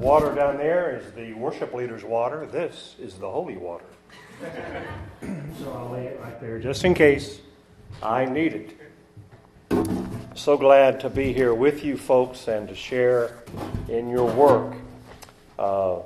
through 0.00 0.10
here. 0.10 0.20
That 0.20 0.22
water 0.24 0.34
down 0.34 0.56
there 0.58 0.96
is 0.96 1.12
the 1.12 1.32
worship 1.34 1.74
leader's 1.74 2.04
water. 2.04 2.46
This 2.46 2.96
is 2.98 3.14
the 3.14 3.30
holy 3.30 3.56
water. 3.56 3.84
so 5.20 5.72
I'll 5.72 5.90
lay 5.90 6.06
it 6.06 6.20
right 6.20 6.40
there 6.40 6.58
just 6.58 6.84
in 6.84 6.94
case 6.94 7.40
I 8.02 8.24
need 8.24 8.54
it. 8.54 8.76
So 10.34 10.56
glad 10.56 11.00
to 11.00 11.10
be 11.10 11.32
here 11.32 11.54
with 11.54 11.84
you 11.84 11.96
folks 11.96 12.48
and 12.48 12.68
to 12.68 12.74
share 12.74 13.42
in 13.88 14.08
your 14.08 14.24
work. 14.24 14.74
Uh, 15.58 16.00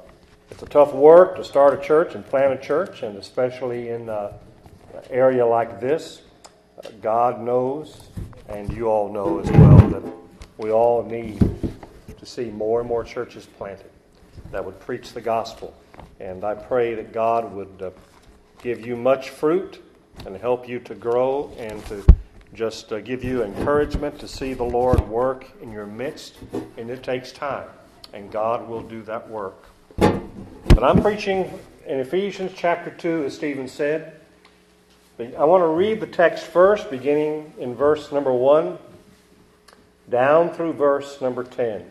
it's 0.51 0.62
a 0.62 0.67
tough 0.67 0.92
work 0.92 1.37
to 1.37 1.45
start 1.45 1.79
a 1.79 1.83
church 1.83 2.15
and 2.15 2.27
plant 2.27 2.53
a 2.53 2.62
church, 2.62 3.03
and 3.03 3.17
especially 3.17 3.91
in 3.91 4.09
an 4.09 4.31
area 5.11 5.47
like 5.47 5.81
this. 5.81 6.23
Uh, 6.79 6.89
God 7.01 7.41
knows, 7.41 8.09
and 8.48 8.73
you 8.73 8.87
all 8.87 9.12
know 9.12 9.39
as 9.39 9.51
well, 9.53 9.79
that 9.89 10.03
we 10.59 10.73
all 10.73 11.05
need 11.05 11.41
to 12.24 12.30
see 12.30 12.51
more 12.51 12.80
and 12.80 12.88
more 12.88 13.05
churches 13.05 13.46
planted 13.46 13.91
that 14.51 14.64
would 14.64 14.80
preach 14.80 15.12
the 15.12 15.20
gospel. 15.20 15.74
And 16.20 16.45
I 16.45 16.55
pray 16.55 16.95
that 16.95 17.12
God 17.12 17.52
would 17.52 17.83
uh, 17.83 17.91
give 18.62 18.84
you 18.84 18.97
much 18.97 19.30
fruit 19.30 19.83
and 20.24 20.37
help 20.37 20.69
you 20.69 20.80
to 20.80 20.95
grow 20.95 21.52
and 21.59 21.84
to 21.87 22.05
just 22.55 22.92
uh, 22.92 23.00
give 23.00 23.24
you 23.24 23.42
encouragement 23.42 24.19
to 24.20 24.28
see 24.28 24.55
the 24.55 24.64
Lord 24.64 25.00
work 25.08 25.50
in 25.61 25.70
your 25.70 25.86
midst. 25.86 26.36
And 26.77 26.91
it 26.91 27.03
takes 27.03 27.33
time, 27.33 27.69
and 28.12 28.31
God 28.31 28.69
will 28.69 28.83
do 28.83 29.03
that 29.03 29.28
work. 29.28 29.69
But 29.97 30.83
I'm 30.83 31.03
preaching 31.03 31.50
in 31.86 32.00
Ephesians 32.00 32.53
chapter 32.56 32.91
2, 32.91 33.25
as 33.25 33.34
Stephen 33.34 33.69
said. 33.69 34.20
I 35.19 35.44
want 35.44 35.62
to 35.62 35.69
read 35.69 36.00
the 36.00 36.06
text 36.06 36.47
first, 36.47 36.91
beginning 36.91 37.53
in 37.59 37.75
verse 37.75 38.11
number 38.11 38.33
1 38.33 38.78
down 40.11 40.50
through 40.50 40.72
verse 40.72 41.20
number 41.20 41.44
10. 41.44 41.91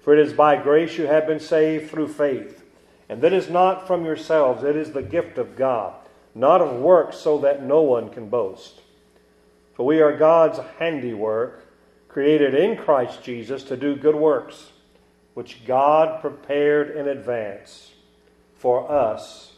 For 0.00 0.16
it 0.16 0.26
is 0.26 0.32
by 0.32 0.56
grace 0.56 0.96
you 0.96 1.06
have 1.06 1.26
been 1.26 1.40
saved 1.40 1.90
through 1.90 2.08
faith, 2.08 2.62
and 3.08 3.20
that 3.22 3.32
is 3.32 3.50
not 3.50 3.86
from 3.86 4.04
yourselves, 4.04 4.64
it 4.64 4.76
is 4.76 4.92
the 4.92 5.02
gift 5.02 5.38
of 5.38 5.56
God, 5.56 5.94
not 6.34 6.60
of 6.60 6.76
works, 6.76 7.18
so 7.18 7.38
that 7.38 7.62
no 7.62 7.82
one 7.82 8.10
can 8.10 8.28
boast. 8.28 8.80
For 9.74 9.84
we 9.84 10.00
are 10.00 10.16
God's 10.16 10.58
handiwork, 10.78 11.66
created 12.08 12.54
in 12.54 12.76
Christ 12.76 13.22
Jesus 13.22 13.62
to 13.64 13.76
do 13.76 13.96
good 13.96 14.16
works, 14.16 14.72
which 15.34 15.64
God 15.66 16.20
prepared 16.20 16.96
in 16.96 17.06
advance 17.06 17.92
for 18.56 18.90
us 18.90 19.52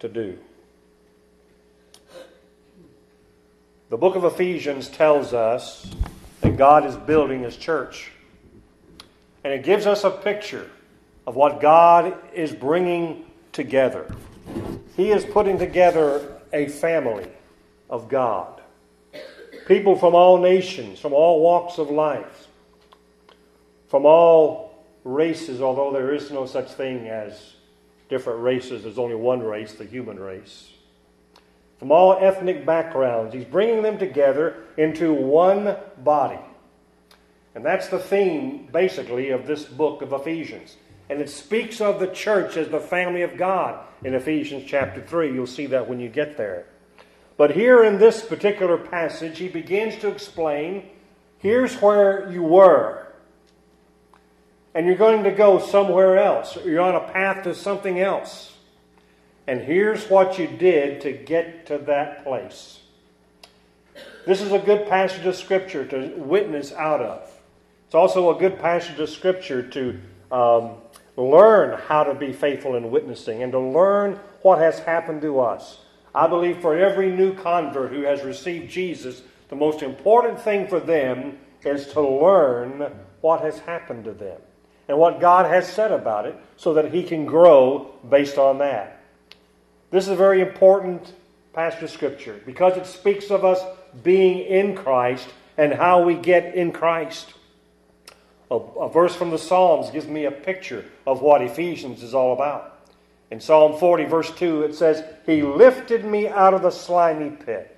to 0.00 0.08
do. 0.08 0.38
The 3.88 3.96
book 3.96 4.14
of 4.14 4.24
Ephesians 4.24 4.88
tells 4.88 5.32
us 5.34 5.90
that 6.42 6.56
God 6.56 6.86
is 6.86 6.94
building 6.94 7.42
his 7.42 7.56
church. 7.56 8.12
And 9.44 9.52
it 9.52 9.62
gives 9.62 9.86
us 9.86 10.04
a 10.04 10.10
picture 10.10 10.70
of 11.26 11.36
what 11.36 11.60
God 11.60 12.16
is 12.34 12.52
bringing 12.52 13.24
together. 13.52 14.14
He 14.96 15.10
is 15.10 15.24
putting 15.24 15.58
together 15.58 16.40
a 16.52 16.68
family 16.68 17.28
of 17.88 18.08
God. 18.08 18.60
People 19.66 19.96
from 19.96 20.14
all 20.14 20.38
nations, 20.38 20.98
from 20.98 21.12
all 21.12 21.40
walks 21.40 21.78
of 21.78 21.90
life, 21.90 22.48
from 23.88 24.04
all 24.04 24.84
races, 25.04 25.60
although 25.60 25.92
there 25.92 26.12
is 26.14 26.30
no 26.30 26.46
such 26.46 26.72
thing 26.72 27.08
as 27.08 27.54
different 28.08 28.40
races. 28.40 28.82
There's 28.82 28.98
only 28.98 29.14
one 29.14 29.40
race, 29.40 29.72
the 29.72 29.84
human 29.84 30.18
race. 30.18 30.70
From 31.78 31.92
all 31.92 32.18
ethnic 32.20 32.66
backgrounds, 32.66 33.32
he's 33.32 33.44
bringing 33.44 33.82
them 33.82 33.96
together 33.96 34.64
into 34.76 35.14
one 35.14 35.76
body. 35.98 36.38
And 37.54 37.64
that's 37.64 37.88
the 37.88 37.98
theme, 37.98 38.68
basically, 38.72 39.30
of 39.30 39.46
this 39.46 39.64
book 39.64 40.02
of 40.02 40.12
Ephesians. 40.12 40.76
And 41.08 41.20
it 41.20 41.28
speaks 41.28 41.80
of 41.80 41.98
the 41.98 42.06
church 42.06 42.56
as 42.56 42.68
the 42.68 42.80
family 42.80 43.22
of 43.22 43.36
God 43.36 43.84
in 44.04 44.14
Ephesians 44.14 44.64
chapter 44.66 45.02
3. 45.02 45.32
You'll 45.32 45.46
see 45.46 45.66
that 45.66 45.88
when 45.88 45.98
you 45.98 46.08
get 46.08 46.36
there. 46.36 46.66
But 47.36 47.52
here 47.52 47.82
in 47.82 47.98
this 47.98 48.24
particular 48.24 48.78
passage, 48.78 49.38
he 49.38 49.48
begins 49.48 49.96
to 49.96 50.08
explain 50.08 50.90
here's 51.38 51.74
where 51.80 52.30
you 52.30 52.42
were 52.42 53.08
and 54.74 54.86
you're 54.86 54.96
going 54.96 55.24
to 55.24 55.32
go 55.32 55.58
somewhere 55.58 56.18
else. 56.18 56.56
You're 56.64 56.80
on 56.80 56.94
a 56.94 57.12
path 57.12 57.44
to 57.44 57.54
something 57.54 57.98
else. 57.98 58.56
And 59.46 59.60
here's 59.60 60.08
what 60.08 60.38
you 60.38 60.46
did 60.46 61.00
to 61.00 61.12
get 61.12 61.66
to 61.66 61.78
that 61.78 62.22
place. 62.22 62.80
This 64.26 64.40
is 64.40 64.52
a 64.52 64.58
good 64.58 64.88
passage 64.88 65.26
of 65.26 65.34
Scripture 65.34 65.84
to 65.86 66.14
witness 66.16 66.72
out 66.72 67.00
of. 67.00 67.39
It's 67.90 67.96
also 67.96 68.32
a 68.32 68.38
good 68.38 68.60
passage 68.60 69.00
of 69.00 69.10
Scripture 69.10 69.64
to 69.64 70.00
um, 70.30 70.74
learn 71.16 71.76
how 71.88 72.04
to 72.04 72.14
be 72.14 72.32
faithful 72.32 72.76
in 72.76 72.92
witnessing 72.92 73.42
and 73.42 73.50
to 73.50 73.58
learn 73.58 74.20
what 74.42 74.60
has 74.60 74.78
happened 74.78 75.22
to 75.22 75.40
us. 75.40 75.80
I 76.14 76.28
believe 76.28 76.60
for 76.60 76.78
every 76.78 77.10
new 77.10 77.34
convert 77.34 77.90
who 77.90 78.02
has 78.02 78.22
received 78.22 78.70
Jesus, 78.70 79.22
the 79.48 79.56
most 79.56 79.82
important 79.82 80.40
thing 80.40 80.68
for 80.68 80.78
them 80.78 81.40
is 81.64 81.88
to 81.88 82.00
learn 82.00 82.92
what 83.22 83.40
has 83.40 83.58
happened 83.58 84.04
to 84.04 84.12
them 84.12 84.40
and 84.86 84.96
what 84.96 85.18
God 85.18 85.46
has 85.46 85.66
said 85.66 85.90
about 85.90 86.26
it 86.26 86.36
so 86.56 86.74
that 86.74 86.92
he 86.94 87.02
can 87.02 87.26
grow 87.26 87.92
based 88.08 88.38
on 88.38 88.58
that. 88.58 89.02
This 89.90 90.04
is 90.04 90.10
a 90.10 90.14
very 90.14 90.40
important 90.40 91.12
passage 91.52 91.82
of 91.82 91.90
Scripture 91.90 92.40
because 92.46 92.76
it 92.76 92.86
speaks 92.86 93.32
of 93.32 93.44
us 93.44 93.58
being 94.04 94.46
in 94.46 94.76
Christ 94.76 95.26
and 95.58 95.74
how 95.74 96.04
we 96.04 96.14
get 96.14 96.54
in 96.54 96.70
Christ. 96.70 97.34
A, 98.50 98.56
a, 98.56 98.88
verse 98.88 99.14
from 99.14 99.30
the 99.30 99.38
Psalms 99.38 99.90
gives 99.90 100.08
me 100.08 100.24
a 100.24 100.30
picture 100.30 100.84
of 101.06 101.22
what 101.22 101.40
Ephesians 101.40 102.02
is 102.02 102.14
all 102.14 102.32
about. 102.32 102.78
In 103.30 103.38
Psalm 103.38 103.78
40, 103.78 104.04
verse 104.06 104.30
2, 104.32 104.64
it 104.64 104.74
says, 104.74 105.04
He 105.24 105.42
lifted 105.42 106.04
me 106.04 106.26
out 106.26 106.52
of 106.52 106.62
the 106.62 106.70
slimy 106.70 107.30
pit, 107.30 107.76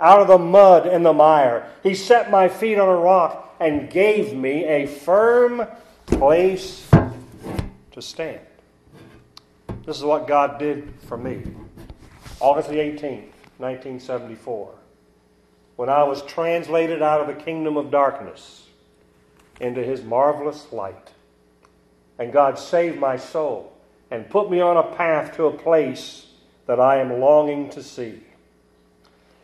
out 0.00 0.20
of 0.20 0.26
the 0.26 0.38
mud 0.38 0.88
and 0.88 1.06
the 1.06 1.12
mire. 1.12 1.70
He 1.84 1.94
set 1.94 2.32
my 2.32 2.48
feet 2.48 2.78
on 2.78 2.88
a 2.88 2.96
rock 2.96 3.54
and 3.60 3.88
gave 3.88 4.34
me 4.34 4.64
a 4.64 4.86
firm 4.86 5.66
place 6.06 6.88
to 7.92 8.02
stand. 8.02 8.40
This 9.86 9.98
is 9.98 10.04
what 10.04 10.26
God 10.26 10.58
did 10.58 10.92
for 11.06 11.16
me. 11.16 11.44
August 12.40 12.68
the 12.68 12.76
18th, 12.76 13.30
1974, 13.58 14.74
when 15.76 15.88
I 15.88 16.02
was 16.02 16.22
translated 16.22 17.02
out 17.02 17.20
of 17.20 17.28
the 17.28 17.40
kingdom 17.40 17.76
of 17.76 17.92
darkness 17.92 18.66
into 19.60 19.82
his 19.82 20.02
marvelous 20.02 20.72
light. 20.72 21.12
And 22.18 22.32
God 22.32 22.58
saved 22.58 22.98
my 22.98 23.16
soul 23.16 23.72
and 24.10 24.28
put 24.28 24.50
me 24.50 24.60
on 24.60 24.76
a 24.76 24.94
path 24.96 25.36
to 25.36 25.46
a 25.46 25.56
place 25.56 26.26
that 26.66 26.80
I 26.80 26.98
am 26.98 27.20
longing 27.20 27.70
to 27.70 27.82
see. 27.82 28.20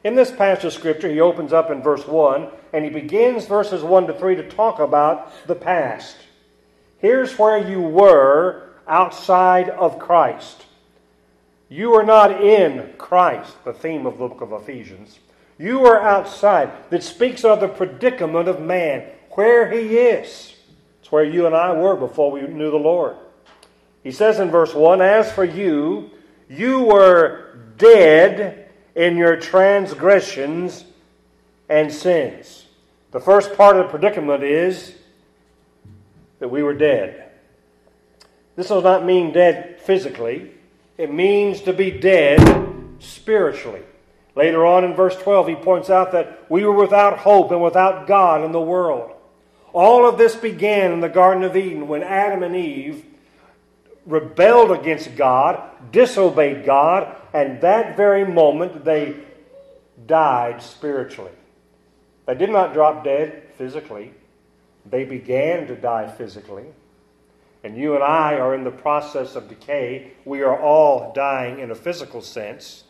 In 0.05 0.15
this 0.15 0.31
passage 0.31 0.65
of 0.65 0.73
Scripture, 0.73 1.11
he 1.11 1.21
opens 1.21 1.53
up 1.53 1.71
in 1.71 1.83
verse 1.83 2.07
1 2.07 2.49
and 2.73 2.85
he 2.85 2.91
begins 2.91 3.47
verses 3.47 3.83
1 3.83 4.07
to 4.07 4.15
3 4.15 4.37
to 4.37 4.49
talk 4.49 4.79
about 4.79 5.33
the 5.47 5.55
past. 5.55 6.17
Here's 6.99 7.39
where 7.39 7.59
you 7.59 7.81
were 7.81 8.71
outside 8.87 9.69
of 9.71 9.99
Christ. 9.99 10.67
You 11.69 11.95
are 11.95 12.05
not 12.05 12.43
in 12.43 12.95
Christ, 12.97 13.63
the 13.65 13.73
theme 13.73 14.07
of 14.07 14.19
the 14.19 14.29
book 14.29 14.41
of 14.41 14.53
Ephesians. 14.53 15.19
You 15.59 15.85
are 15.85 16.01
outside. 16.01 16.71
That 16.91 17.03
speaks 17.03 17.45
of 17.45 17.61
the 17.61 17.69
predicament 17.69 18.49
of 18.49 18.61
man, 18.61 19.05
where 19.39 19.71
he 19.71 19.97
is. 19.97 20.53
It's 21.01 21.13
where 21.13 21.23
you 21.23 21.47
and 21.47 21.55
I 21.55 21.73
were 21.73 21.95
before 21.95 22.33
we 22.33 22.41
knew 22.41 22.73
the 22.73 22.77
Lord. 22.77 23.15
He 24.03 24.11
says 24.11 24.41
in 24.41 24.51
verse 24.51 24.75
1 24.75 25.01
As 25.01 25.31
for 25.31 25.45
you, 25.45 26.11
you 26.51 26.83
were 26.83 27.57
dead 27.77 28.69
in 28.97 29.17
your 29.17 29.37
transgressions 29.37 30.85
and 31.69 31.93
sins. 31.93 32.67
The 33.13 33.21
first 33.21 33.55
part 33.55 33.77
of 33.77 33.85
the 33.85 33.91
predicament 33.91 34.43
is 34.43 34.93
that 36.41 36.49
we 36.49 36.65
were 36.65 36.75
dead. 36.75 37.31
This 38.57 38.67
does 38.67 38.83
not 38.83 39.07
mean 39.07 39.33
dead 39.33 39.81
physically, 39.83 40.51
it 40.97 41.15
means 41.15 41.61
to 41.61 41.73
be 41.73 41.93
dead 41.93 42.41
spiritually. 42.99 43.83
Later 44.35 44.67
on 44.67 44.83
in 44.83 44.97
verse 44.97 45.15
12, 45.15 45.47
he 45.47 45.55
points 45.55 45.91
out 45.91 46.11
that 46.11 46.51
we 46.51 46.65
were 46.65 46.75
without 46.75 47.19
hope 47.19 47.53
and 47.53 47.63
without 47.63 48.09
God 48.09 48.43
in 48.43 48.51
the 48.51 48.61
world. 48.61 49.15
All 49.79 50.09
of 50.09 50.19
this 50.19 50.35
began 50.35 50.91
in 50.91 50.99
the 50.99 51.09
Garden 51.09 51.45
of 51.45 51.57
Eden 51.57 51.87
when 51.87 52.03
Adam 52.03 52.43
and 52.43 52.57
Eve 52.57 53.05
rebelled 54.07 54.73
against 54.73 55.15
God, 55.15 55.63
disobeyed 55.93 56.67
God, 56.67 57.15
and 57.33 57.61
that 57.61 57.97
very 57.97 58.25
moment 58.25 58.85
they 58.85 59.15
died 60.05 60.61
spiritually. 60.63 61.31
They 62.27 62.35
did 62.35 62.51
not 62.51 62.73
drop 62.73 63.05
dead 63.05 63.51
physically, 63.57 64.15
they 64.85 65.05
began 65.05 65.69
to 65.69 65.77
die 65.77 66.09
physically. 66.09 66.67
And 67.63 67.77
you 67.77 67.95
and 67.95 68.03
I 68.03 68.35
are 68.35 68.57
in 68.57 68.65
the 68.65 68.73
process 68.73 69.37
of 69.37 69.49
decay. 69.49 70.11
We 70.25 70.43
are 70.43 70.61
all 70.61 71.13
dying 71.13 71.61
in 71.61 71.71
a 71.71 71.77
physical 71.77 72.21
sense. 72.21 72.83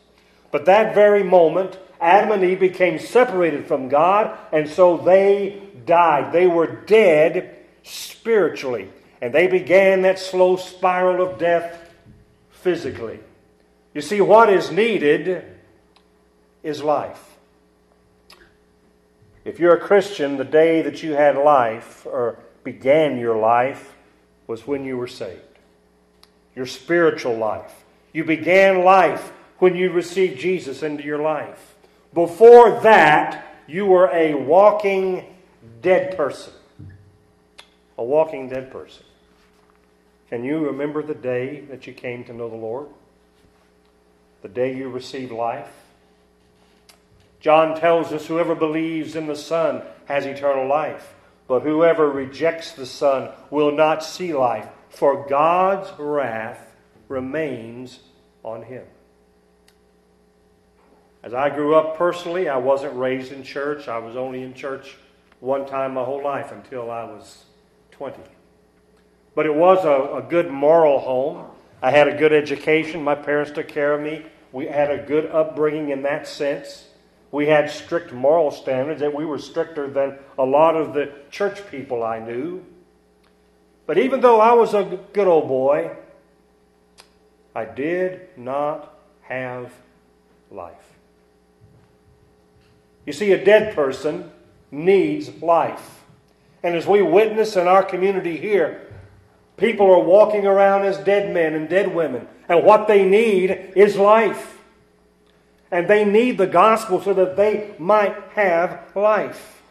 But 0.51 0.65
that 0.65 0.95
very 0.95 1.23
moment, 1.23 1.79
Adam 2.01 2.33
and 2.33 2.45
Eve 2.45 2.61
became 2.61 2.99
separated 2.99 3.67
from 3.67 3.89
God, 3.89 4.39
and 4.53 4.69
so 4.69 4.97
they 4.97 5.63
died. 5.85 6.33
They 6.33 6.47
were 6.47 6.67
dead 6.67 7.57
spiritually. 7.83 8.91
And 9.21 9.35
they 9.35 9.49
began 9.49 10.03
that 10.03 10.19
slow 10.19 10.57
spiral 10.57 11.27
of 11.27 11.39
death 11.39 11.93
physically. 12.51 13.19
You 13.95 14.01
see, 14.01 14.21
what 14.21 14.49
is 14.49 14.71
needed 14.71 15.45
is 16.63 16.83
life. 16.83 17.37
If 19.45 19.59
you're 19.59 19.75
a 19.75 19.81
Christian, 19.81 20.37
the 20.37 20.45
day 20.45 20.83
that 20.83 21.03
you 21.03 21.15
had 21.15 21.37
life 21.37 22.07
or 22.07 22.39
began 22.63 23.19
your 23.19 23.37
life 23.37 23.95
was 24.47 24.67
when 24.67 24.85
you 24.85 24.97
were 24.97 25.09
saved. 25.09 25.41
Your 26.55 26.67
spiritual 26.67 27.37
life. 27.37 27.85
You 28.13 28.25
began 28.25 28.85
life 28.85 29.33
when 29.59 29.75
you 29.75 29.91
received 29.91 30.39
Jesus 30.39 30.83
into 30.83 31.03
your 31.03 31.21
life. 31.21 31.77
Before 32.15 32.81
that, 32.81 33.45
you 33.67 33.87
were 33.87 34.11
a 34.13 34.35
walking 34.35 35.25
dead 35.83 36.17
person. 36.17 36.53
A 37.97 38.05
walking 38.05 38.49
dead 38.49 38.71
person. 38.71 39.05
Can 40.31 40.45
you 40.45 40.67
remember 40.67 41.03
the 41.03 41.15
day 41.15 41.61
that 41.63 41.87
you 41.87 41.93
came 41.93 42.25
to 42.25 42.33
know 42.33 42.49
the 42.49 42.57
Lord? 42.57 42.89
The 44.43 44.49
day 44.49 44.77
you 44.77 44.89
received 44.89 45.33
life? 45.33 45.71
John 47.41 47.79
tells 47.79 48.13
us 48.13 48.27
whoever 48.27 48.55
believes 48.55 49.15
in 49.15 49.27
the 49.27 49.37
Son 49.37 49.83
has 50.07 50.27
eternal 50.27 50.67
life, 50.67 51.15
but 51.47 51.63
whoever 51.63 52.11
rejects 52.11 52.73
the 52.73 52.87
Son 52.87 53.31
will 53.51 53.73
not 53.73 54.05
see 54.05 54.35
life, 54.35 54.69
for 54.91 55.27
God's 55.29 55.91
wrath 55.99 56.75
remains 57.09 58.01
on 58.43 58.63
him. 58.63 58.85
As 61.23 61.35
I 61.35 61.51
grew 61.51 61.75
up 61.75 61.97
personally, 61.97 62.49
I 62.49 62.57
wasn't 62.59 62.97
raised 62.97 63.33
in 63.33 63.43
church. 63.43 63.89
I 63.89 63.99
was 63.99 64.17
only 64.17 64.43
in 64.43 64.55
church 64.55 64.97
one 65.41 65.67
time 65.67 65.95
my 65.95 66.05
whole 66.05 66.23
life 66.23 66.53
until 66.53 66.91
I 66.91 67.05
was 67.05 67.45
20. 67.93 68.21
But 69.35 69.47
it 69.47 69.55
was 69.55 69.85
a, 69.85 70.19
a 70.19 70.23
good 70.23 70.51
moral 70.51 70.99
home. 71.01 71.47
I 71.83 71.91
had 71.91 72.09
a 72.09 72.17
good 72.17 72.33
education. 72.33 73.03
My 73.03 73.15
parents 73.15 73.51
took 73.51 73.69
care 73.69 73.95
of 73.95 74.01
me. 74.01 74.25
We 74.53 74.67
had 74.67 74.91
a 74.91 74.99
good 74.99 75.27
upbringing 75.27 75.91
in 75.91 76.03
that 76.03 76.27
sense. 76.27 76.87
We 77.31 77.47
had 77.47 77.71
strict 77.71 78.13
moral 78.13 78.51
standards, 78.51 79.03
and 79.03 79.13
we 79.13 79.27
were 79.27 79.39
stricter 79.39 79.89
than 79.89 80.19
a 80.39 80.45
lot 80.45 80.77
of 80.77 80.95
the 80.95 81.13
church 81.31 81.69
people 81.71 82.03
I 82.03 82.21
knew. 82.21 82.65
But 83.87 83.99
even 83.99 84.21
though 84.21 84.41
I 84.41 84.55
was 84.55 84.75
a 84.75 84.99
good 85.13 85.27
old 85.27 85.49
boy, 85.49 85.91
I 87.55 87.65
did 87.65 88.37
not 88.37 88.95
have 89.23 89.73
life. 90.51 90.98
You 93.09 93.15
see, 93.15 93.33
a 93.33 93.43
dead 93.43 93.75
person 93.75 94.31
needs 94.71 95.41
life. 95.41 96.03
And 96.63 96.75
as 96.75 96.87
we 96.87 97.01
witness 97.01 97.57
in 97.57 97.67
our 97.67 97.83
community 97.83 98.37
here, 98.37 98.87
people 99.57 99.91
are 99.91 100.03
walking 100.03 100.45
around 100.45 100.85
as 100.85 100.99
dead 100.99 101.33
men 101.33 101.55
and 101.55 101.71
dead 101.71 101.95
women. 101.95 102.29
And 102.51 102.67
what 102.67 102.87
they 102.87 103.09
need 103.09 103.73
is 103.75 103.97
life. 103.97 104.59
And 105.71 105.89
they 105.89 106.05
need 106.05 106.37
the 106.37 106.47
gospel 106.47 107.01
so 107.01 107.15
that 107.15 107.35
they 107.35 107.75
might 107.79 108.15
have 108.35 108.95
life. 108.95 109.63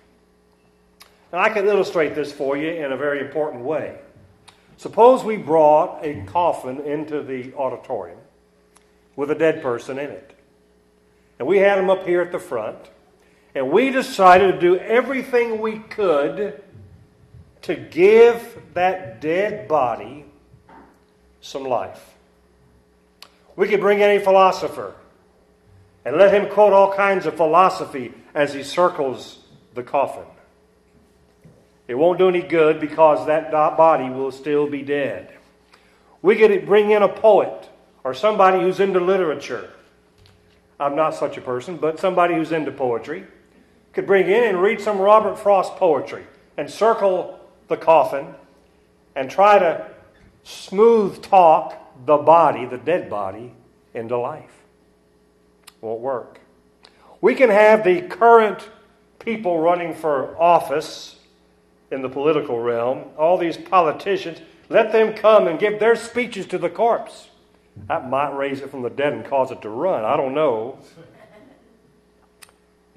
Now, 1.32 1.38
I 1.38 1.50
can 1.50 1.68
illustrate 1.68 2.16
this 2.16 2.34
for 2.34 2.58
you 2.58 2.70
in 2.70 2.92
a 2.92 2.98
very 2.98 3.20
important 3.20 3.64
way. 3.64 4.00
Suppose 4.78 5.24
we 5.24 5.38
brought 5.38 6.04
a 6.04 6.24
coffin 6.24 6.80
into 6.80 7.22
the 7.22 7.54
auditorium 7.54 8.18
with 9.16 9.30
a 9.30 9.36
dead 9.36 9.62
person 9.62 10.00
in 10.00 10.10
it. 10.10 10.36
And 11.38 11.48
we 11.48 11.60
had 11.60 11.78
him 11.78 11.92
up 11.92 12.04
here 12.04 12.22
at 12.22 12.32
the 12.32 12.40
front. 12.40 12.80
And 13.58 13.72
we 13.72 13.90
decided 13.90 14.52
to 14.52 14.60
do 14.60 14.78
everything 14.78 15.60
we 15.60 15.80
could 15.80 16.62
to 17.64 17.76
give 17.76 18.62
that 18.76 19.20
dead 19.20 19.68
body 19.68 20.26
some 21.42 21.64
life. 21.64 22.14
We 23.56 23.68
could 23.68 23.80
bring 23.80 24.04
any 24.04 24.24
philosopher 24.24 24.94
and 26.06 26.18
let 26.18 26.32
him 26.32 26.52
quote 26.52 26.72
all 26.72 26.94
kinds 26.94 27.26
of 27.26 27.36
philosophy 27.36 28.14
as 28.36 28.54
he 28.54 28.62
circles 28.62 29.40
the 29.74 29.82
coffin. 29.82 30.26
It 31.88 31.96
won't 31.96 32.20
do 32.20 32.30
any 32.30 32.44
good 32.44 32.80
because 32.80 33.26
that 33.26 33.50
body 33.50 34.12
will 34.12 34.32
still 34.32 34.70
be 34.70 34.84
dead. 34.84 35.34
We 36.22 36.36
could 36.36 36.68
bring 36.68 36.92
in 36.92 37.02
a 37.02 37.10
poet 37.10 37.68
or 38.04 38.14
somebody 38.14 38.62
who's 38.62 38.80
into 38.80 39.00
literature. 39.00 39.72
I'm 40.80 40.96
not 40.96 41.16
such 41.16 41.38
a 41.38 41.42
person, 41.42 41.78
but 41.78 42.00
somebody 42.00 42.36
who's 42.36 42.52
into 42.52 42.72
poetry 42.72 43.26
could 43.98 44.06
bring 44.06 44.30
in 44.30 44.44
and 44.44 44.62
read 44.62 44.80
some 44.80 45.00
Robert 45.00 45.40
Frost 45.40 45.76
poetry 45.78 46.24
and 46.56 46.70
circle 46.70 47.40
the 47.68 47.76
coffin 47.76 48.28
and 49.16 49.28
try 49.28 49.58
to 49.58 49.90
smooth 50.44 51.20
talk 51.24 51.74
the 52.06 52.18
body, 52.18 52.68
the 52.68 52.78
dead 52.78 53.10
body, 53.10 53.52
into 53.96 54.16
life 54.16 54.52
won't 55.82 56.00
work. 56.00 56.40
We 57.22 57.34
can 57.34 57.50
have 57.50 57.84
the 57.84 58.04
current 58.04 58.70
people 59.18 59.60
running 59.62 59.96
for 59.96 60.40
office 60.40 61.16
in 61.90 62.04
the 62.04 62.10
political 62.10 62.60
realm, 62.60 63.04
all 63.18 63.40
these 63.40 63.58
politicians, 63.58 64.42
let 64.70 64.92
them 64.92 65.16
come 65.16 65.48
and 65.48 65.58
give 65.58 65.80
their 65.80 65.96
speeches 65.96 66.46
to 66.46 66.60
the 66.60 66.70
corpse. 66.70 67.30
That 67.88 68.08
might 68.08 68.38
raise 68.38 68.62
it 68.62 68.70
from 68.70 68.84
the 68.84 68.92
dead 68.92 69.14
and 69.14 69.26
cause 69.26 69.50
it 69.50 69.64
to 69.64 69.70
run. 69.70 70.06
I 70.06 70.16
don't 70.16 70.36
know. 70.36 70.78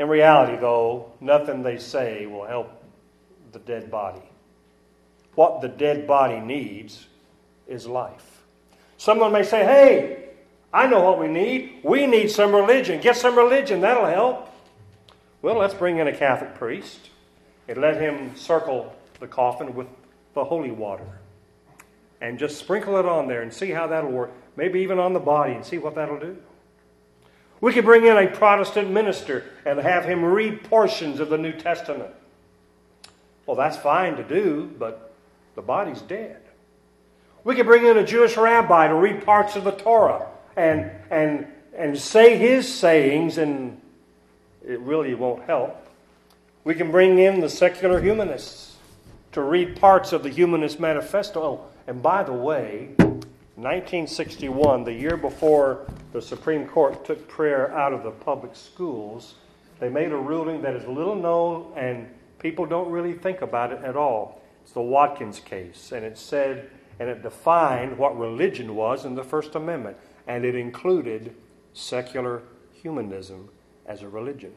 In 0.00 0.08
reality, 0.08 0.56
though, 0.56 1.12
nothing 1.20 1.62
they 1.62 1.76
say 1.76 2.24
will 2.24 2.46
help 2.46 2.72
the 3.52 3.58
dead 3.58 3.90
body. 3.90 4.22
What 5.34 5.60
the 5.60 5.68
dead 5.68 6.06
body 6.06 6.40
needs 6.40 7.06
is 7.68 7.86
life. 7.86 8.40
Someone 8.96 9.30
may 9.30 9.42
say, 9.42 9.62
hey, 9.62 10.30
I 10.72 10.86
know 10.86 11.02
what 11.02 11.18
we 11.18 11.28
need. 11.28 11.80
We 11.84 12.06
need 12.06 12.30
some 12.30 12.54
religion. 12.54 13.02
Get 13.02 13.14
some 13.14 13.36
religion, 13.36 13.82
that'll 13.82 14.06
help. 14.06 14.48
Well, 15.42 15.58
let's 15.58 15.74
bring 15.74 15.98
in 15.98 16.08
a 16.08 16.16
Catholic 16.16 16.54
priest 16.54 17.10
and 17.68 17.76
let 17.76 18.00
him 18.00 18.34
circle 18.36 18.96
the 19.18 19.26
coffin 19.26 19.74
with 19.74 19.88
the 20.32 20.44
holy 20.44 20.70
water. 20.70 21.18
And 22.22 22.38
just 22.38 22.56
sprinkle 22.56 22.96
it 22.96 23.04
on 23.04 23.28
there 23.28 23.42
and 23.42 23.52
see 23.52 23.68
how 23.68 23.86
that'll 23.88 24.10
work. 24.10 24.32
Maybe 24.56 24.80
even 24.80 24.98
on 24.98 25.12
the 25.12 25.20
body 25.20 25.52
and 25.52 25.62
see 25.62 25.76
what 25.76 25.94
that'll 25.94 26.18
do. 26.18 26.38
We 27.60 27.72
could 27.72 27.84
bring 27.84 28.06
in 28.06 28.16
a 28.16 28.26
Protestant 28.26 28.90
minister 28.90 29.44
and 29.66 29.78
have 29.78 30.04
him 30.04 30.24
read 30.24 30.64
portions 30.64 31.20
of 31.20 31.28
the 31.28 31.38
New 31.38 31.52
Testament. 31.52 32.10
Well, 33.46 33.56
that's 33.56 33.76
fine 33.76 34.16
to 34.16 34.22
do, 34.22 34.70
but 34.78 35.12
the 35.54 35.62
body's 35.62 36.00
dead. 36.02 36.40
We 37.44 37.54
could 37.54 37.66
bring 37.66 37.86
in 37.86 37.98
a 37.98 38.04
Jewish 38.04 38.36
rabbi 38.36 38.88
to 38.88 38.94
read 38.94 39.24
parts 39.24 39.56
of 39.56 39.64
the 39.64 39.72
Torah 39.72 40.26
and, 40.56 40.90
and, 41.10 41.46
and 41.76 41.98
say 41.98 42.36
his 42.36 42.72
sayings, 42.72 43.38
and 43.38 43.80
it 44.66 44.80
really 44.80 45.14
won't 45.14 45.44
help. 45.44 45.86
We 46.64 46.74
can 46.74 46.90
bring 46.90 47.18
in 47.18 47.40
the 47.40 47.48
secular 47.48 48.00
humanists 48.00 48.76
to 49.32 49.42
read 49.42 49.80
parts 49.80 50.12
of 50.12 50.22
the 50.22 50.28
Humanist 50.28 50.80
Manifesto. 50.80 51.42
Oh, 51.42 51.64
and 51.86 52.02
by 52.02 52.22
the 52.22 52.32
way, 52.32 52.90
1961, 53.56 54.84
the 54.84 54.92
year 54.92 55.16
before 55.16 55.86
the 56.12 56.22
Supreme 56.22 56.66
Court 56.66 57.04
took 57.04 57.28
prayer 57.28 57.72
out 57.72 57.92
of 57.92 58.02
the 58.02 58.10
public 58.10 58.54
schools, 58.54 59.34
they 59.80 59.88
made 59.88 60.12
a 60.12 60.16
ruling 60.16 60.62
that 60.62 60.74
is 60.74 60.86
little 60.86 61.16
known 61.16 61.72
and 61.76 62.08
people 62.38 62.66
don't 62.66 62.90
really 62.90 63.12
think 63.12 63.42
about 63.42 63.72
it 63.72 63.82
at 63.84 63.96
all. 63.96 64.42
It's 64.62 64.72
the 64.72 64.80
Watkins 64.80 65.40
case, 65.40 65.92
and 65.92 66.04
it 66.04 66.16
said 66.18 66.70
and 67.00 67.08
it 67.08 67.22
defined 67.22 67.96
what 67.96 68.16
religion 68.18 68.76
was 68.76 69.06
in 69.06 69.14
the 69.14 69.24
First 69.24 69.54
Amendment, 69.54 69.96
and 70.26 70.44
it 70.44 70.54
included 70.54 71.34
secular 71.72 72.42
humanism 72.74 73.48
as 73.86 74.02
a 74.02 74.08
religion. 74.08 74.52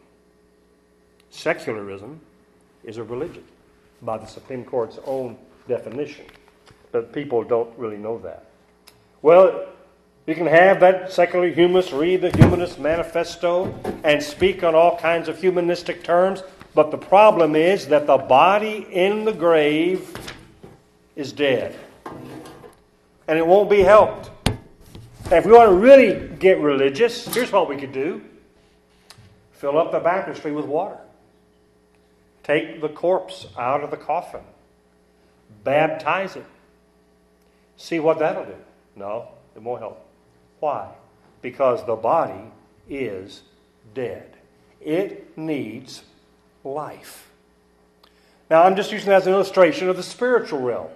Secularism 1.30 2.20
is 2.84 2.98
a 2.98 3.04
religion 3.04 3.46
by 4.02 4.18
the 4.18 4.26
Supreme 4.26 4.66
Court's 4.66 5.00
own 5.06 5.38
definition, 5.70 6.26
but 6.92 7.14
people 7.14 7.44
don't 7.44 7.76
really 7.78 7.98
know 7.98 8.20
that. 8.20 8.46
Well, 9.24 9.68
you 10.28 10.36
can 10.36 10.48
have 10.48 10.82
that 10.82 11.14
secular 11.14 11.48
humanist 11.48 11.94
read 11.94 12.20
the 12.20 12.38
Humanist 12.38 12.78
Manifesto 12.78 13.74
and 14.04 14.22
speak 14.22 14.66
on 14.66 14.76
all 14.76 14.98
kinds 14.98 15.30
of 15.30 15.40
humanistic 15.40 16.04
terms, 16.04 16.44
but 16.76 16.92
the 16.92 16.98
problem 16.98 17.56
is 17.56 17.88
that 17.88 18.06
the 18.06 18.18
body 18.18 18.86
in 18.92 19.24
the 19.24 19.32
grave 19.32 20.14
is 21.16 21.32
dead. 21.32 21.74
And 23.26 23.40
it 23.40 23.48
won't 23.48 23.70
be 23.70 23.80
helped. 23.80 24.30
And 24.46 25.36
if 25.36 25.46
we 25.46 25.54
want 25.54 25.70
to 25.70 25.76
really 25.76 26.28
get 26.40 26.60
religious, 26.60 27.26
here's 27.34 27.52
what 27.52 27.70
we 27.70 27.78
could 27.78 27.94
do 27.94 28.22
fill 29.54 29.78
up 29.78 29.94
the 29.94 30.00
baptistry 30.02 30.52
with 30.52 30.66
water, 30.66 30.98
take 32.44 32.82
the 32.82 32.90
corpse 32.90 33.48
out 33.58 33.86
of 33.86 33.90
the 33.90 33.96
coffin, 33.96 34.44
baptize 35.64 36.36
it. 36.36 36.46
See 37.78 38.02
what 38.02 38.20
that'll 38.20 38.44
do. 38.44 38.58
No, 38.96 39.30
it 39.56 39.62
won't 39.62 39.82
help. 39.82 40.06
Why? 40.60 40.90
Because 41.42 41.86
the 41.86 41.96
body 41.96 42.52
is 42.90 43.42
dead. 43.94 44.36
It 44.82 45.38
needs 45.38 46.04
life. 46.64 47.30
Now, 48.50 48.64
I'm 48.64 48.76
just 48.76 48.92
using 48.92 49.10
that 49.10 49.22
as 49.22 49.28
an 49.28 49.34
illustration 49.34 49.90
of 49.90 49.98
the 49.98 50.04
spiritual 50.04 50.60
realm. 50.60 50.90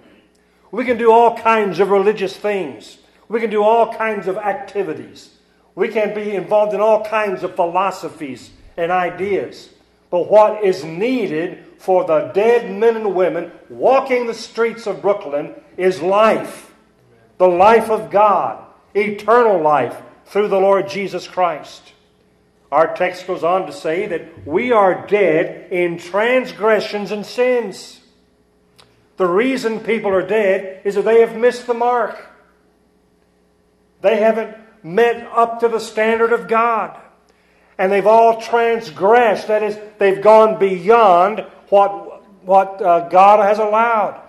We 0.70 0.84
can 0.84 0.98
do 0.98 1.10
all 1.10 1.36
kinds 1.36 1.80
of 1.80 1.90
religious 1.90 2.36
things, 2.36 2.98
we 3.28 3.40
can 3.40 3.50
do 3.50 3.62
all 3.62 3.92
kinds 3.94 4.26
of 4.26 4.36
activities, 4.36 5.30
we 5.74 5.88
can 5.88 6.14
be 6.14 6.34
involved 6.34 6.74
in 6.74 6.80
all 6.80 7.04
kinds 7.04 7.42
of 7.42 7.56
philosophies 7.56 8.50
and 8.76 8.92
ideas. 8.92 9.70
But 10.10 10.30
what 10.30 10.64
is 10.64 10.84
needed 10.84 11.64
for 11.78 12.04
the 12.04 12.30
dead 12.34 12.74
men 12.74 12.96
and 12.96 13.14
women 13.14 13.52
walking 13.68 14.26
the 14.26 14.34
streets 14.34 14.86
of 14.86 15.02
Brooklyn 15.02 15.54
is 15.76 16.00
life. 16.00 16.67
The 17.38 17.48
life 17.48 17.90
of 17.90 18.10
God 18.10 18.64
eternal 18.94 19.60
life 19.60 20.00
through 20.26 20.48
the 20.48 20.60
Lord 20.60 20.88
Jesus 20.88 21.26
Christ. 21.26 21.92
Our 22.70 22.94
text 22.94 23.26
goes 23.26 23.44
on 23.44 23.66
to 23.66 23.72
say 23.72 24.06
that 24.06 24.46
we 24.46 24.72
are 24.72 25.06
dead 25.06 25.72
in 25.72 25.98
transgressions 25.98 27.10
and 27.12 27.24
sins. 27.24 28.00
The 29.16 29.26
reason 29.26 29.80
people 29.80 30.12
are 30.12 30.26
dead 30.26 30.82
is 30.84 30.94
that 30.94 31.04
they 31.04 31.20
have 31.20 31.36
missed 31.36 31.66
the 31.66 31.74
mark. 31.74 32.18
They 34.02 34.18
haven't 34.18 34.56
met 34.84 35.26
up 35.32 35.60
to 35.60 35.68
the 35.68 35.80
standard 35.80 36.32
of 36.32 36.46
God. 36.46 37.00
And 37.78 37.90
they've 37.90 38.06
all 38.06 38.40
transgressed. 38.40 39.48
That 39.48 39.62
is, 39.62 39.78
they've 39.98 40.22
gone 40.22 40.58
beyond 40.58 41.46
what, 41.70 42.44
what 42.44 42.82
uh, 42.82 43.08
God 43.08 43.40
has 43.40 43.58
allowed. 43.58 44.20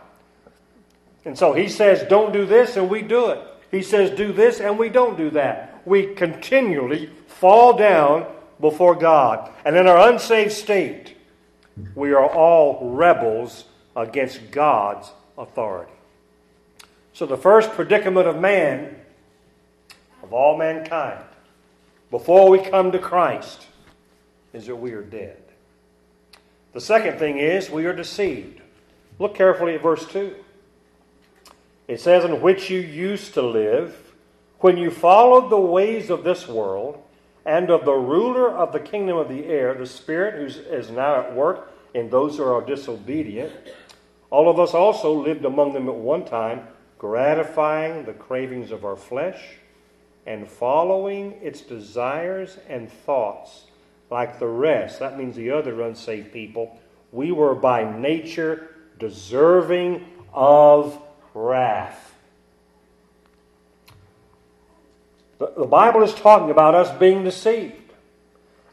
And 1.29 1.37
so 1.37 1.53
he 1.53 1.69
says, 1.69 2.09
don't 2.09 2.33
do 2.33 2.47
this, 2.47 2.75
and 2.75 2.89
we 2.89 3.03
do 3.03 3.27
it. 3.27 3.39
He 3.69 3.83
says, 3.83 4.17
do 4.17 4.33
this, 4.33 4.59
and 4.59 4.79
we 4.79 4.89
don't 4.89 5.15
do 5.15 5.29
that. 5.29 5.79
We 5.85 6.15
continually 6.15 7.11
fall 7.27 7.77
down 7.77 8.25
before 8.59 8.95
God. 8.95 9.51
And 9.63 9.75
in 9.75 9.85
our 9.85 10.09
unsaved 10.09 10.51
state, 10.51 11.15
we 11.93 12.13
are 12.13 12.25
all 12.25 12.95
rebels 12.95 13.65
against 13.95 14.49
God's 14.49 15.11
authority. 15.37 15.91
So, 17.13 17.27
the 17.27 17.37
first 17.37 17.73
predicament 17.73 18.27
of 18.27 18.39
man, 18.39 18.95
of 20.23 20.33
all 20.33 20.57
mankind, 20.57 21.23
before 22.09 22.49
we 22.49 22.57
come 22.57 22.91
to 22.91 22.97
Christ, 22.97 23.67
is 24.51 24.65
that 24.65 24.77
we 24.77 24.93
are 24.93 25.03
dead. 25.03 25.43
The 26.73 26.81
second 26.81 27.19
thing 27.19 27.37
is 27.37 27.69
we 27.69 27.85
are 27.85 27.93
deceived. 27.93 28.61
Look 29.19 29.35
carefully 29.35 29.75
at 29.75 29.83
verse 29.83 30.07
2. 30.07 30.35
It 31.89 31.99
says, 31.99 32.23
In 32.23 32.39
which 32.39 32.69
you 32.69 32.79
used 32.79 33.33
to 33.33 33.41
live, 33.41 34.13
when 34.59 34.77
you 34.77 34.91
followed 34.91 35.49
the 35.49 35.59
ways 35.59 36.11
of 36.11 36.23
this 36.23 36.47
world, 36.47 37.03
and 37.45 37.71
of 37.71 37.83
the 37.83 37.93
ruler 37.93 38.55
of 38.55 38.71
the 38.73 38.79
kingdom 38.79 39.17
of 39.17 39.27
the 39.27 39.45
air, 39.47 39.73
the 39.73 39.87
Spirit 39.87 40.35
who 40.35 40.61
is 40.71 40.91
now 40.91 41.15
at 41.15 41.35
work 41.35 41.73
in 41.95 42.11
those 42.11 42.37
who 42.37 42.43
are 42.43 42.63
disobedient. 42.63 43.51
All 44.29 44.51
of 44.51 44.59
us 44.59 44.75
also 44.75 45.11
lived 45.11 45.45
among 45.45 45.73
them 45.73 45.89
at 45.89 45.95
one 45.95 46.25
time, 46.25 46.67
gratifying 46.99 48.05
the 48.05 48.13
cravings 48.13 48.69
of 48.69 48.85
our 48.85 48.95
flesh 48.95 49.41
and 50.27 50.47
following 50.47 51.31
its 51.41 51.61
desires 51.61 52.59
and 52.67 52.91
thoughts 52.91 53.65
like 54.11 54.37
the 54.37 54.45
rest. 54.45 54.99
That 54.99 55.17
means 55.17 55.35
the 55.35 55.49
other 55.49 55.81
unsaved 55.81 56.31
people. 56.31 56.79
We 57.11 57.31
were 57.31 57.55
by 57.55 57.97
nature 57.97 58.75
deserving 58.99 60.05
of 60.31 61.01
wrath. 61.33 62.13
The, 65.39 65.53
the 65.57 65.65
Bible 65.65 66.03
is 66.03 66.13
talking 66.13 66.51
about 66.51 66.75
us 66.75 66.97
being 66.99 67.23
deceived. 67.23 67.75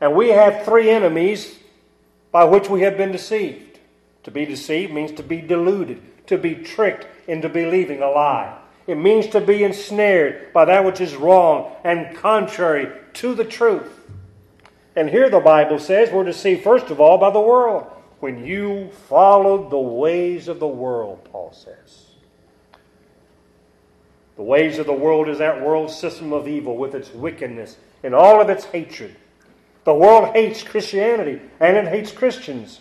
And 0.01 0.15
we 0.15 0.29
have 0.31 0.65
three 0.65 0.91
enemies 0.91 1.59
by 2.31 2.45
which 2.45 2.69
we 2.69 2.83
have 2.83 2.97
been 2.97 3.13
deceived. 3.13 3.79
To 4.25 4.31
be 4.31 4.45
deceived 4.45 4.93
means 4.93 5.13
to 5.13 5.23
be 5.23 5.41
deluded, 5.41 6.27
to 6.27 6.37
be 6.37 6.57
tricked 6.57 7.07
into 7.29 7.49
believing 7.49 8.03
a 8.03 8.11
lie. 8.11 8.59
It 8.87 8.97
means 8.97 9.29
to 9.29 9.41
be 9.41 9.65
ensnared 9.65 10.53
by 10.53 10.65
that 10.67 10.85
which 10.85 11.01
is 11.01 11.17
wrong 11.17 11.73
and 11.85 12.17
contrary 12.17 12.93
to 13.15 13.35
the 13.35 13.45
truth. 13.45 13.93
And 14.95 15.11
here 15.11 15.29
the 15.29 15.41
Bible 15.41 15.79
says 15.79 16.11
we're 16.11 16.25
deceived, 16.25 16.63
first 16.65 16.91
of 16.91 17.01
all, 17.01 17.19
by 17.19 17.31
the 17.31 17.41
world. 17.41 17.87
When 18.21 18.45
you 18.45 18.91
followed 19.09 19.71
the 19.71 19.79
ways 19.79 20.49
of 20.49 20.59
the 20.59 20.67
world, 20.67 21.25
Paul 21.25 21.53
says. 21.53 22.06
The 24.37 24.43
ways 24.43 24.79
of 24.79 24.87
the 24.87 24.93
world 24.93 25.29
is 25.29 25.39
that 25.39 25.63
world 25.63 25.91
system 25.91 26.33
of 26.33 26.47
evil 26.47 26.77
with 26.77 26.95
its 26.95 27.13
wickedness 27.13 27.77
and 28.03 28.15
all 28.15 28.41
of 28.41 28.51
its 28.51 28.67
hatred. 28.67 29.17
The 29.85 29.95
world 29.95 30.35
hates 30.35 30.63
Christianity 30.63 31.41
and 31.59 31.77
it 31.77 31.89
hates 31.89 32.13
Christians. 32.13 32.81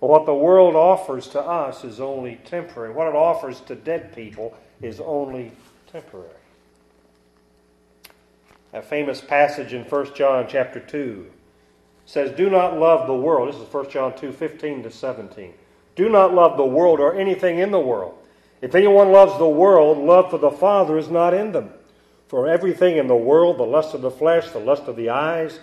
But 0.00 0.08
what 0.08 0.26
the 0.26 0.34
world 0.34 0.74
offers 0.74 1.28
to 1.28 1.40
us 1.40 1.84
is 1.84 2.00
only 2.00 2.40
temporary. 2.44 2.92
What 2.92 3.06
it 3.06 3.14
offers 3.14 3.60
to 3.62 3.74
dead 3.74 4.14
people 4.14 4.56
is 4.80 4.98
only 5.00 5.52
temporary. 5.92 6.30
A 8.72 8.82
famous 8.82 9.20
passage 9.20 9.74
in 9.74 9.84
1 9.84 10.14
John 10.14 10.46
chapter 10.48 10.80
2 10.80 11.30
says, 12.06 12.36
Do 12.36 12.48
not 12.48 12.78
love 12.78 13.06
the 13.06 13.14
world. 13.14 13.48
This 13.48 13.60
is 13.60 13.72
1 13.72 13.90
John 13.90 14.16
2 14.16 14.32
15 14.32 14.84
to 14.84 14.90
17. 14.90 15.52
Do 15.96 16.08
not 16.08 16.34
love 16.34 16.56
the 16.56 16.64
world 16.64 16.98
or 16.98 17.14
anything 17.14 17.58
in 17.58 17.70
the 17.70 17.80
world. 17.80 18.16
If 18.60 18.74
anyone 18.74 19.10
loves 19.10 19.38
the 19.38 19.48
world, 19.48 19.98
love 19.98 20.30
for 20.30 20.38
the 20.38 20.50
Father 20.50 20.98
is 20.98 21.08
not 21.08 21.32
in 21.32 21.52
them. 21.52 21.70
For 22.28 22.48
everything 22.48 22.96
in 22.96 23.06
the 23.06 23.16
world, 23.16 23.58
the 23.58 23.64
lust 23.64 23.94
of 23.94 24.02
the 24.02 24.10
flesh, 24.10 24.50
the 24.50 24.60
lust 24.60 24.84
of 24.84 24.96
the 24.96 25.10
eyes, 25.10 25.58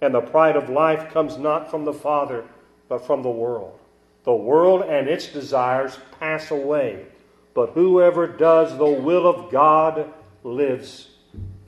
and 0.00 0.14
the 0.14 0.20
pride 0.20 0.56
of 0.56 0.68
life 0.68 1.12
comes 1.12 1.38
not 1.38 1.70
from 1.70 1.84
the 1.84 1.92
Father, 1.92 2.44
but 2.88 3.06
from 3.06 3.22
the 3.22 3.30
world. 3.30 3.78
The 4.24 4.34
world 4.34 4.82
and 4.82 5.08
its 5.08 5.26
desires 5.28 5.98
pass 6.20 6.50
away, 6.50 7.06
but 7.54 7.70
whoever 7.70 8.26
does 8.26 8.76
the 8.76 8.84
will 8.84 9.26
of 9.26 9.50
God 9.50 10.12
lives 10.44 11.08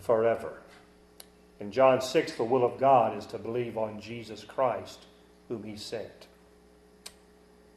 forever. 0.01 0.61
In 1.61 1.73
John 1.73 2.01
6, 2.01 2.33
the 2.33 2.45
will 2.45 2.65
of 2.65 2.79
God 2.79 3.17
is 3.17 3.27
to 3.27 3.39
believe 3.39 3.79
on 3.79 4.01
Jesus 4.01 4.45
Christ, 4.45 5.07
whom 5.49 5.63
he 5.63 5.77
sent. 5.77 6.27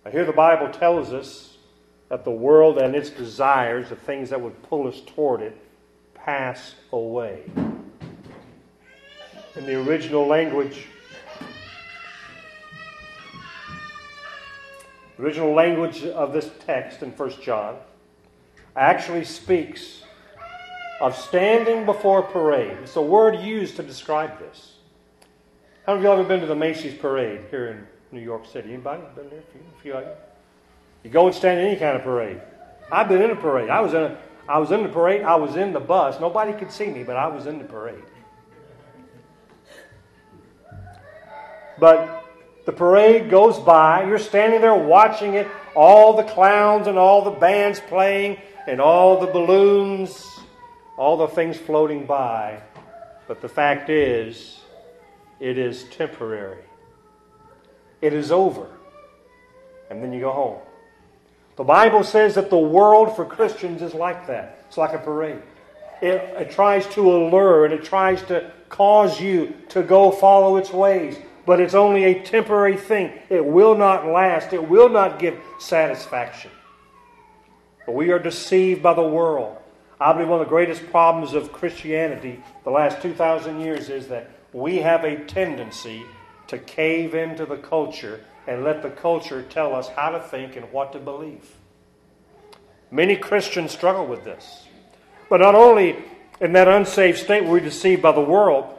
Now, 0.04 0.12
here 0.12 0.26
the 0.26 0.34
Bible 0.34 0.70
tells 0.70 1.14
us 1.14 1.47
that 2.10 2.24
the 2.24 2.32
world 2.32 2.78
and 2.78 2.96
its 2.96 3.10
desires, 3.10 3.90
the 3.90 3.96
things 3.96 4.30
that 4.30 4.40
would 4.40 4.62
pull 4.64 4.88
us 4.88 5.02
toward 5.06 5.42
it, 5.42 5.58
pass 6.14 6.76
away. 6.92 7.44
In 9.56 9.66
the 9.66 9.76
original 9.82 10.26
language, 10.26 10.86
original 15.20 15.54
language 15.54 16.04
of 16.06 16.32
this 16.32 16.50
text 16.66 17.02
in 17.02 17.12
1 17.12 17.42
John 17.42 17.78
actually 18.76 19.26
speaks 19.26 20.04
of 21.02 21.16
standing 21.16 21.86
before 21.86 22.20
a 22.20 22.24
parade. 22.24 22.78
It's 22.84 22.96
a 22.96 23.02
word 23.02 23.40
used 23.40 23.76
to 23.78 23.84
describe 23.84 24.40
this. 24.40 24.76
How 25.86 25.94
many 25.94 26.06
of 26.06 26.18
you 26.18 26.22
ever 26.22 26.28
been 26.28 26.42
to 26.42 26.48
the 26.48 26.56
Macy's 26.56 26.94
parade 26.94 27.42
here 27.50 27.68
in 27.68 27.88
New 28.12 28.24
York 28.24 28.46
City? 28.46 28.74
Anybody 28.74 29.02
been 29.16 29.30
there? 29.30 29.40
A 29.40 29.52
few, 29.52 29.62
a 29.62 29.82
few 29.82 29.94
of 29.94 30.04
you? 30.04 30.12
You 31.08 31.14
go 31.14 31.28
and 31.28 31.34
stand 31.34 31.62
in 31.62 31.68
any 31.68 31.80
kind 31.80 31.96
of 31.96 32.04
parade. 32.04 32.42
I've 32.92 33.08
been 33.08 33.22
in 33.22 33.32
a 33.32 33.36
parade. 33.38 33.70
I 33.70 33.80
was 33.80 33.94
in 33.94 34.02
a, 34.04 34.18
I 34.46 34.58
was 34.58 34.72
in 34.72 34.84
the 34.84 34.90
parade. 34.90 35.22
I 35.22 35.36
was 35.36 35.56
in 35.56 35.72
the 35.72 35.80
bus. 35.80 36.20
Nobody 36.20 36.52
could 36.52 36.70
see 36.70 36.88
me, 36.88 37.04
but 37.04 37.16
I 37.16 37.28
was 37.28 37.46
in 37.46 37.60
the 37.60 37.64
parade. 37.64 38.04
But 41.80 42.26
the 42.66 42.74
parade 42.74 43.30
goes 43.30 43.58
by. 43.58 44.04
You're 44.04 44.20
standing 44.20 44.60
there 44.60 44.76
watching 44.76 45.36
it, 45.36 45.48
all 45.78 46.18
the 46.18 46.24
clowns 46.24 46.88
and 46.88 46.98
all 46.98 47.24
the 47.24 47.40
bands 47.40 47.80
playing, 47.80 48.42
and 48.68 48.82
all 48.82 49.22
the 49.22 49.28
balloons, 49.28 50.28
all 50.98 51.16
the 51.16 51.30
things 51.30 51.56
floating 51.56 52.06
by. 52.06 52.60
But 53.30 53.40
the 53.40 53.48
fact 53.48 53.90
is, 53.90 54.60
it 55.40 55.58
is 55.58 55.86
temporary. 55.86 56.66
It 58.02 58.12
is 58.12 58.30
over. 58.30 58.68
And 59.90 60.04
then 60.04 60.12
you 60.12 60.20
go 60.20 60.34
home. 60.34 60.67
The 61.58 61.64
Bible 61.64 62.04
says 62.04 62.36
that 62.36 62.52
the 62.52 62.58
world 62.58 63.16
for 63.16 63.26
Christians 63.26 63.82
is 63.82 63.94
like 63.94 64.28
that. 64.28 64.60
It's 64.68 64.78
like 64.78 64.94
a 64.94 65.00
parade. 65.00 65.42
It, 66.02 66.22
it, 66.40 66.52
tries 66.52 66.86
to 66.94 67.12
allure 67.12 67.66
and 67.66 67.74
it 67.74 67.84
tries 67.84 68.22
to 68.24 68.52
cause 68.70 69.20
you 69.20 69.56
to 69.70 69.82
go 69.82 70.12
follow 70.12 70.58
its 70.58 70.72
ways. 70.72 71.18
But 71.48 71.60
it's 71.60 71.74
only 71.74 72.04
a 72.04 72.22
temporary 72.22 72.78
thing. 72.78 73.12
It 73.30 73.44
will 73.44 73.76
not 73.76 74.06
last, 74.06 74.54
it 74.54 74.70
will 74.70 74.90
not 74.90 75.18
give 75.18 75.40
satisfaction. 75.60 76.52
But 77.88 77.96
we 77.96 78.12
are 78.12 78.20
deceived 78.20 78.84
by 78.84 78.94
the 78.94 79.02
world. 79.02 79.58
I 80.00 80.14
believe 80.14 80.28
one 80.28 80.40
of 80.40 80.46
the 80.46 80.50
greatest 80.50 80.88
problems 80.92 81.34
of 81.34 81.52
Christianity 81.52 82.44
the 82.66 82.70
last 82.70 83.02
2,000 83.02 83.62
years 83.62 83.90
is 83.90 84.10
that 84.10 84.30
we 84.54 84.78
have 84.78 85.04
a 85.04 85.24
tendency 85.26 86.04
to 86.48 86.60
cave 86.60 87.16
into 87.16 87.48
the 87.48 87.58
culture 87.58 88.24
and 88.48 88.63
let 88.63 88.82
the 88.82 88.89
culture 88.89 89.44
tell 89.44 89.75
us 89.75 89.89
how 89.89 90.10
to 90.10 90.20
think 90.20 90.56
and 90.56 90.72
what 90.72 90.94
to 90.94 91.00
believe. 91.00 91.51
Many 92.89 93.18
Christians 93.18 93.72
struggle 93.72 94.08
with 94.08 94.24
this. 94.24 94.66
But 95.30 95.42
not 95.42 95.56
only 95.56 95.98
in 96.39 96.54
that 96.54 96.70
unsaved 96.70 97.18
state 97.18 97.44
we're 97.44 97.60
deceived 97.60 98.01
by 98.01 98.13
the 98.13 98.22
world, 98.22 98.74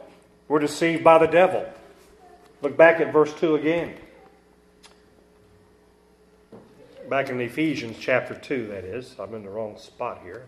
we're 0.47 0.59
deceived 0.59 1.03
by 1.03 1.19
the 1.19 1.27
devil. 1.27 1.71
Look 2.61 2.75
back 2.75 2.99
at 2.99 3.13
verse 3.13 3.33
2 3.35 3.55
again. 3.55 3.93
Back 7.07 7.29
in 7.29 7.39
Ephesians 7.39 7.97
chapter 7.99 8.33
2, 8.35 8.67
that 8.67 8.83
is. 8.83 9.15
I'm 9.19 9.33
in 9.33 9.43
the 9.43 9.49
wrong 9.49 9.77
spot 9.77 10.21
here. 10.23 10.45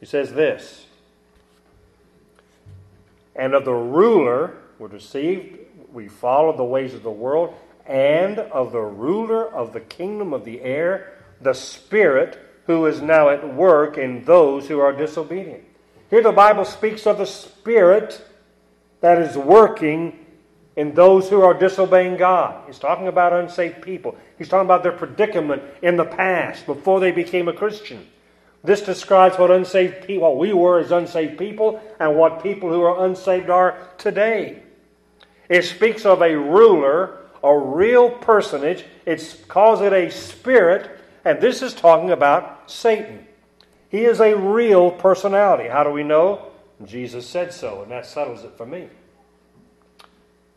He 0.00 0.06
says 0.06 0.32
this 0.32 0.86
And 3.34 3.54
of 3.54 3.64
the 3.64 3.72
ruler, 3.72 4.61
we're 4.82 4.88
deceived, 4.88 5.60
we 5.92 6.08
follow 6.08 6.56
the 6.56 6.64
ways 6.64 6.92
of 6.92 7.04
the 7.04 7.10
world, 7.10 7.54
and 7.86 8.40
of 8.40 8.72
the 8.72 8.80
ruler 8.80 9.48
of 9.54 9.72
the 9.72 9.80
kingdom 9.80 10.32
of 10.32 10.44
the 10.44 10.60
air, 10.60 11.18
the 11.40 11.52
Spirit 11.52 12.36
who 12.66 12.86
is 12.86 13.00
now 13.00 13.28
at 13.28 13.54
work 13.54 13.96
in 13.96 14.24
those 14.24 14.66
who 14.66 14.80
are 14.80 14.92
disobedient. 14.92 15.62
Here 16.10 16.20
the 16.20 16.32
Bible 16.32 16.64
speaks 16.64 17.06
of 17.06 17.18
the 17.18 17.26
Spirit 17.26 18.26
that 19.02 19.18
is 19.18 19.36
working 19.36 20.18
in 20.74 20.94
those 20.94 21.30
who 21.30 21.42
are 21.42 21.54
disobeying 21.54 22.16
God. 22.16 22.64
He's 22.66 22.80
talking 22.80 23.06
about 23.06 23.32
unsaved 23.32 23.82
people. 23.82 24.16
He's 24.36 24.48
talking 24.48 24.66
about 24.66 24.82
their 24.82 24.90
predicament 24.90 25.62
in 25.82 25.96
the 25.96 26.04
past 26.04 26.66
before 26.66 26.98
they 26.98 27.12
became 27.12 27.46
a 27.46 27.52
Christian. 27.52 28.04
This 28.64 28.80
describes 28.80 29.38
what 29.38 29.52
unsaved 29.52 30.08
people, 30.08 30.22
what 30.22 30.38
we 30.38 30.52
were 30.52 30.80
as 30.80 30.90
unsaved 30.90 31.38
people, 31.38 31.80
and 32.00 32.16
what 32.16 32.42
people 32.42 32.68
who 32.68 32.82
are 32.82 33.04
unsaved 33.06 33.48
are 33.48 33.78
today. 33.96 34.62
It 35.48 35.64
speaks 35.64 36.04
of 36.04 36.22
a 36.22 36.36
ruler, 36.36 37.18
a 37.42 37.56
real 37.56 38.10
personage. 38.10 38.84
It 39.06 39.44
calls 39.48 39.80
it 39.80 39.92
a 39.92 40.10
spirit, 40.10 40.90
and 41.24 41.40
this 41.40 41.62
is 41.62 41.74
talking 41.74 42.10
about 42.10 42.70
Satan. 42.70 43.26
He 43.90 44.04
is 44.04 44.20
a 44.20 44.36
real 44.36 44.90
personality. 44.90 45.68
How 45.68 45.84
do 45.84 45.90
we 45.90 46.02
know? 46.02 46.46
Jesus 46.84 47.28
said 47.28 47.52
so, 47.52 47.82
and 47.82 47.90
that 47.92 48.06
settles 48.06 48.44
it 48.44 48.56
for 48.56 48.66
me. 48.66 48.88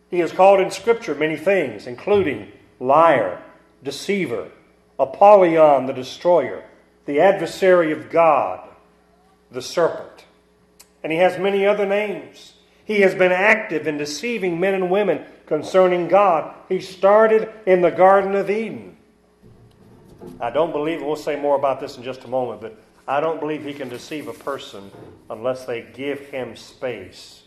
He 0.09 0.21
is 0.21 0.31
called 0.31 0.59
in 0.59 0.71
Scripture 0.71 1.15
many 1.15 1.35
things, 1.35 1.87
including 1.87 2.51
liar, 2.79 3.41
deceiver, 3.83 4.49
Apollyon 4.97 5.87
the 5.87 5.93
destroyer 5.93 6.63
the 7.05 7.19
adversary 7.19 7.91
of 7.91 8.09
God, 8.09 8.67
the 9.51 9.61
serpent. 9.61 10.25
And 11.03 11.11
he 11.11 11.19
has 11.19 11.39
many 11.39 11.65
other 11.65 11.85
names. 11.85 12.53
He 12.85 13.01
has 13.01 13.15
been 13.15 13.31
active 13.31 13.87
in 13.87 13.97
deceiving 13.97 14.59
men 14.59 14.75
and 14.75 14.89
women 14.89 15.25
concerning 15.47 16.07
God. 16.07 16.53
He 16.69 16.79
started 16.79 17.49
in 17.65 17.81
the 17.81 17.91
Garden 17.91 18.35
of 18.35 18.49
Eden. 18.49 18.95
I 20.39 20.51
don't 20.51 20.71
believe, 20.71 21.01
we'll 21.01 21.15
say 21.15 21.35
more 21.35 21.55
about 21.55 21.79
this 21.79 21.97
in 21.97 22.03
just 22.03 22.23
a 22.23 22.27
moment, 22.27 22.61
but 22.61 22.79
I 23.07 23.19
don't 23.19 23.39
believe 23.39 23.63
he 23.63 23.73
can 23.73 23.89
deceive 23.89 24.27
a 24.27 24.33
person 24.33 24.91
unless 25.29 25.65
they 25.65 25.81
give 25.81 26.19
him 26.27 26.55
space 26.55 27.43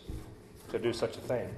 to 0.69 0.79
do 0.79 0.93
such 0.93 1.17
a 1.17 1.21
thing. 1.21 1.49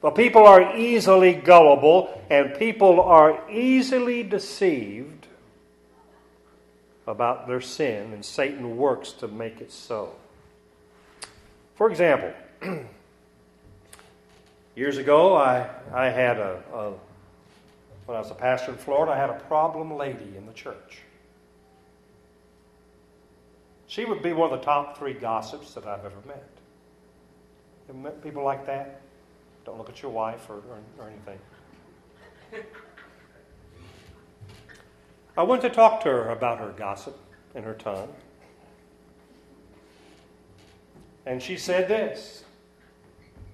But 0.00 0.14
people 0.14 0.46
are 0.46 0.76
easily 0.76 1.34
gullible 1.34 2.22
and 2.30 2.54
people 2.58 3.00
are 3.00 3.48
easily 3.50 4.22
deceived 4.22 5.26
about 7.06 7.46
their 7.46 7.60
sin, 7.60 8.12
and 8.12 8.24
Satan 8.24 8.76
works 8.76 9.12
to 9.12 9.28
make 9.28 9.60
it 9.60 9.70
so. 9.70 10.12
For 11.76 11.90
example, 11.90 12.32
years 14.74 14.96
ago, 14.96 15.36
I, 15.36 15.68
I 15.92 16.06
had 16.08 16.38
a, 16.38 16.62
a, 16.72 16.90
when 18.06 18.16
I 18.16 18.20
was 18.20 18.30
a 18.30 18.34
pastor 18.34 18.72
in 18.72 18.78
Florida, 18.78 19.12
I 19.12 19.18
had 19.18 19.28
a 19.28 19.38
problem 19.40 19.94
lady 19.94 20.36
in 20.36 20.46
the 20.46 20.54
church. 20.54 21.00
She 23.88 24.06
would 24.06 24.22
be 24.22 24.32
one 24.32 24.52
of 24.52 24.58
the 24.58 24.64
top 24.64 24.98
three 24.98 25.12
gossips 25.12 25.74
that 25.74 25.86
I've 25.86 26.04
ever 26.04 26.16
met. 26.26 26.48
You 27.88 27.94
met 27.94 28.22
people 28.22 28.42
like 28.42 28.66
that? 28.66 29.02
Don't 29.66 29.76
look 29.76 29.90
at 29.90 30.00
your 30.02 30.10
wife 30.10 30.48
or, 30.48 30.56
or, 30.56 30.78
or 30.98 31.10
anything. 31.10 31.38
I 35.36 35.42
went 35.42 35.60
to 35.62 35.68
talk 35.68 36.00
to 36.02 36.08
her 36.08 36.30
about 36.30 36.58
her 36.58 36.70
gossip 36.70 37.18
and 37.54 37.64
her 37.64 37.74
tongue. 37.74 38.12
And 41.26 41.42
she 41.42 41.56
said 41.56 41.88
this. 41.88 42.44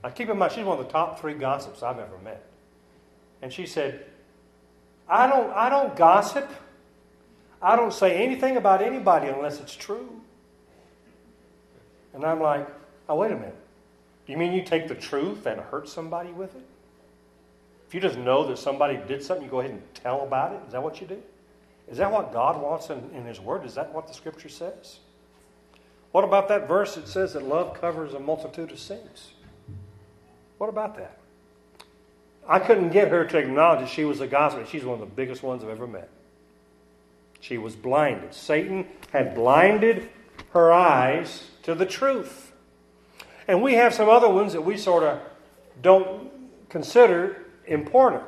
Now 0.03 0.11
keep 0.11 0.29
in 0.29 0.37
mind, 0.37 0.53
she's 0.53 0.65
one 0.65 0.79
of 0.79 0.87
the 0.87 0.93
top 0.93 1.19
three 1.19 1.35
gossips 1.35 1.83
I've 1.83 1.99
ever 1.99 2.19
met. 2.23 2.45
And 3.41 3.53
she 3.53 3.67
said, 3.67 4.05
I 5.09 5.27
don't, 5.27 5.51
I 5.51 5.69
don't 5.69 5.97
gossip. 5.97 6.49
I 7.61 7.77
don't 7.77 7.93
say 7.93 8.23
anything 8.23 8.57
about 8.57 8.83
anybody 8.83 9.29
unless 9.29 9.61
it's 9.61 9.75
true. 9.75 10.21
And 12.15 12.25
I'm 12.25 12.41
like, 12.41 12.69
oh, 13.09 13.17
wait 13.17 13.33
a 13.33 13.37
minute. 13.37 13.57
Do 14.27 14.33
you 14.33 14.39
mean 14.39 14.53
you 14.53 14.63
take 14.63 14.89
the 14.89 14.95
truth 14.95 15.47
and 15.47 15.61
hurt 15.61 15.89
somebody 15.89 16.31
with 16.31 16.55
it? 16.55 16.67
If 17.89 17.95
you 17.95 18.01
just 18.01 18.19
know 18.19 18.47
that 18.47 18.59
somebody 18.59 18.99
did 19.07 19.23
something, 19.23 19.45
you 19.45 19.51
go 19.51 19.61
ahead 19.61 19.73
and 19.73 19.83
tell 19.95 20.23
about 20.23 20.53
it? 20.53 20.61
Is 20.67 20.73
that 20.73 20.83
what 20.83 21.01
you 21.01 21.07
do? 21.07 21.23
Is 21.91 21.99
that 21.99 22.11
what 22.11 22.33
God 22.33 22.61
wants 22.61 22.91
in, 22.91 23.11
in 23.15 23.25
His 23.25 23.41
Word? 23.41 23.65
Is 23.65 23.75
that 23.75 23.93
what 23.93 24.07
the 24.09 24.15
Scripture 24.15 24.49
says? 24.49 24.99
What 26.13 26.25
about 26.25 26.49
that 26.49 26.69
verse 26.69 26.95
that 26.95 27.09
says 27.09 27.33
that 27.33 27.43
love 27.43 27.81
covers 27.81 28.15
a 28.15 28.21
multitude 28.21 28.71
of 28.71 28.79
sins? 28.79 29.33
What 30.59 30.69
about 30.69 30.97
that? 30.97 31.19
I 32.47 32.59
couldn't 32.59 32.91
get 32.91 33.09
her 33.09 33.25
to 33.25 33.39
acknowledge 33.39 33.81
that 33.81 33.89
she 33.89 34.05
was 34.05 34.21
a 34.21 34.27
gospel. 34.27 34.65
She's 34.65 34.85
one 34.85 34.95
of 34.95 35.01
the 35.01 35.15
biggest 35.15 35.43
ones 35.43 35.63
I've 35.65 35.71
ever 35.71 35.87
met. 35.87 36.09
She 37.41 37.59
was 37.59 37.75
blinded. 37.75 38.35
Satan 38.35 38.87
had 39.11 39.35
blinded 39.35 40.09
her 40.53 40.73
eyes 40.73 41.49
to 41.63 41.75
the 41.75 41.87
truth. 41.87 42.53
And 43.49 43.63
we 43.63 43.75
have 43.75 43.95
some 43.95 44.09
other 44.09 44.29
ones 44.29 44.53
that 44.53 44.63
we 44.63 44.77
sort 44.77 45.03
of 45.03 45.21
don't 45.81 46.31
consider 46.69 47.47
important. 47.67 48.25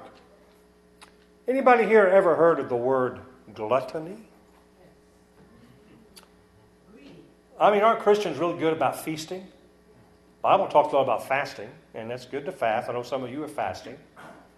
Anybody 1.47 1.85
here 1.85 2.07
ever 2.07 2.35
heard 2.37 2.59
of 2.59 2.69
the 2.69 2.77
word 2.77 3.21
gluttony? 3.55 4.24
I 7.59 7.71
mean, 7.71 7.83
aren't 7.83 8.01
Christians 8.01 8.39
really 8.39 8.59
good 8.59 8.73
about 8.73 9.01
feasting? 9.05 9.41
The 9.41 10.43
Bible 10.43 10.67
talks 10.67 10.93
a 10.93 10.97
lot 10.97 11.03
about 11.03 11.27
fasting, 11.27 11.69
and 11.95 12.11
that's 12.11 12.27
good 12.27 12.45
to 12.47 12.53
fast. 12.53 12.89
I 12.89 12.93
know 12.93 13.03
some 13.03 13.23
of 13.23 13.31
you 13.31 13.43
are 13.45 13.49
fasting. 13.49 13.97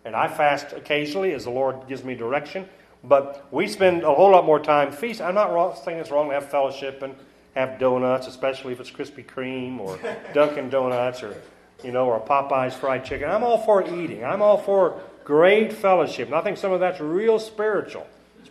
And 0.04 0.14
I 0.14 0.28
fast 0.28 0.72
occasionally 0.72 1.32
as 1.32 1.44
the 1.44 1.50
Lord 1.50 1.88
gives 1.88 2.04
me 2.04 2.14
direction. 2.14 2.68
But 3.04 3.46
we 3.52 3.68
spend 3.68 4.02
a 4.02 4.12
whole 4.12 4.30
lot 4.30 4.44
more 4.44 4.60
time 4.60 4.90
feasting. 4.92 5.26
I'm 5.26 5.34
not 5.34 5.52
wrong, 5.52 5.76
saying 5.84 5.98
it's 5.98 6.10
wrong 6.10 6.28
to 6.28 6.34
have 6.34 6.48
fellowship 6.50 7.02
and 7.02 7.14
have 7.54 7.78
donuts, 7.78 8.26
especially 8.26 8.72
if 8.72 8.80
it's 8.80 8.90
Krispy 8.90 9.24
Kreme 9.24 9.78
or 9.78 9.98
Dunkin' 10.34 10.70
Donuts 10.70 11.22
or, 11.22 11.40
you 11.84 11.92
know, 11.92 12.06
or 12.06 12.20
Popeye's 12.20 12.74
fried 12.74 13.04
chicken. 13.04 13.28
I'm 13.28 13.44
all 13.44 13.58
for 13.58 13.82
eating. 13.82 14.24
I'm 14.24 14.42
all 14.42 14.58
for 14.58 15.00
great 15.24 15.72
fellowship. 15.72 16.28
And 16.28 16.36
I 16.36 16.40
think 16.40 16.56
some 16.56 16.72
of 16.72 16.80
that's 16.80 17.00
real 17.00 17.38
spiritual 17.38 18.06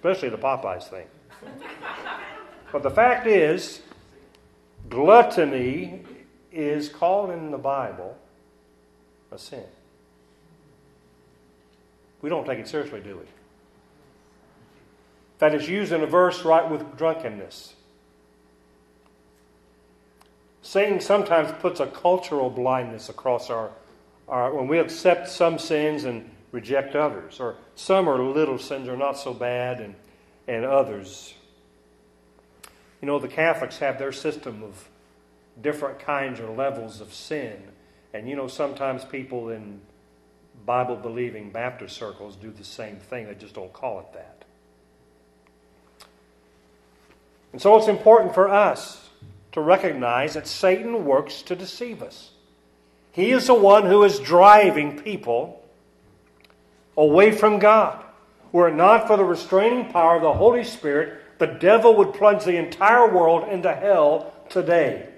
especially 0.05 0.29
the 0.29 0.37
Popeyes 0.37 0.83
thing. 0.83 1.07
but 2.71 2.83
the 2.83 2.91
fact 2.91 3.25
is, 3.25 3.81
gluttony 4.89 6.03
is 6.51 6.89
called 6.89 7.31
in 7.31 7.51
the 7.51 7.57
Bible 7.57 8.17
a 9.31 9.37
sin. 9.37 9.63
We 12.21 12.29
don't 12.29 12.45
take 12.45 12.59
it 12.59 12.67
seriously, 12.67 13.01
do 13.01 13.17
we? 13.17 13.23
That 15.39 15.53
is 15.53 15.67
used 15.67 15.91
in 15.91 16.01
a 16.01 16.07
verse 16.07 16.43
right 16.45 16.69
with 16.69 16.97
drunkenness. 16.97 17.73
Satan 20.61 20.99
sometimes 20.99 21.51
puts 21.59 21.79
a 21.79 21.87
cultural 21.87 22.49
blindness 22.49 23.09
across 23.09 23.49
our, 23.49 23.69
our 24.27 24.53
when 24.53 24.67
we 24.67 24.79
accept 24.79 25.29
some 25.29 25.59
sins 25.59 26.05
and 26.05 26.29
reject 26.51 26.95
others, 26.95 27.39
or 27.39 27.55
some 27.75 28.09
are 28.09 28.19
little 28.19 28.57
sins 28.57 28.87
are 28.87 28.97
not 28.97 29.17
so 29.17 29.33
bad, 29.33 29.79
and, 29.79 29.93
and 30.47 30.65
others. 30.65 31.35
You 33.01 33.07
know, 33.07 33.19
the 33.19 33.27
Catholics 33.27 33.79
have 33.79 33.99
their 33.99 34.11
system 34.11 34.63
of 34.63 34.89
different 35.61 35.99
kinds 35.99 36.39
or 36.39 36.49
levels 36.49 37.01
of 37.01 37.13
sin. 37.13 37.57
And 38.13 38.27
you 38.29 38.35
know, 38.35 38.47
sometimes 38.47 39.03
people 39.05 39.49
in 39.49 39.81
Bible 40.65 40.95
believing 40.95 41.51
Baptist 41.51 41.95
circles 41.95 42.35
do 42.35 42.51
the 42.51 42.63
same 42.63 42.97
thing, 42.97 43.27
they 43.27 43.35
just 43.35 43.55
don't 43.55 43.73
call 43.73 43.99
it 43.99 44.13
that. 44.13 44.45
And 47.51 47.61
so 47.61 47.77
it's 47.77 47.87
important 47.87 48.33
for 48.33 48.49
us 48.49 49.09
to 49.53 49.61
recognize 49.61 50.33
that 50.33 50.47
Satan 50.47 51.05
works 51.05 51.41
to 51.43 51.55
deceive 51.55 52.03
us. 52.03 52.31
He 53.13 53.31
is 53.31 53.47
the 53.47 53.53
one 53.53 53.85
who 53.85 54.03
is 54.03 54.19
driving 54.19 54.99
people 54.99 55.63
away 56.97 57.31
from 57.31 57.59
God. 57.59 58.03
Were 58.51 58.67
it 58.67 58.75
not 58.75 59.07
for 59.07 59.15
the 59.15 59.23
restraining 59.23 59.89
power 59.91 60.17
of 60.17 60.21
the 60.21 60.33
Holy 60.33 60.65
Spirit, 60.65 61.21
the 61.37 61.47
devil 61.47 61.95
would 61.97 62.13
plunge 62.13 62.43
the 62.45 62.57
entire 62.57 63.13
world 63.13 63.49
into 63.49 63.73
hell 63.73 64.33
today. 64.49 65.09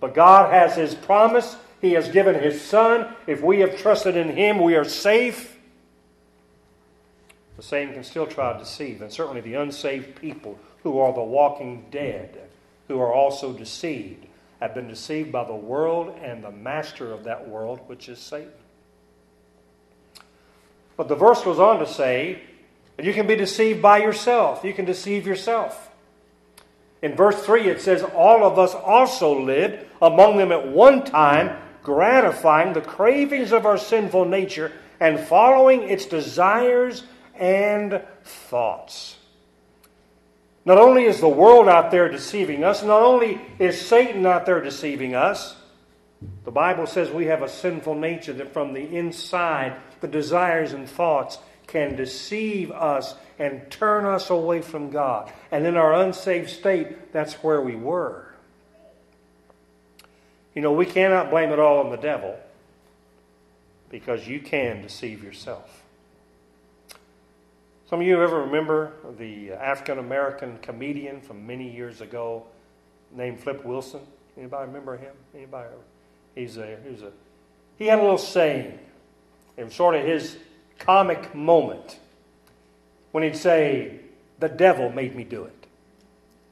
But 0.00 0.14
God 0.14 0.52
has 0.52 0.74
His 0.74 0.94
promise. 0.94 1.56
He 1.80 1.92
has 1.92 2.08
given 2.08 2.34
His 2.34 2.60
Son. 2.60 3.14
If 3.26 3.42
we 3.42 3.60
have 3.60 3.78
trusted 3.78 4.16
in 4.16 4.28
Him, 4.28 4.60
we 4.60 4.74
are 4.74 4.84
safe. 4.84 5.56
The 7.56 7.62
Satan 7.62 7.94
can 7.94 8.04
still 8.04 8.26
try 8.26 8.54
to 8.54 8.58
deceive, 8.58 9.02
and 9.02 9.12
certainly 9.12 9.42
the 9.42 9.54
unsaved 9.54 10.16
people 10.16 10.58
who 10.82 10.98
are 10.98 11.12
the 11.12 11.22
walking 11.22 11.84
dead, 11.90 12.48
who 12.88 12.98
are 12.98 13.12
also 13.12 13.52
deceived, 13.52 14.26
have 14.60 14.74
been 14.74 14.88
deceived 14.88 15.30
by 15.30 15.44
the 15.44 15.54
world 15.54 16.18
and 16.22 16.42
the 16.42 16.50
master 16.50 17.12
of 17.12 17.24
that 17.24 17.48
world, 17.48 17.80
which 17.86 18.08
is 18.08 18.18
Satan. 18.18 18.50
But 20.96 21.08
the 21.08 21.14
verse 21.14 21.42
goes 21.42 21.58
on 21.58 21.78
to 21.78 21.86
say 21.86 22.42
you 23.04 23.12
can 23.12 23.26
be 23.26 23.36
deceived 23.36 23.80
by 23.80 23.98
yourself. 23.98 24.64
You 24.64 24.74
can 24.74 24.84
deceive 24.84 25.26
yourself. 25.26 25.90
In 27.02 27.14
verse 27.14 27.42
3, 27.42 27.68
it 27.68 27.80
says, 27.80 28.02
All 28.02 28.44
of 28.44 28.58
us 28.58 28.74
also 28.74 29.40
lived 29.40 29.86
among 30.02 30.36
them 30.36 30.52
at 30.52 30.68
one 30.68 31.04
time, 31.04 31.56
gratifying 31.82 32.72
the 32.72 32.80
cravings 32.80 33.52
of 33.52 33.64
our 33.64 33.78
sinful 33.78 34.26
nature 34.26 34.72
and 34.98 35.18
following 35.18 35.82
its 35.82 36.04
desires 36.04 37.04
and 37.34 38.02
thoughts. 38.22 39.16
Not 40.66 40.76
only 40.76 41.04
is 41.04 41.20
the 41.20 41.28
world 41.28 41.68
out 41.68 41.90
there 41.90 42.08
deceiving 42.10 42.64
us, 42.64 42.82
not 42.82 43.02
only 43.02 43.40
is 43.58 43.80
Satan 43.80 44.26
out 44.26 44.44
there 44.44 44.60
deceiving 44.60 45.14
us, 45.14 45.56
the 46.44 46.50
Bible 46.50 46.86
says 46.86 47.10
we 47.10 47.26
have 47.26 47.40
a 47.40 47.48
sinful 47.48 47.94
nature 47.94 48.34
that 48.34 48.52
from 48.52 48.74
the 48.74 48.94
inside, 48.94 49.76
the 50.02 50.08
desires 50.08 50.74
and 50.74 50.86
thoughts 50.86 51.38
can 51.70 51.96
deceive 51.96 52.70
us 52.70 53.14
and 53.38 53.70
turn 53.70 54.04
us 54.04 54.30
away 54.30 54.60
from 54.60 54.90
God. 54.90 55.32
And 55.50 55.66
in 55.66 55.76
our 55.76 55.94
unsaved 55.94 56.50
state, 56.50 57.12
that's 57.12 57.34
where 57.34 57.60
we 57.60 57.76
were. 57.76 58.26
You 60.54 60.62
know, 60.62 60.72
we 60.72 60.86
cannot 60.86 61.30
blame 61.30 61.50
it 61.50 61.58
all 61.58 61.78
on 61.78 61.90
the 61.90 61.96
devil 61.96 62.36
because 63.88 64.26
you 64.26 64.40
can 64.40 64.82
deceive 64.82 65.22
yourself. 65.22 65.82
Some 67.88 68.00
of 68.00 68.06
you 68.06 68.22
ever 68.22 68.42
remember 68.42 68.92
the 69.18 69.52
African 69.52 69.98
American 69.98 70.58
comedian 70.58 71.20
from 71.20 71.46
many 71.46 71.68
years 71.70 72.00
ago 72.00 72.44
named 73.12 73.40
Flip 73.40 73.64
Wilson? 73.64 74.00
Anybody 74.36 74.66
remember 74.68 74.96
him? 74.96 75.14
Anybody? 75.34 75.68
He's 76.34 76.56
a, 76.56 76.76
he's 76.88 77.02
a 77.02 77.10
he 77.78 77.86
had 77.86 77.98
a 77.98 78.02
little 78.02 78.18
saying. 78.18 78.78
It 79.56 79.64
was 79.64 79.74
sort 79.74 79.94
of 79.94 80.04
his 80.04 80.36
comic 80.80 81.34
moment 81.34 81.98
when 83.12 83.22
he'd 83.22 83.36
say, 83.36 84.00
The 84.40 84.48
devil 84.48 84.90
made 84.90 85.14
me 85.14 85.24
do 85.24 85.44
it. 85.44 85.66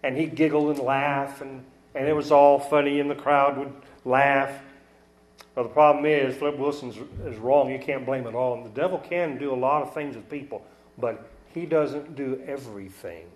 And 0.02 0.16
he'd 0.16 0.36
giggle 0.36 0.70
and 0.70 0.78
laugh, 0.78 1.40
and, 1.40 1.64
and 1.94 2.06
it 2.06 2.12
was 2.12 2.30
all 2.30 2.60
funny, 2.60 3.00
and 3.00 3.10
the 3.10 3.16
crowd 3.16 3.58
would 3.58 3.72
laugh. 4.04 4.52
But 5.54 5.64
the 5.64 5.68
problem 5.70 6.06
is, 6.06 6.36
Flip 6.36 6.56
Wilson 6.56 6.94
is 7.24 7.36
wrong. 7.38 7.70
You 7.70 7.80
can't 7.80 8.06
blame 8.06 8.28
it 8.28 8.34
all. 8.34 8.54
And 8.54 8.64
the 8.64 8.80
devil 8.80 8.98
can 8.98 9.38
do 9.38 9.52
a 9.52 9.56
lot 9.56 9.82
of 9.82 9.92
things 9.92 10.14
with 10.14 10.30
people. 10.30 10.64
But 10.96 11.28
he 11.52 11.66
doesn't 11.66 12.14
do 12.14 12.40
everything. 12.46 13.26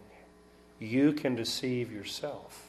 You 0.78 1.12
can 1.12 1.34
deceive 1.34 1.90
yourself. 1.90 2.68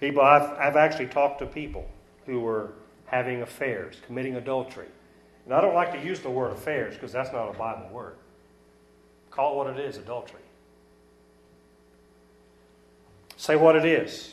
People, 0.00 0.22
I've, 0.22 0.50
I've 0.58 0.76
actually 0.76 1.06
talked 1.06 1.38
to 1.38 1.46
people 1.46 1.88
who 2.26 2.40
were 2.40 2.72
having 3.06 3.42
affairs, 3.42 3.96
committing 4.06 4.36
adultery. 4.36 4.88
And 5.44 5.54
I 5.54 5.60
don't 5.60 5.74
like 5.74 5.92
to 5.92 6.02
use 6.04 6.20
the 6.20 6.30
word 6.30 6.52
affairs 6.52 6.94
because 6.94 7.12
that's 7.12 7.32
not 7.32 7.54
a 7.54 7.58
Bible 7.58 7.88
word. 7.92 8.16
Call 9.30 9.56
what 9.56 9.66
it 9.66 9.78
is 9.78 9.96
adultery. 9.96 10.40
Say 13.36 13.56
what 13.56 13.76
it 13.76 13.84
is. 13.84 14.32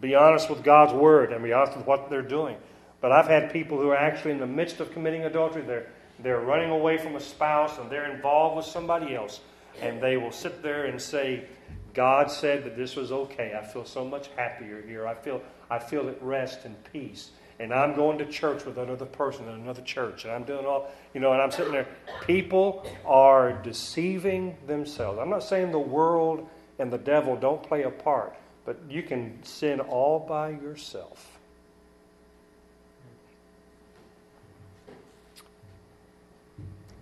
Be 0.00 0.14
honest 0.14 0.48
with 0.48 0.62
God's 0.62 0.92
word 0.92 1.32
and 1.32 1.42
be 1.42 1.52
honest 1.52 1.76
with 1.76 1.86
what 1.86 2.08
they're 2.08 2.22
doing. 2.22 2.56
But 3.00 3.10
I've 3.10 3.26
had 3.26 3.52
people 3.52 3.78
who 3.78 3.88
are 3.90 3.96
actually 3.96 4.32
in 4.32 4.38
the 4.38 4.46
midst 4.46 4.80
of 4.80 4.92
committing 4.92 5.24
adultery. 5.24 5.62
They're, 5.62 5.90
they're 6.20 6.40
running 6.40 6.70
away 6.70 6.98
from 6.98 7.16
a 7.16 7.20
spouse 7.20 7.78
and 7.78 7.90
they're 7.90 8.14
involved 8.14 8.56
with 8.56 8.66
somebody 8.66 9.14
else. 9.14 9.40
And 9.80 10.00
they 10.00 10.16
will 10.16 10.32
sit 10.32 10.62
there 10.62 10.86
and 10.86 11.00
say, 11.00 11.46
God 11.94 12.30
said 12.30 12.64
that 12.64 12.76
this 12.76 12.96
was 12.96 13.10
okay. 13.10 13.58
I 13.58 13.64
feel 13.64 13.84
so 13.84 14.04
much 14.04 14.28
happier 14.36 14.82
here. 14.86 15.06
I 15.06 15.14
feel, 15.14 15.42
I 15.70 15.78
feel 15.78 16.08
at 16.08 16.22
rest 16.22 16.64
and 16.64 16.76
peace. 16.92 17.30
And 17.60 17.74
I'm 17.74 17.96
going 17.96 18.18
to 18.18 18.26
church 18.26 18.64
with 18.64 18.78
another 18.78 19.06
person 19.06 19.48
in 19.48 19.54
another 19.54 19.82
church. 19.82 20.24
And 20.24 20.32
I'm 20.32 20.44
doing 20.44 20.64
all, 20.64 20.90
you 21.12 21.20
know, 21.20 21.32
and 21.32 21.42
I'm 21.42 21.50
sitting 21.50 21.72
there. 21.72 21.88
People 22.24 22.88
are 23.04 23.52
deceiving 23.52 24.56
themselves. 24.66 25.18
I'm 25.18 25.30
not 25.30 25.42
saying 25.42 25.72
the 25.72 25.78
world 25.78 26.48
and 26.78 26.92
the 26.92 26.98
devil 26.98 27.34
don't 27.34 27.62
play 27.62 27.82
a 27.82 27.90
part, 27.90 28.34
but 28.64 28.78
you 28.88 29.02
can 29.02 29.42
sin 29.42 29.80
all 29.80 30.20
by 30.20 30.50
yourself. 30.50 31.38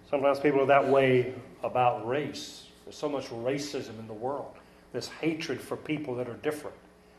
Sometimes 0.09 0.39
people 0.39 0.61
are 0.61 0.67
that 0.67 0.89
way 0.89 1.35
about 1.63 2.07
race. 2.07 2.67
There's 2.85 2.97
so 2.97 3.09
much 3.09 3.27
racism 3.29 3.99
in 3.99 4.07
the 4.07 4.15
world, 4.15 4.55
this 4.93 5.09
hatred 5.09 5.61
for 5.61 5.77
people 5.77 6.15
that 6.15 6.29
are 6.29 6.37
different. 6.37 6.77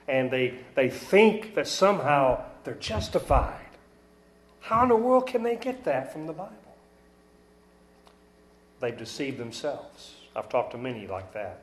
And 0.08 0.32
they, 0.32 0.56
they 0.74 0.90
think 0.90 1.54
that 1.56 1.68
somehow 1.68 2.44
they're 2.68 2.76
justified. 2.76 3.66
How 4.60 4.84
in 4.84 4.90
the 4.90 4.96
world 4.98 5.26
can 5.26 5.42
they 5.42 5.56
get 5.56 5.86
that 5.86 6.12
from 6.12 6.28
the 6.28 6.34
Bible? 6.34 6.52
They've 8.82 8.98
deceived 8.98 9.38
themselves. 9.38 10.16
I've 10.36 10.50
talked 10.50 10.72
to 10.72 10.78
many 10.78 11.08
like 11.08 11.32
that. 11.32 11.62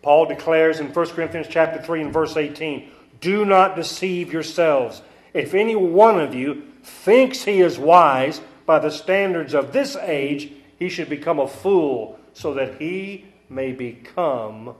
Paul 0.00 0.26
declares 0.26 0.78
in 0.78 0.92
1 0.92 1.06
Corinthians 1.06 1.48
chapter 1.50 1.82
3 1.82 2.02
and 2.02 2.12
verse 2.12 2.36
18, 2.36 2.88
"Do 3.20 3.44
not 3.44 3.74
deceive 3.74 4.32
yourselves. 4.32 5.02
If 5.34 5.54
any 5.54 5.74
one 5.74 6.20
of 6.20 6.36
you 6.36 6.62
thinks 6.84 7.42
he 7.42 7.60
is 7.60 7.80
wise, 7.80 8.40
by 8.64 8.78
the 8.78 8.92
standards 8.92 9.54
of 9.54 9.72
this 9.72 9.96
age, 9.96 10.52
he 10.78 10.88
should 10.88 11.08
become 11.08 11.40
a 11.40 11.48
fool 11.48 12.16
so 12.32 12.54
that 12.54 12.80
he 12.80 13.24
may 13.48 13.72
become 13.72 14.76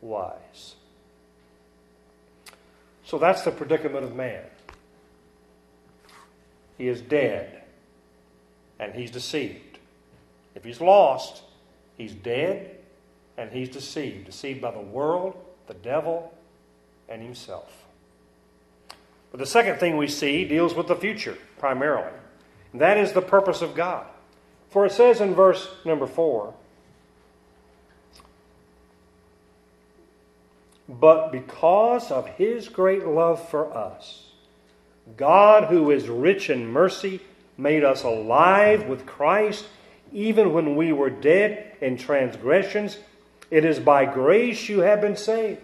wise. 0.00 0.76
So 3.10 3.18
that's 3.18 3.42
the 3.42 3.50
predicament 3.50 4.04
of 4.04 4.14
man. 4.14 4.44
He 6.78 6.86
is 6.86 7.00
dead 7.00 7.64
and 8.78 8.94
he's 8.94 9.10
deceived. 9.10 9.80
If 10.54 10.62
he's 10.62 10.80
lost, 10.80 11.42
he's 11.98 12.14
dead 12.14 12.76
and 13.36 13.50
he's 13.50 13.68
deceived. 13.68 14.26
Deceived 14.26 14.60
by 14.60 14.70
the 14.70 14.80
world, 14.80 15.36
the 15.66 15.74
devil, 15.74 16.32
and 17.08 17.20
himself. 17.20 17.84
But 19.32 19.40
the 19.40 19.46
second 19.46 19.80
thing 19.80 19.96
we 19.96 20.06
see 20.06 20.44
deals 20.44 20.76
with 20.76 20.86
the 20.86 20.94
future 20.94 21.36
primarily. 21.58 22.12
And 22.70 22.80
That 22.80 22.96
is 22.96 23.10
the 23.10 23.22
purpose 23.22 23.60
of 23.60 23.74
God. 23.74 24.06
For 24.68 24.86
it 24.86 24.92
says 24.92 25.20
in 25.20 25.34
verse 25.34 25.68
number 25.84 26.06
4 26.06 26.54
But 30.90 31.30
because 31.30 32.10
of 32.10 32.26
his 32.26 32.68
great 32.68 33.06
love 33.06 33.48
for 33.48 33.72
us, 33.72 34.26
God, 35.16 35.64
who 35.68 35.90
is 35.90 36.08
rich 36.08 36.50
in 36.50 36.66
mercy, 36.66 37.20
made 37.56 37.84
us 37.84 38.02
alive 38.02 38.86
with 38.86 39.06
Christ 39.06 39.66
even 40.12 40.52
when 40.52 40.74
we 40.74 40.92
were 40.92 41.10
dead 41.10 41.76
in 41.80 41.96
transgressions. 41.96 42.98
It 43.50 43.64
is 43.64 43.78
by 43.78 44.04
grace 44.04 44.68
you 44.68 44.80
have 44.80 45.00
been 45.00 45.16
saved. 45.16 45.62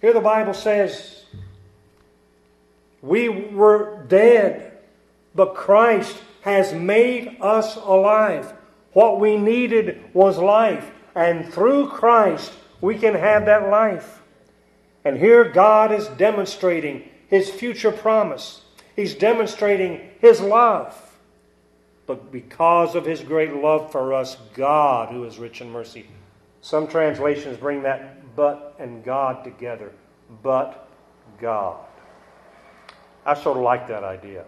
Here 0.00 0.12
the 0.12 0.20
Bible 0.20 0.54
says, 0.54 1.24
We 3.00 3.28
were 3.28 4.04
dead 4.08 4.74
but 5.34 5.54
Christ 5.54 6.16
has 6.42 6.72
made 6.72 7.38
us 7.40 7.76
alive. 7.76 8.52
What 8.92 9.18
we 9.18 9.36
needed 9.36 10.02
was 10.14 10.38
life. 10.38 10.90
And 11.14 11.52
through 11.52 11.88
Christ, 11.88 12.52
we 12.84 12.98
can 12.98 13.14
have 13.14 13.46
that 13.46 13.70
life. 13.70 14.20
And 15.06 15.16
here 15.16 15.44
God 15.44 15.90
is 15.90 16.06
demonstrating 16.08 17.08
his 17.28 17.48
future 17.48 17.90
promise. 17.90 18.60
He's 18.94 19.14
demonstrating 19.14 20.10
his 20.20 20.42
love. 20.42 20.94
But 22.06 22.30
because 22.30 22.94
of 22.94 23.06
his 23.06 23.22
great 23.22 23.54
love 23.54 23.90
for 23.90 24.12
us, 24.12 24.36
God, 24.52 25.08
who 25.10 25.24
is 25.24 25.38
rich 25.38 25.62
in 25.62 25.70
mercy. 25.70 26.06
Some 26.60 26.86
translations 26.86 27.56
bring 27.56 27.82
that 27.84 28.36
but 28.36 28.76
and 28.78 29.02
God 29.02 29.44
together. 29.44 29.90
But 30.42 30.86
God. 31.40 31.86
I 33.24 33.32
sort 33.32 33.56
of 33.56 33.62
like 33.62 33.88
that 33.88 34.04
idea. 34.04 34.44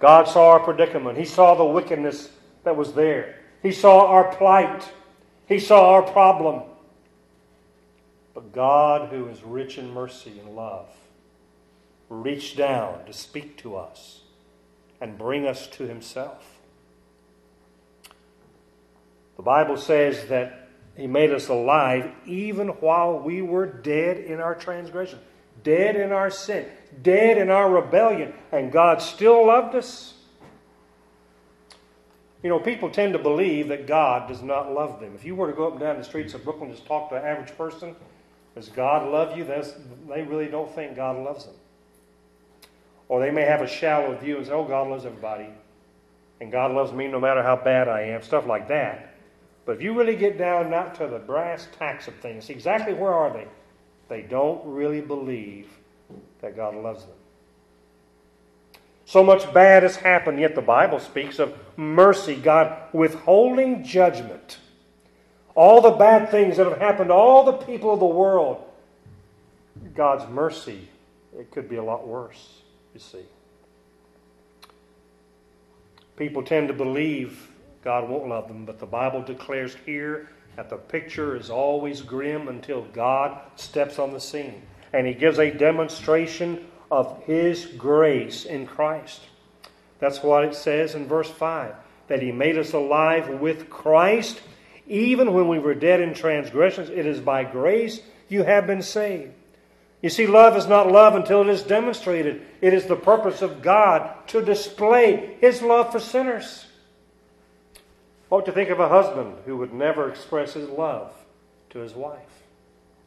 God 0.00 0.26
saw 0.26 0.52
our 0.52 0.60
predicament. 0.60 1.18
He 1.18 1.26
saw 1.26 1.54
the 1.54 1.64
wickedness 1.64 2.30
that 2.64 2.74
was 2.74 2.94
there. 2.94 3.40
He 3.62 3.72
saw 3.72 4.06
our 4.06 4.34
plight. 4.34 4.90
He 5.48 5.58
saw 5.58 5.94
our 5.94 6.02
problem. 6.02 6.62
But 8.34 8.52
God, 8.52 9.08
who 9.08 9.28
is 9.28 9.42
rich 9.42 9.78
in 9.78 9.92
mercy 9.92 10.38
and 10.38 10.54
love, 10.54 10.88
reached 12.08 12.56
down 12.56 13.04
to 13.06 13.12
speak 13.12 13.56
to 13.58 13.76
us 13.76 14.20
and 15.00 15.18
bring 15.18 15.46
us 15.46 15.66
to 15.68 15.84
Himself. 15.84 16.58
The 19.36 19.42
Bible 19.42 19.76
says 19.76 20.28
that 20.28 20.68
He 20.96 21.06
made 21.06 21.32
us 21.32 21.48
alive 21.48 22.12
even 22.26 22.68
while 22.68 23.18
we 23.18 23.40
were 23.40 23.66
dead 23.66 24.18
in 24.18 24.40
our 24.40 24.54
transgression, 24.54 25.18
dead 25.64 25.96
in 25.96 26.12
our 26.12 26.30
sin, 26.30 26.66
dead 27.02 27.38
in 27.38 27.48
our 27.48 27.70
rebellion, 27.70 28.34
and 28.52 28.70
God 28.70 29.00
still 29.00 29.46
loved 29.46 29.74
us. 29.74 30.14
You 32.42 32.48
know, 32.48 32.60
people 32.60 32.88
tend 32.88 33.14
to 33.14 33.18
believe 33.18 33.68
that 33.68 33.86
God 33.86 34.28
does 34.28 34.42
not 34.42 34.72
love 34.72 35.00
them. 35.00 35.12
If 35.14 35.24
you 35.24 35.34
were 35.34 35.48
to 35.48 35.56
go 35.56 35.66
up 35.66 35.72
and 35.72 35.80
down 35.80 35.98
the 35.98 36.04
streets 36.04 36.34
of 36.34 36.44
Brooklyn 36.44 36.68
and 36.68 36.76
just 36.76 36.86
talk 36.86 37.10
to 37.10 37.16
an 37.16 37.24
average 37.24 37.56
person, 37.56 37.96
does 38.54 38.68
God 38.68 39.10
love 39.10 39.36
you? 39.36 39.44
That's, 39.44 39.74
they 40.08 40.22
really 40.22 40.46
don't 40.46 40.72
think 40.72 40.94
God 40.94 41.16
loves 41.16 41.46
them. 41.46 41.54
Or 43.08 43.20
they 43.20 43.30
may 43.30 43.42
have 43.42 43.62
a 43.62 43.66
shallow 43.66 44.16
view 44.16 44.36
and 44.36 44.46
say, 44.46 44.52
oh, 44.52 44.64
God 44.64 44.88
loves 44.88 45.04
everybody. 45.04 45.48
And 46.40 46.52
God 46.52 46.72
loves 46.72 46.92
me 46.92 47.08
no 47.08 47.18
matter 47.18 47.42
how 47.42 47.56
bad 47.56 47.88
I 47.88 48.02
am, 48.02 48.22
stuff 48.22 48.46
like 48.46 48.68
that. 48.68 49.14
But 49.64 49.76
if 49.76 49.82
you 49.82 49.92
really 49.92 50.16
get 50.16 50.38
down 50.38 50.70
not 50.70 50.94
to 50.96 51.08
the 51.08 51.18
brass 51.18 51.68
tacks 51.78 52.06
of 52.06 52.14
things, 52.16 52.48
exactly 52.50 52.94
where 52.94 53.12
are 53.12 53.32
they? 53.32 53.46
They 54.08 54.22
don't 54.22 54.64
really 54.64 55.00
believe 55.00 55.68
that 56.40 56.56
God 56.56 56.74
loves 56.76 57.04
them. 57.04 57.17
So 59.08 59.24
much 59.24 59.50
bad 59.54 59.84
has 59.84 59.96
happened, 59.96 60.38
yet 60.38 60.54
the 60.54 60.60
Bible 60.60 61.00
speaks 61.00 61.38
of 61.38 61.58
mercy, 61.78 62.34
God 62.34 62.76
withholding 62.92 63.82
judgment. 63.82 64.58
All 65.54 65.80
the 65.80 65.92
bad 65.92 66.30
things 66.30 66.58
that 66.58 66.66
have 66.66 66.76
happened 66.76 67.08
to 67.08 67.14
all 67.14 67.42
the 67.42 67.54
people 67.54 67.90
of 67.90 68.00
the 68.00 68.04
world, 68.04 68.62
God's 69.94 70.30
mercy, 70.30 70.88
it 71.34 71.50
could 71.50 71.70
be 71.70 71.76
a 71.76 71.82
lot 71.82 72.06
worse, 72.06 72.60
you 72.92 73.00
see. 73.00 73.24
People 76.18 76.42
tend 76.42 76.68
to 76.68 76.74
believe 76.74 77.48
God 77.82 78.10
won't 78.10 78.28
love 78.28 78.46
them, 78.46 78.66
but 78.66 78.78
the 78.78 78.84
Bible 78.84 79.22
declares 79.22 79.74
here 79.86 80.28
that 80.56 80.68
the 80.68 80.76
picture 80.76 81.34
is 81.34 81.48
always 81.48 82.02
grim 82.02 82.48
until 82.48 82.82
God 82.92 83.40
steps 83.56 83.98
on 83.98 84.12
the 84.12 84.20
scene. 84.20 84.60
And 84.92 85.06
He 85.06 85.14
gives 85.14 85.38
a 85.38 85.50
demonstration 85.50 86.66
of 86.90 87.22
His 87.24 87.66
grace 87.66 88.44
in 88.44 88.66
Christ. 88.66 89.20
That's 89.98 90.22
what 90.22 90.44
it 90.44 90.54
says 90.54 90.94
in 90.94 91.06
verse 91.06 91.30
5 91.30 91.74
that 92.08 92.22
He 92.22 92.32
made 92.32 92.56
us 92.56 92.72
alive 92.72 93.28
with 93.28 93.68
Christ, 93.68 94.40
even 94.86 95.34
when 95.34 95.48
we 95.48 95.58
were 95.58 95.74
dead 95.74 96.00
in 96.00 96.14
transgressions. 96.14 96.88
It 96.88 97.04
is 97.04 97.20
by 97.20 97.44
grace 97.44 98.00
you 98.28 98.44
have 98.44 98.66
been 98.66 98.82
saved. 98.82 99.32
You 100.00 100.08
see, 100.08 100.26
love 100.26 100.56
is 100.56 100.66
not 100.66 100.90
love 100.90 101.14
until 101.14 101.42
it 101.42 101.48
is 101.48 101.62
demonstrated. 101.62 102.42
It 102.60 102.72
is 102.72 102.86
the 102.86 102.96
purpose 102.96 103.42
of 103.42 103.62
God 103.62 104.10
to 104.28 104.42
display 104.42 105.36
His 105.40 105.60
love 105.60 105.92
for 105.92 106.00
sinners. 106.00 106.68
What 108.28 108.44
to 108.44 108.52
think 108.52 108.68
of 108.70 108.80
a 108.80 108.88
husband 108.88 109.36
who 109.46 109.56
would 109.56 109.72
never 109.72 110.10
express 110.10 110.52
his 110.54 110.68
love 110.68 111.12
to 111.70 111.78
his 111.78 111.94
wife? 111.94 112.20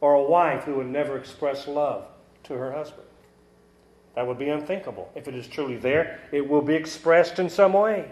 Or 0.00 0.14
a 0.14 0.22
wife 0.22 0.64
who 0.64 0.74
would 0.74 0.88
never 0.88 1.16
express 1.16 1.68
love 1.68 2.04
to 2.44 2.54
her 2.54 2.72
husband? 2.72 3.06
That 4.14 4.26
would 4.26 4.38
be 4.38 4.48
unthinkable. 4.48 5.10
If 5.14 5.26
it 5.28 5.34
is 5.34 5.46
truly 5.46 5.76
there, 5.76 6.20
it 6.32 6.46
will 6.46 6.62
be 6.62 6.74
expressed 6.74 7.38
in 7.38 7.48
some 7.48 7.72
way. 7.72 8.10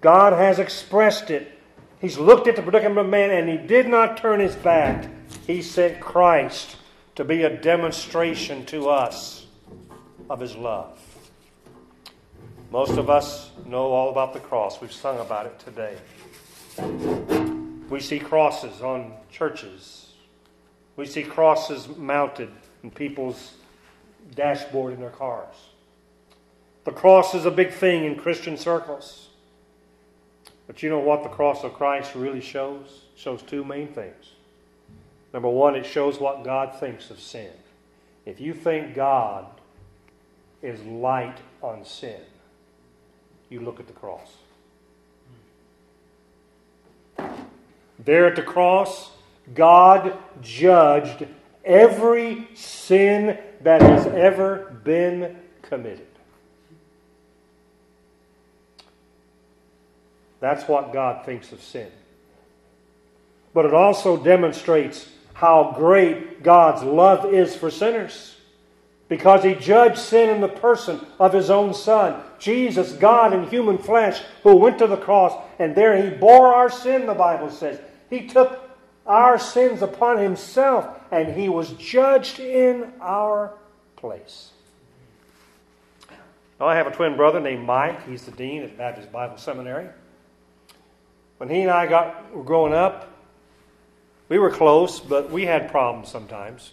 God 0.00 0.32
has 0.32 0.58
expressed 0.58 1.30
it. 1.30 1.58
He's 2.00 2.18
looked 2.18 2.48
at 2.48 2.56
the 2.56 2.62
predicament 2.62 2.98
of 2.98 3.08
man 3.08 3.30
and 3.30 3.48
he 3.48 3.56
did 3.56 3.88
not 3.88 4.16
turn 4.16 4.40
his 4.40 4.56
back. 4.56 5.08
He 5.46 5.62
sent 5.62 6.00
Christ 6.00 6.76
to 7.14 7.24
be 7.24 7.44
a 7.44 7.56
demonstration 7.56 8.66
to 8.66 8.88
us 8.88 9.46
of 10.28 10.40
his 10.40 10.56
love. 10.56 10.98
Most 12.70 12.98
of 12.98 13.08
us 13.08 13.50
know 13.66 13.92
all 13.92 14.10
about 14.10 14.32
the 14.32 14.40
cross. 14.40 14.80
We've 14.80 14.92
sung 14.92 15.18
about 15.20 15.46
it 15.46 15.58
today. 15.58 15.96
We 17.88 18.00
see 18.00 18.18
crosses 18.18 18.80
on 18.82 19.12
churches. 19.30 20.14
We 20.96 21.06
see 21.06 21.22
crosses 21.22 21.88
mounted 21.96 22.50
in 22.82 22.90
people's 22.90 23.52
dashboard 24.34 24.94
in 24.94 25.00
their 25.00 25.10
cars. 25.10 25.54
The 26.84 26.90
cross 26.90 27.34
is 27.34 27.44
a 27.44 27.50
big 27.50 27.72
thing 27.72 28.04
in 28.04 28.16
Christian 28.16 28.56
circles. 28.56 29.28
But 30.66 30.82
you 30.82 30.90
know 30.90 30.98
what 30.98 31.22
the 31.22 31.28
cross 31.28 31.64
of 31.64 31.74
Christ 31.74 32.14
really 32.14 32.40
shows? 32.40 33.02
It 33.14 33.20
shows 33.20 33.42
two 33.42 33.64
main 33.64 33.88
things. 33.88 34.32
Number 35.32 35.48
one, 35.48 35.74
it 35.74 35.86
shows 35.86 36.20
what 36.20 36.44
God 36.44 36.78
thinks 36.78 37.10
of 37.10 37.20
sin. 37.20 37.50
If 38.26 38.40
you 38.40 38.54
think 38.54 38.94
God 38.94 39.46
is 40.60 40.82
light 40.84 41.38
on 41.62 41.84
sin, 41.84 42.20
you 43.48 43.60
look 43.60 43.80
at 43.80 43.86
the 43.86 43.92
cross. 43.92 44.36
There 47.98 48.26
at 48.26 48.36
the 48.36 48.42
cross, 48.42 49.10
God 49.54 50.16
judged 50.40 51.26
every 51.64 52.48
sin 52.54 53.38
that 53.62 53.80
has 53.82 54.06
ever 54.06 54.76
been 54.84 55.36
committed. 55.62 56.06
That's 60.40 60.66
what 60.66 60.92
God 60.92 61.24
thinks 61.24 61.52
of 61.52 61.62
sin. 61.62 61.90
But 63.54 63.64
it 63.64 63.74
also 63.74 64.16
demonstrates 64.16 65.08
how 65.34 65.74
great 65.76 66.42
God's 66.42 66.82
love 66.82 67.32
is 67.32 67.54
for 67.54 67.70
sinners. 67.70 68.36
Because 69.08 69.44
he 69.44 69.54
judged 69.54 69.98
sin 69.98 70.30
in 70.30 70.40
the 70.40 70.48
person 70.48 70.98
of 71.20 71.32
his 71.32 71.50
own 71.50 71.74
Son, 71.74 72.22
Jesus, 72.38 72.92
God 72.92 73.34
in 73.34 73.46
human 73.48 73.76
flesh, 73.76 74.22
who 74.42 74.56
went 74.56 74.78
to 74.78 74.86
the 74.86 74.96
cross, 74.96 75.38
and 75.58 75.74
there 75.74 76.02
he 76.02 76.16
bore 76.16 76.54
our 76.54 76.70
sin, 76.70 77.06
the 77.06 77.14
Bible 77.14 77.50
says. 77.50 77.78
He 78.08 78.26
took 78.26 78.61
our 79.06 79.38
sins 79.38 79.82
upon 79.82 80.18
himself, 80.18 80.86
and 81.10 81.34
he 81.34 81.48
was 81.48 81.72
judged 81.72 82.38
in 82.38 82.92
our 83.00 83.54
place. 83.96 84.50
Now, 86.60 86.66
I 86.66 86.76
have 86.76 86.86
a 86.86 86.92
twin 86.92 87.16
brother 87.16 87.40
named 87.40 87.66
Mike. 87.66 88.06
He's 88.08 88.24
the 88.24 88.30
dean 88.30 88.62
at 88.62 88.78
Baptist 88.78 89.10
Bible 89.10 89.36
Seminary. 89.36 89.88
When 91.38 91.48
he 91.48 91.62
and 91.62 91.70
I 91.70 91.86
got 91.86 92.32
were 92.32 92.44
growing 92.44 92.72
up, 92.72 93.10
we 94.28 94.38
were 94.38 94.50
close, 94.50 95.00
but 95.00 95.30
we 95.30 95.44
had 95.44 95.70
problems 95.70 96.08
sometimes. 96.08 96.72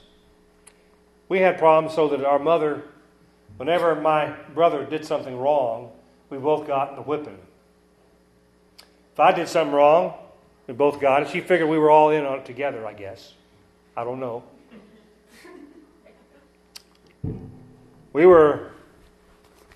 We 1.28 1.40
had 1.40 1.58
problems 1.58 1.96
so 1.96 2.08
that 2.10 2.24
our 2.24 2.40
mother, 2.40 2.84
whenever 3.58 3.96
my 3.96 4.34
brother 4.54 4.86
did 4.86 5.06
something 5.06 5.36
wrong, 5.36 5.92
we 6.30 6.38
both 6.38 6.68
got 6.68 6.96
the 6.96 7.02
whipping. 7.02 7.38
If 9.14 9.20
I 9.20 9.32
did 9.32 9.48
something 9.48 9.74
wrong, 9.74 10.14
we 10.70 10.76
both 10.76 11.02
got 11.02 11.24
it. 11.24 11.30
She 11.30 11.42
figured 11.42 11.68
we 11.68 11.80
were 11.80 11.90
all 11.90 12.12
in 12.12 12.24
on 12.26 12.38
it 12.38 12.46
together, 12.46 12.86
I 12.86 12.94
guess. 12.94 13.34
I 13.98 14.04
don't 14.04 14.20
know. 14.20 14.44
We 18.14 18.28
were 18.28 18.70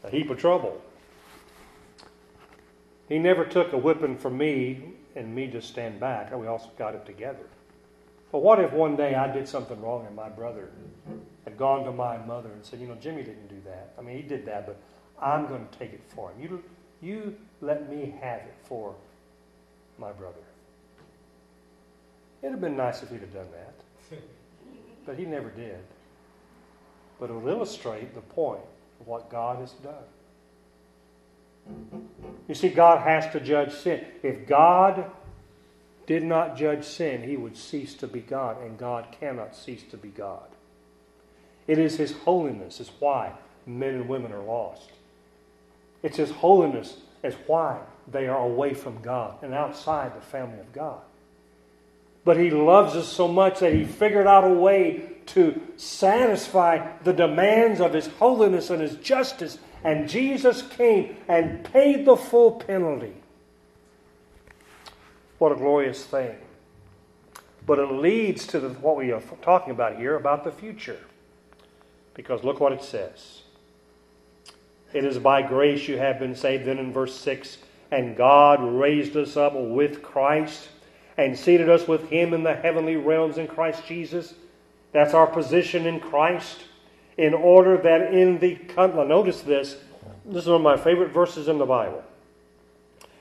a 0.03 0.11
heap 0.11 0.29
of 0.29 0.37
trouble. 0.37 0.79
He 3.09 3.17
never 3.17 3.43
took 3.43 3.73
a 3.73 3.77
whipping 3.77 4.17
from 4.19 4.37
me 4.37 4.93
and 5.15 5.33
me 5.33 5.47
just 5.47 5.67
stand 5.67 5.99
back. 5.99 6.31
We 6.35 6.45
also 6.45 6.69
got 6.77 6.93
it 6.93 7.07
together. 7.07 7.47
But 8.31 8.43
what 8.43 8.59
if 8.59 8.71
one 8.71 8.95
day 8.95 9.15
I 9.15 9.33
did 9.33 9.49
something 9.49 9.81
wrong 9.81 10.05
and 10.05 10.15
my 10.15 10.29
brother 10.29 10.69
had 11.43 11.57
gone 11.57 11.85
to 11.85 11.91
my 11.91 12.19
mother 12.19 12.51
and 12.51 12.63
said, 12.63 12.79
You 12.79 12.87
know, 12.87 12.95
Jimmy 13.01 13.23
didn't 13.23 13.47
do 13.47 13.61
that. 13.65 13.95
I 13.97 14.03
mean, 14.03 14.15
he 14.15 14.21
did 14.21 14.45
that, 14.45 14.67
but 14.67 14.77
I'm 15.19 15.47
going 15.47 15.67
to 15.67 15.79
take 15.79 15.93
it 15.93 16.01
for 16.09 16.31
him. 16.31 16.39
You, 16.39 16.63
you 17.01 17.35
let 17.61 17.89
me 17.89 18.13
have 18.21 18.41
it 18.41 18.55
for 18.67 18.93
my 19.97 20.11
brother. 20.11 20.37
It'd 22.43 22.51
have 22.51 22.61
been 22.61 22.77
nice 22.77 23.01
if 23.01 23.09
he'd 23.09 23.21
have 23.21 23.33
done 23.33 23.47
that. 23.51 24.19
But 25.05 25.17
he 25.17 25.25
never 25.25 25.49
did. 25.49 25.79
But 27.19 27.29
it 27.29 27.33
will 27.33 27.49
illustrate 27.49 28.15
the 28.15 28.21
point 28.21 28.61
of 29.01 29.07
what 29.07 29.29
God 29.29 29.59
has 29.59 29.71
done. 29.71 30.05
You 32.47 32.55
see, 32.55 32.69
God 32.69 32.99
has 32.99 33.31
to 33.33 33.39
judge 33.39 33.73
sin. 33.73 34.05
If 34.21 34.47
God 34.47 35.09
did 36.05 36.23
not 36.23 36.55
judge 36.57 36.85
sin, 36.85 37.23
he 37.23 37.37
would 37.37 37.57
cease 37.57 37.93
to 37.95 38.07
be 38.07 38.19
God, 38.21 38.61
and 38.61 38.77
God 38.77 39.07
cannot 39.19 39.55
cease 39.55 39.83
to 39.91 39.97
be 39.97 40.09
God. 40.09 40.47
It 41.67 41.79
is 41.79 41.97
his 41.97 42.11
holiness 42.11 42.79
is 42.79 42.91
why 42.99 43.33
men 43.65 43.95
and 43.95 44.09
women 44.09 44.33
are 44.33 44.43
lost. 44.43 44.91
It's 46.01 46.17
his 46.17 46.31
holiness 46.31 46.97
is 47.23 47.35
why 47.47 47.79
they 48.09 48.27
are 48.27 48.39
away 48.39 48.73
from 48.73 49.01
God 49.01 49.41
and 49.41 49.53
outside 49.53 50.15
the 50.15 50.21
family 50.21 50.59
of 50.59 50.73
God. 50.73 51.01
But 52.25 52.37
he 52.37 52.51
loves 52.51 52.95
us 52.95 53.07
so 53.07 53.27
much 53.27 53.59
that 53.59 53.73
he 53.73 53.83
figured 53.83 54.27
out 54.27 54.45
a 54.45 54.53
way 54.53 55.09
to 55.27 55.61
satisfy 55.77 56.87
the 57.03 57.13
demands 57.13 57.79
of 57.79 57.93
his 57.93 58.07
holiness 58.07 58.69
and 58.69 58.81
his 58.81 58.95
justice. 58.95 59.57
And 59.83 60.07
Jesus 60.07 60.61
came 60.61 61.17
and 61.27 61.63
paid 61.65 62.05
the 62.05 62.15
full 62.15 62.51
penalty. 62.51 63.13
What 65.37 65.51
a 65.51 65.55
glorious 65.55 66.05
thing. 66.05 66.37
But 67.65 67.79
it 67.79 67.91
leads 67.91 68.47
to 68.47 68.59
the, 68.59 68.69
what 68.69 68.97
we 68.97 69.11
are 69.11 69.21
talking 69.41 69.71
about 69.71 69.97
here 69.97 70.15
about 70.15 70.43
the 70.43 70.51
future. 70.51 70.99
Because 72.13 72.43
look 72.43 72.59
what 72.59 72.71
it 72.71 72.83
says. 72.83 73.41
It 74.93 75.03
is 75.03 75.17
by 75.17 75.41
grace 75.41 75.87
you 75.87 75.97
have 75.97 76.19
been 76.19 76.35
saved. 76.35 76.65
Then 76.65 76.77
in 76.77 76.93
verse 76.93 77.15
6, 77.15 77.57
and 77.91 78.15
God 78.15 78.63
raised 78.63 79.17
us 79.17 79.35
up 79.35 79.53
with 79.55 80.01
Christ 80.01 80.69
and 81.17 81.37
seated 81.37 81.69
us 81.69 81.87
with 81.87 82.09
Him 82.09 82.33
in 82.33 82.43
the 82.43 82.55
heavenly 82.55 82.95
realms 82.95 83.37
in 83.37 83.47
Christ 83.47 83.85
Jesus. 83.85 84.33
That's 84.91 85.13
our 85.13 85.27
position 85.27 85.85
in 85.85 85.99
Christ. 85.99 86.63
In 87.17 87.33
order 87.33 87.77
that 87.77 88.13
in 88.13 88.39
the. 88.39 88.59
Notice 88.77 89.41
this. 89.41 89.77
This 90.25 90.43
is 90.43 90.47
one 90.47 90.57
of 90.57 90.61
my 90.61 90.77
favorite 90.77 91.11
verses 91.11 91.47
in 91.47 91.57
the 91.57 91.65
Bible. 91.65 92.03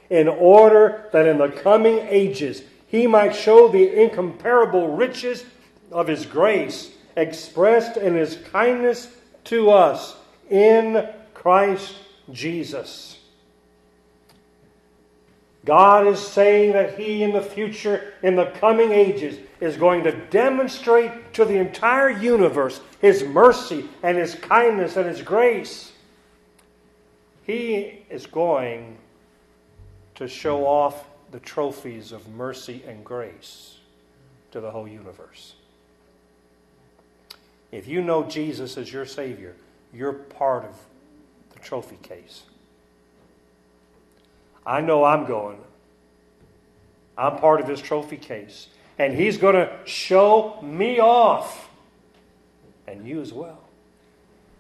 In 0.09 0.29
order 0.29 1.09
that 1.13 1.27
in 1.27 1.39
the 1.39 1.49
coming 1.49 1.99
ages 2.09 2.63
He 2.87 3.07
might 3.07 3.35
show 3.35 3.69
the 3.69 4.03
incomparable 4.03 4.95
riches 4.95 5.45
of 5.91 6.09
His 6.09 6.25
grace 6.27 6.91
expressed 7.17 7.97
in 7.97 8.15
His 8.15 8.39
kindness 8.51 9.09
to 9.45 9.71
us 9.71 10.17
in 10.49 11.09
Christ 11.35 11.97
Jesus. 12.31 13.19
God 15.65 16.09
is 16.09 16.19
saying 16.19 16.73
that 16.73 16.99
He, 16.99 17.23
in 17.23 17.33
the 17.33 17.43
future, 17.43 18.15
in 18.23 18.35
the 18.35 18.47
coming 18.47 18.93
ages, 18.93 19.39
is 19.61 19.77
going 19.77 20.03
to 20.05 20.13
demonstrate 20.27 21.33
to 21.35 21.45
the 21.45 21.57
entire 21.57 22.11
universe 22.11 22.81
His 23.01 23.23
mercy 23.23 23.89
and 24.03 24.19
His 24.19 24.35
kindness 24.35 24.97
and 24.97 25.07
His 25.07 25.23
grace. 25.23 25.93
He 27.45 28.05
is 28.11 28.27
going 28.27 28.99
to 30.17 30.27
show 30.27 30.67
off 30.67 31.05
the 31.31 31.41
trophies 31.41 32.13
of 32.13 32.29
mercy 32.29 32.83
and 32.87 33.05
grace 33.05 33.79
to 34.51 34.61
the 34.61 34.71
whole 34.71 34.89
universe. 34.89 35.55
If 37.71 37.89
you 37.89 38.03
know 38.03 38.25
Jesus 38.25 38.77
as 38.77 38.93
your 38.93 39.07
Savior, 39.07 39.57
you're 39.95 40.13
part 40.13 40.65
of 40.65 40.77
the 41.55 41.59
trophy 41.61 41.99
case. 42.03 42.43
I 44.65 44.81
know 44.81 45.05
I'm 45.05 45.27
going. 45.27 45.59
I'm 47.17 47.39
part 47.39 47.61
of 47.61 47.69
his 47.69 47.81
trophy 47.81 48.17
case. 48.17 48.69
And 48.99 49.15
he's 49.15 49.37
going 49.37 49.55
to 49.55 49.71
show 49.85 50.61
me 50.63 51.01
off. 51.01 51.69
And 52.87 53.07
you 53.07 53.21
as 53.21 53.33
well. 53.33 53.59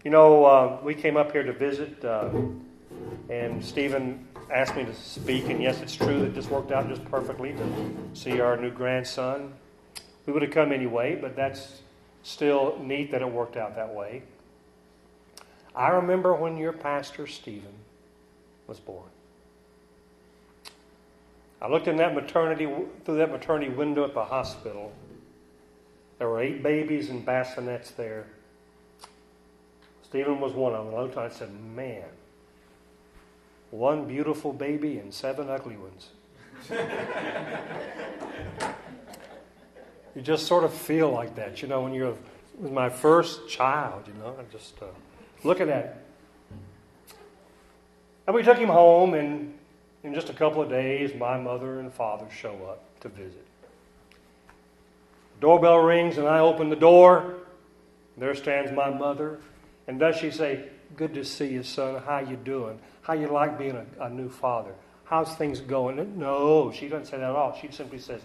You 0.05 0.11
know, 0.11 0.45
uh, 0.45 0.79
we 0.83 0.95
came 0.95 1.17
up 1.17 1.33
here 1.33 1.45
to 1.45 1.53
visit, 1.53 2.05
uh, 2.05 2.31
and 3.29 3.65
Stephen 3.65 4.27
asked 4.53 4.75
me 4.75 4.85
to 4.85 4.95
speak. 4.95 5.49
And 5.49 5.62
yes, 5.62 5.81
it's 5.81 5.95
true 5.95 6.21
that 6.21 6.35
this 6.35 6.49
worked 6.49 6.73
out 6.73 6.88
just 6.88 7.05
perfectly 7.05 7.53
to 7.53 7.97
see 8.15 8.41
our 8.41 8.57
new 8.57 8.71
grandson. 8.71 9.53
We 10.27 10.33
would 10.33 10.43
have 10.43 10.51
come 10.51 10.73
anyway, 10.73 11.17
but 11.17 11.37
that's 11.37 11.83
still 12.23 12.79
neat 12.81 13.11
that 13.12 13.23
it 13.23 13.31
worked 13.31 13.57
out 13.57 13.77
that 13.77 13.95
way. 13.95 14.23
I 15.75 15.88
remember 15.88 16.35
when 16.35 16.57
your 16.57 16.73
pastor, 16.73 17.27
Stephen, 17.27 17.75
was 18.67 18.79
born. 18.79 19.09
I 21.62 21.68
looked 21.68 21.88
in 21.88 21.96
that 21.96 22.14
maternity 22.14 22.68
through 23.05 23.16
that 23.16 23.31
maternity 23.31 23.70
window 23.70 24.05
at 24.05 24.12
the 24.12 24.25
hospital. 24.25 24.92
There 26.18 26.29
were 26.29 26.40
eight 26.40 26.62
babies 26.62 27.09
in 27.09 27.25
bassinets 27.25 27.92
there. 27.92 28.27
Stephen 30.03 30.40
was 30.40 30.53
one 30.53 30.75
of 30.75 30.85
them. 30.85 30.94
I 30.94 30.98
looked 31.03 31.16
and 31.16 31.25
I 31.25 31.29
said, 31.31 31.51
Man, 31.75 32.05
one 33.70 34.07
beautiful 34.07 34.53
baby 34.53 34.98
and 34.98 35.14
seven 35.14 35.48
ugly 35.48 35.77
ones. 35.77 36.11
you 40.14 40.20
just 40.20 40.46
sort 40.46 40.64
of 40.64 40.75
feel 40.75 41.11
like 41.11 41.37
that, 41.37 41.62
you 41.62 41.68
know, 41.68 41.81
when 41.81 41.94
you're 41.94 42.16
with 42.59 42.72
my 42.72 42.90
first 42.90 43.48
child, 43.48 44.03
you 44.07 44.14
know, 44.14 44.37
I 44.38 44.53
just. 44.53 44.75
Uh, 44.83 44.87
Look 45.44 45.61
at 45.61 45.66
that. 45.66 46.05
And 48.27 48.37
we 48.37 48.42
took 48.42 48.59
him 48.59 48.68
home, 48.68 49.14
and 49.14 49.59
in 50.05 50.15
just 50.15 50.29
a 50.29 50.33
couple 50.33 50.62
of 50.62 50.69
days, 50.69 51.15
my 51.15 51.38
mother 51.38 51.81
and 51.81 51.93
father 51.93 52.27
show 52.31 52.55
up 52.69 53.01
to 53.01 53.09
visit. 53.09 53.47
Doorbell 55.41 55.79
rings, 55.79 56.19
and 56.19 56.27
I 56.27 56.38
open 56.38 56.71
the 56.71 56.77
door. 56.77 57.35
There 58.17 58.35
stands 58.35 58.73
my 58.73 58.91
mother. 58.91 59.41
And 59.87 59.99
does 59.99 60.17
she 60.17 60.31
say, 60.31 60.69
Good 60.97 61.15
to 61.15 61.25
see 61.25 61.49
you, 61.49 61.62
son. 61.62 62.03
How 62.05 62.19
you 62.19 62.37
doing? 62.37 62.79
How 63.01 63.15
you 63.15 63.27
like 63.29 63.59
being 63.59 63.77
a, 63.77 64.05
a 64.05 64.11
new 64.11 64.29
father? 64.29 64.75
How's 65.05 65.35
things 65.37 65.61
going? 65.61 66.19
No, 66.19 66.71
she 66.71 66.88
doesn't 66.88 67.07
say 67.07 67.17
that 67.17 67.31
at 67.31 67.35
all. 67.35 67.59
She 67.61 67.69
simply 67.71 67.99
says, 67.99 68.21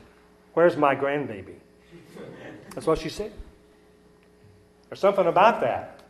Where's 0.53 0.75
my 0.75 0.95
grandbaby? 0.95 1.55
That's 2.73 2.85
what 2.85 2.99
she 2.99 3.09
said. 3.09 3.31
There's 4.89 4.99
something 4.99 5.27
about 5.27 5.61
that. 5.61 6.01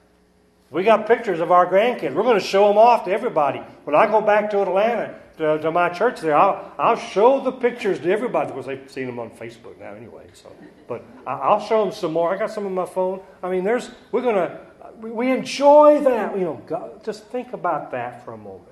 We 0.69 0.84
got 0.84 1.08
pictures 1.08 1.39
of 1.39 1.51
our 1.51 1.65
grandkids. 1.65 2.13
We're 2.13 2.23
going 2.23 2.39
to 2.39 2.45
show 2.45 2.67
them 2.67 2.77
off 2.77 3.06
to 3.06 3.12
everybody. 3.12 3.60
When 3.86 3.95
I 3.95 4.08
go 4.08 4.19
back 4.19 4.49
to 4.51 4.62
Atlanta, 4.62 5.17
to, 5.38 5.52
uh, 5.52 5.58
to 5.60 5.71
my 5.71 5.89
church 5.89 6.21
there, 6.21 6.36
I'll, 6.36 6.73
I'll 6.78 6.95
show 6.95 7.39
the 7.41 7.52
pictures 7.52 8.00
to 8.00 8.12
everybody. 8.12 8.47
because 8.47 8.65
they've 8.65 8.89
seen 8.89 9.06
them 9.06 9.19
on 9.19 9.30
Facebook 9.32 9.80
now 9.80 9.93
anyway. 9.93 10.28
So, 10.34 10.52
But 10.88 11.04
I'll 11.26 11.60
show 11.60 11.84
them 11.84 11.93
some 11.93 12.13
more. 12.13 12.34
I 12.34 12.38
got 12.38 12.52
some 12.52 12.65
on 12.65 12.73
my 12.73 12.86
phone. 12.86 13.21
I 13.41 13.50
mean, 13.50 13.63
there's, 13.63 13.91
we're 14.12 14.21
to, 14.21 14.60
we 15.00 15.32
enjoy 15.32 16.02
that. 16.02 16.36
You 16.36 16.43
know, 16.43 16.62
God, 16.65 17.04
just 17.04 17.26
think 17.26 17.54
about 17.54 17.91
that 17.91 18.26
for 18.26 18.34
a 18.34 18.38
moment. 18.38 18.63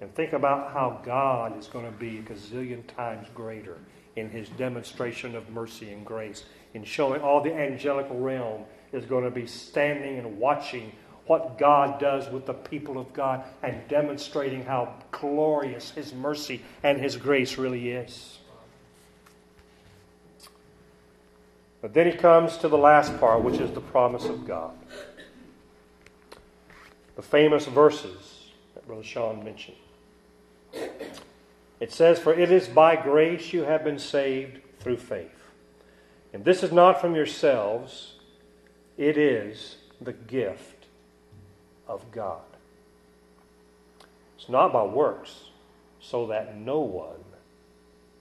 And 0.00 0.14
think 0.14 0.34
about 0.34 0.72
how 0.72 1.00
God 1.04 1.58
is 1.58 1.68
going 1.68 1.86
to 1.86 1.98
be 1.98 2.18
a 2.18 2.22
gazillion 2.22 2.86
times 2.96 3.28
greater 3.34 3.78
in 4.16 4.30
his 4.30 4.48
demonstration 4.50 5.34
of 5.34 5.48
mercy 5.50 5.92
and 5.92 6.04
grace, 6.04 6.44
in 6.74 6.84
showing 6.84 7.20
all 7.20 7.42
the 7.42 7.52
angelic 7.52 8.06
realm 8.10 8.64
is 8.92 9.04
going 9.04 9.24
to 9.24 9.30
be 9.30 9.46
standing 9.46 10.18
and 10.18 10.38
watching 10.38 10.92
what 11.26 11.58
God 11.58 11.98
does 11.98 12.30
with 12.30 12.46
the 12.46 12.54
people 12.54 12.98
of 12.98 13.12
God 13.12 13.44
and 13.62 13.86
demonstrating 13.88 14.64
how 14.64 14.94
glorious 15.10 15.90
His 15.90 16.14
mercy 16.14 16.62
and 16.82 17.00
His 17.00 17.16
grace 17.16 17.58
really 17.58 17.90
is. 17.90 18.38
But 21.86 21.94
then 21.94 22.10
he 22.10 22.16
comes 22.16 22.56
to 22.58 22.68
the 22.68 22.76
last 22.76 23.16
part, 23.20 23.44
which 23.44 23.60
is 23.60 23.70
the 23.70 23.80
promise 23.80 24.24
of 24.24 24.44
God. 24.44 24.72
The 27.14 27.22
famous 27.22 27.66
verses 27.66 28.50
that 28.74 28.86
Brother 28.86 29.04
Sean 29.04 29.44
mentioned. 29.44 29.76
It 31.78 31.92
says, 31.92 32.18
For 32.18 32.34
it 32.34 32.50
is 32.50 32.66
by 32.66 32.96
grace 32.96 33.52
you 33.52 33.62
have 33.62 33.84
been 33.84 34.00
saved 34.00 34.60
through 34.80 34.96
faith. 34.96 35.30
And 36.32 36.44
this 36.44 36.62
is 36.62 36.72
not 36.72 37.00
from 37.00 37.14
yourselves. 37.14 38.14
It 38.96 39.16
is 39.16 39.76
the 40.00 40.12
gift 40.12 40.75
of 41.88 42.10
God. 42.12 42.40
It's 44.38 44.48
not 44.48 44.72
by 44.72 44.82
works, 44.82 45.44
so 46.00 46.26
that 46.26 46.56
no 46.56 46.80
one 46.80 47.24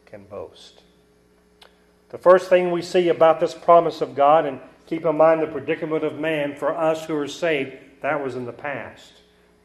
can 0.06 0.24
boast. 0.26 0.82
The 2.10 2.18
first 2.18 2.50
thing 2.50 2.72
we 2.72 2.82
see 2.82 3.10
about 3.10 3.40
this 3.40 3.54
promise 3.54 4.02
of 4.02 4.16
God, 4.16 4.46
and 4.46 4.60
keep 4.86 5.06
in 5.06 5.18
mind 5.18 5.42
the 5.42 5.48
predicament 5.48 6.04
of 6.04 6.20
man 6.20 6.56
for 6.56 6.76
us 6.76 7.06
who 7.06 7.16
are 7.16 7.28
saved, 7.28 7.74
that 8.02 8.24
was 8.24 8.36
in 8.36 8.46
the 8.46 8.54
past. 8.54 9.12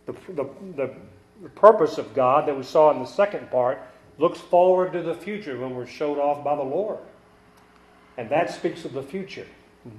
The, 0.07 0.13
the, 0.29 0.49
the, 0.77 0.95
the 1.43 1.49
purpose 1.51 1.99
of 1.99 2.15
God 2.15 2.49
that 2.49 2.57
we 2.57 2.63
saw 2.63 2.91
in 2.91 2.99
the 2.99 3.07
second 3.07 3.51
part 3.51 3.81
looks 4.19 4.39
forward 4.39 4.93
to 4.93 5.03
the 5.03 5.15
future 5.15 5.59
when 5.59 5.75
we're 5.75 5.87
showed 5.87 6.19
off 6.19 6.45
by 6.45 6.57
the 6.57 6.63
Lord. 6.63 6.99
And 8.17 8.29
that 8.31 8.51
speaks 8.51 8.85
of 8.85 8.93
the 8.93 9.03
future. 9.03 9.47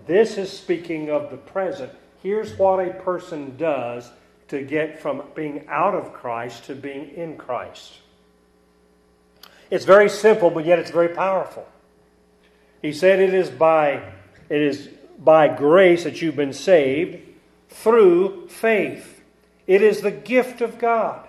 This 0.06 0.38
is 0.38 0.52
speaking 0.52 1.10
of 1.10 1.32
the 1.32 1.38
present. 1.38 1.92
Here's 2.22 2.54
what 2.58 2.80
a 2.80 2.94
person 2.94 3.58
does 3.58 4.10
to 4.50 4.62
get 4.62 5.00
from 5.00 5.24
being 5.34 5.66
out 5.68 5.96
of 5.96 6.14
Christ 6.14 6.66
to 6.66 6.76
being 6.76 7.10
in 7.16 7.38
Christ. 7.38 7.94
It's 9.70 9.86
very 9.86 10.10
simple, 10.10 10.50
but 10.50 10.66
yet 10.66 10.80
it's 10.80 10.92
very 10.92 11.10
powerful. 11.10 11.68
He 12.82 12.92
said 12.92 13.20
it 13.20 13.34
is 13.34 13.50
by 13.50 14.04
it 14.50 14.62
is 14.62 14.90
by 15.18 15.48
grace 15.48 16.04
that 16.04 16.22
you've 16.22 16.36
been 16.36 16.54
saved 16.54 17.20
through 17.70 18.50
faith. 18.50 19.24
It 19.66 19.82
is 19.82 20.02
the 20.02 20.12
gift 20.12 20.62
of 20.62 20.78
God. 20.78 21.28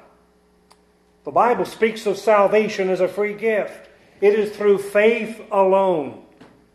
The 1.25 1.31
Bible 1.31 1.65
speaks 1.65 2.05
of 2.07 2.19
salvation 2.19 2.91
as 2.91 3.01
a 3.01 3.07
free 3.07 3.35
gift. 3.35 3.89
It 4.21 4.35
is 4.35 4.55
through 4.57 4.79
faith 4.79 5.41
alone. 5.53 6.25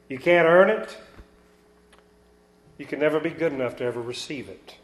You 0.07 0.20
can't 0.20 0.47
earn 0.47 0.70
it. 0.70 0.97
You 2.78 2.86
can 2.86 3.00
never 3.00 3.20
be 3.20 3.30
good 3.30 3.54
enough 3.54 3.78
to 3.78 3.84
ever 3.84 4.02
receive 4.02 4.50
it. 4.50 4.76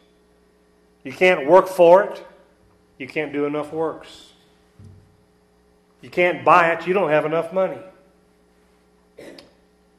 You 1.04 1.12
can't 1.12 1.46
work 1.46 1.68
for 1.68 2.02
it. 2.02 2.24
You 2.98 3.06
can't 3.06 3.32
do 3.32 3.44
enough 3.44 3.72
works. 3.72 4.32
You 6.00 6.10
can't 6.10 6.44
buy 6.44 6.72
it. 6.72 6.86
You 6.86 6.94
don't 6.94 7.10
have 7.10 7.24
enough 7.24 7.52
money. 7.52 7.80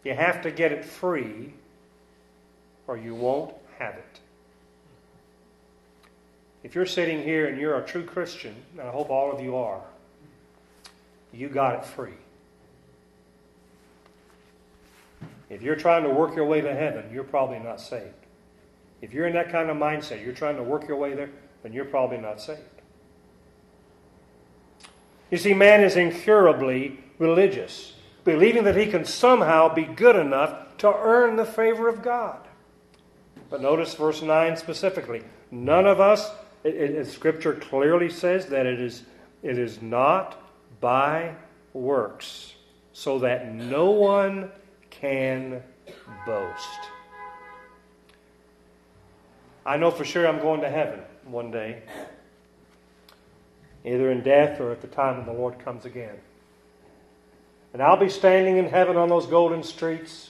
You 0.03 0.13
have 0.13 0.41
to 0.43 0.51
get 0.51 0.71
it 0.71 0.85
free 0.85 1.53
or 2.87 2.97
you 2.97 3.15
won't 3.15 3.53
have 3.79 3.95
it. 3.95 4.19
If 6.63 6.75
you're 6.75 6.85
sitting 6.85 7.23
here 7.23 7.47
and 7.47 7.59
you're 7.59 7.77
a 7.77 7.85
true 7.85 8.03
Christian, 8.03 8.55
and 8.77 8.87
I 8.87 8.91
hope 8.91 9.09
all 9.09 9.31
of 9.31 9.39
you 9.39 9.55
are, 9.55 9.81
you 11.31 11.47
got 11.47 11.75
it 11.75 11.85
free. 11.85 12.13
If 15.49 15.61
you're 15.61 15.75
trying 15.75 16.03
to 16.03 16.09
work 16.09 16.35
your 16.35 16.45
way 16.45 16.61
to 16.61 16.73
heaven, 16.73 17.05
you're 17.13 17.23
probably 17.23 17.59
not 17.59 17.79
saved. 17.79 18.13
If 19.01 19.13
you're 19.13 19.27
in 19.27 19.33
that 19.33 19.51
kind 19.51 19.69
of 19.69 19.77
mindset, 19.77 20.23
you're 20.23 20.33
trying 20.33 20.55
to 20.55 20.63
work 20.63 20.87
your 20.87 20.97
way 20.97 21.13
there, 21.13 21.29
then 21.63 21.73
you're 21.73 21.85
probably 21.85 22.17
not 22.17 22.41
saved. 22.41 22.61
You 25.29 25.37
see, 25.37 25.53
man 25.53 25.83
is 25.83 25.95
incurably 25.95 26.99
religious, 27.19 27.93
believing 28.23 28.63
that 28.63 28.75
he 28.75 28.85
can 28.85 29.05
somehow 29.05 29.73
be 29.73 29.83
good 29.83 30.15
enough 30.15 30.77
to 30.77 30.93
earn 30.93 31.35
the 31.35 31.45
favor 31.45 31.87
of 31.87 32.01
God. 32.01 32.39
But 33.49 33.61
notice 33.61 33.93
verse 33.93 34.21
9 34.21 34.57
specifically. 34.57 35.23
None 35.51 35.85
of 35.85 35.99
us, 35.99 36.31
it, 36.63 36.75
it, 36.75 37.07
Scripture 37.07 37.53
clearly 37.53 38.09
says 38.09 38.47
that 38.47 38.65
it 38.65 38.79
is, 38.79 39.03
it 39.43 39.57
is 39.57 39.81
not 39.81 40.41
by 40.81 41.35
works, 41.73 42.53
so 42.93 43.19
that 43.19 43.53
no 43.53 43.91
one 43.91 44.51
can 44.99 45.61
boast. 46.25 46.89
I 49.65 49.77
know 49.77 49.91
for 49.91 50.05
sure 50.05 50.27
I'm 50.27 50.39
going 50.39 50.61
to 50.61 50.69
heaven 50.69 51.01
one 51.25 51.51
day, 51.51 51.81
either 53.83 54.11
in 54.11 54.21
death 54.21 54.59
or 54.59 54.71
at 54.71 54.81
the 54.81 54.87
time 54.87 55.17
when 55.17 55.25
the 55.25 55.33
Lord 55.33 55.59
comes 55.59 55.85
again. 55.85 56.15
And 57.73 57.81
I'll 57.81 57.97
be 57.97 58.09
standing 58.09 58.57
in 58.57 58.67
heaven 58.67 58.95
on 58.95 59.09
those 59.09 59.25
golden 59.25 59.63
streets, 59.63 60.29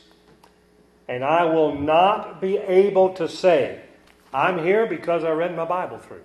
and 1.07 1.24
I 1.24 1.43
will 1.43 1.76
not 1.76 2.41
be 2.41 2.57
able 2.57 3.13
to 3.16 3.28
say, 3.28 3.82
I'm 4.34 4.63
here 4.63 4.86
because 4.88 5.24
I 5.24 5.32
read 5.32 5.55
my 5.55 5.66
Bible 5.66 5.99
through. 5.99 6.24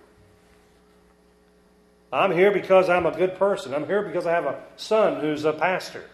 I'm 2.13 2.33
here 2.33 2.51
because 2.51 2.89
I'm 2.89 3.07
a 3.07 3.13
good 3.13 3.37
person. 3.37 3.75
I'm 3.75 3.87
here 3.87 4.03
because 4.03 4.27
I 4.27 4.33
have 4.33 4.47
a 4.47 4.61
son 4.77 5.21
who's 5.21 5.45
a 5.45 5.53
pastor. 5.53 6.05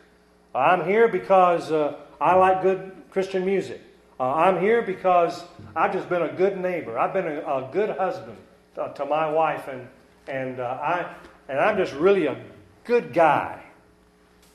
I'm 0.57 0.85
here 0.85 1.09
because 1.09 1.71
uh, 1.71 1.97
I 2.21 2.35
like 2.35 2.63
good 2.63 2.93
Christian 3.11 3.45
music. 3.45 3.81
Uh, 4.19 4.33
I'm 4.33 4.61
here 4.61 4.83
because 4.83 5.45
I've 5.75 5.93
just 5.93 6.09
been 6.09 6.23
a 6.23 6.33
good 6.33 6.59
neighbor. 6.59 6.99
I've 6.99 7.13
been 7.13 7.27
a, 7.27 7.41
a 7.41 7.69
good 7.73 7.91
husband 7.91 8.39
uh, 8.79 8.89
to 8.89 9.05
my 9.05 9.31
wife, 9.31 9.69
and 9.69 9.89
and 10.27 10.61
uh, 10.61 10.65
I 10.65 11.15
and 11.49 11.59
I'm 11.59 11.77
just 11.77 11.93
really 11.95 12.27
a 12.27 12.37
good 12.85 13.13
guy. 13.13 13.63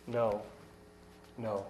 No, 0.07 0.41
no. 1.37 1.65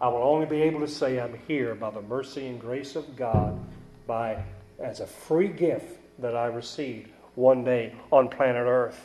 I 0.00 0.08
will 0.08 0.22
only 0.22 0.46
be 0.46 0.60
able 0.62 0.80
to 0.80 0.88
say 0.88 1.18
I'm 1.18 1.38
here 1.48 1.74
by 1.74 1.90
the 1.90 2.02
mercy 2.02 2.46
and 2.48 2.60
grace 2.60 2.96
of 2.96 3.16
God, 3.16 3.58
by 4.06 4.42
as 4.78 5.00
a 5.00 5.06
free 5.06 5.48
gift 5.48 5.98
that 6.18 6.36
I 6.36 6.46
received 6.46 7.10
one 7.34 7.64
day 7.64 7.94
on 8.10 8.28
planet 8.28 8.66
Earth. 8.66 9.00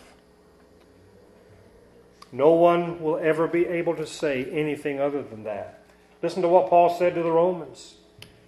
No 2.31 2.51
one 2.51 3.01
will 3.01 3.17
ever 3.17 3.47
be 3.47 3.65
able 3.65 3.95
to 3.95 4.07
say 4.07 4.45
anything 4.45 4.99
other 4.99 5.21
than 5.21 5.43
that. 5.43 5.83
Listen 6.21 6.41
to 6.43 6.47
what 6.47 6.69
Paul 6.69 6.95
said 6.97 7.15
to 7.15 7.23
the 7.23 7.31
Romans. 7.31 7.95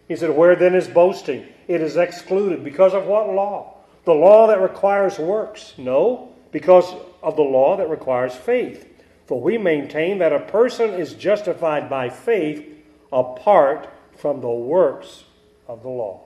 He 0.07 0.15
said, 0.15 0.35
Where 0.35 0.55
then 0.55 0.75
is 0.75 0.87
boasting? 0.87 1.45
It 1.67 1.81
is 1.81 1.97
excluded. 1.97 2.63
Because 2.63 2.93
of 2.93 3.05
what 3.05 3.29
law? 3.29 3.77
The 4.05 4.13
law 4.13 4.47
that 4.47 4.61
requires 4.61 5.17
works? 5.17 5.73
No, 5.77 6.33
because 6.51 6.93
of 7.21 7.35
the 7.35 7.41
law 7.41 7.77
that 7.77 7.89
requires 7.89 8.35
faith. 8.35 8.87
For 9.27 9.41
we 9.41 9.57
maintain 9.57 10.17
that 10.19 10.33
a 10.33 10.39
person 10.39 10.91
is 10.91 11.13
justified 11.13 11.89
by 11.89 12.09
faith 12.09 12.65
apart 13.11 13.89
from 14.17 14.41
the 14.41 14.49
works 14.49 15.23
of 15.67 15.81
the 15.81 15.89
law. 15.89 16.21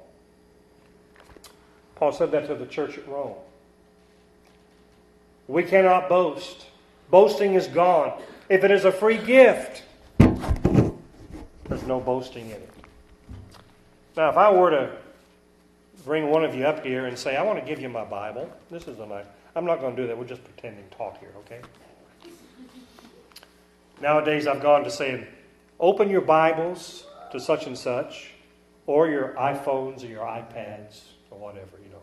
Paul 1.96 2.12
said 2.12 2.32
that 2.32 2.48
to 2.48 2.56
the 2.56 2.66
church 2.66 2.98
at 2.98 3.08
Rome. 3.08 3.36
We 5.48 5.64
cannot 5.64 6.10
boast. 6.10 6.67
Boasting 7.10 7.54
is 7.54 7.68
gone. 7.68 8.22
If 8.50 8.64
it 8.64 8.72
is 8.72 8.86
a 8.86 8.92
free 8.92 9.18
gift, 9.18 9.84
there's 10.18 11.84
no 11.84 12.00
boasting 12.00 12.46
in 12.48 12.54
it. 12.58 12.74
Now, 14.16 14.30
if 14.30 14.38
I 14.38 14.52
were 14.52 14.72
to 14.72 14.92
bring 16.06 16.30
one 16.30 16.44
of 16.44 16.56
you 16.56 16.66
up 16.66 16.84
here 16.84 17.06
and 17.06 17.18
say, 17.18 17.36
I 17.36 17.44
want 17.44 17.60
to 17.60 17.66
give 17.66 17.82
you 17.82 17.90
my 17.90 18.04
Bible, 18.04 18.50
this 18.72 18.88
is 18.88 19.00
a 19.00 19.06
nice. 19.06 19.26
I'm 19.56 19.66
not 19.66 19.80
going 19.80 19.96
to 19.96 20.02
do 20.02 20.08
that. 20.08 20.18
We're 20.18 20.26
just 20.26 20.44
pretending 20.44 20.86
talk 20.90 21.20
here, 21.20 21.32
okay? 21.40 21.62
Nowadays, 24.02 24.48
I've 24.48 24.62
gone 24.62 24.84
to 24.84 24.92
saying, 24.92 25.26
open 25.80 26.10
your 26.10 26.22
Bibles 26.22 27.06
to 27.32 27.40
such 27.40 27.68
and 27.68 27.78
such, 27.78 28.32
or 28.86 29.08
your 29.10 29.30
iPhones 29.34 30.04
or 30.04 30.08
your 30.08 30.24
iPads 30.24 31.02
or 31.30 31.40
whatever, 31.40 31.78
you 31.84 31.92
know. 31.92 32.02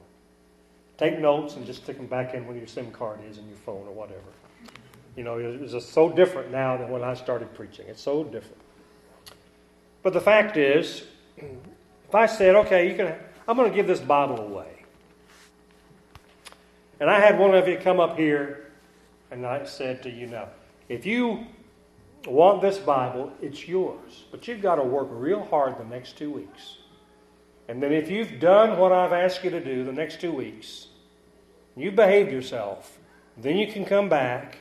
Take 0.99 1.19
notes 1.19 1.55
and 1.57 1.65
just 1.65 1.83
stick 1.83 1.97
them 1.97 2.07
back 2.07 2.35
in 2.35 2.47
where 2.47 2.57
your 2.57 2.67
SIM 2.67 2.91
card 2.91 3.21
is 3.29 3.39
in 3.39 3.49
your 3.49 3.57
phone 3.59 3.87
or 3.87 3.93
whatever. 3.93 4.21
You 5.17 5.23
know, 5.23 5.39
it's 5.39 5.73
just 5.73 5.93
so 5.93 6.11
different 6.11 6.51
now 6.51 6.77
than 6.77 6.91
when 6.91 7.03
I 7.03 7.15
started 7.15 7.55
preaching. 7.55 7.87
It's 7.89 8.03
so 8.03 8.25
different. 8.25 8.61
But 10.03 10.13
the 10.13 10.21
fact 10.21 10.57
is, 10.57 11.05
if 11.37 12.15
I 12.15 12.27
said, 12.27 12.55
okay, 12.57 12.91
you 12.91 12.97
can, 12.97 13.15
I'm 13.47 13.57
going 13.57 13.71
to 13.71 13.75
give 13.75 13.87
this 13.87 14.01
Bible 14.01 14.41
away. 14.41 14.85
And 17.01 17.11
I 17.11 17.21
had 17.21 17.39
one 17.39 17.55
of 17.55 17.69
you 17.69 17.79
come 17.79 18.01
up 18.01 18.17
here 18.17 18.73
and 19.31 19.47
I 19.47 19.65
said 19.65 20.03
to 20.05 20.11
you, 20.11 20.27
now, 20.27 20.49
if 20.89 21.07
you 21.07 21.47
want 22.27 22.63
this 22.63 22.79
Bible, 22.79 23.33
it's 23.41 23.67
yours. 23.67 24.25
But 24.31 24.47
you've 24.47 24.63
got 24.63 24.77
to 24.77 24.83
work 24.83 25.09
real 25.11 25.45
hard 25.45 25.79
the 25.79 25.85
next 25.85 26.17
two 26.17 26.31
weeks. 26.31 26.79
And 27.69 27.83
then 27.83 27.93
if 27.93 28.11
you've 28.11 28.39
done 28.41 28.79
what 28.79 28.93
I've 28.93 29.13
asked 29.13 29.43
you 29.43 29.51
to 29.51 29.65
do 29.65 29.85
the 29.85 29.93
next 29.93 30.21
two 30.21 30.33
weeks, 30.33 30.89
you've 31.77 31.97
behaved 31.97 32.31
yourself, 32.31 32.99
then 33.37 33.57
you 33.57 33.67
can 33.73 33.85
come 33.85 34.09
back 34.09 34.59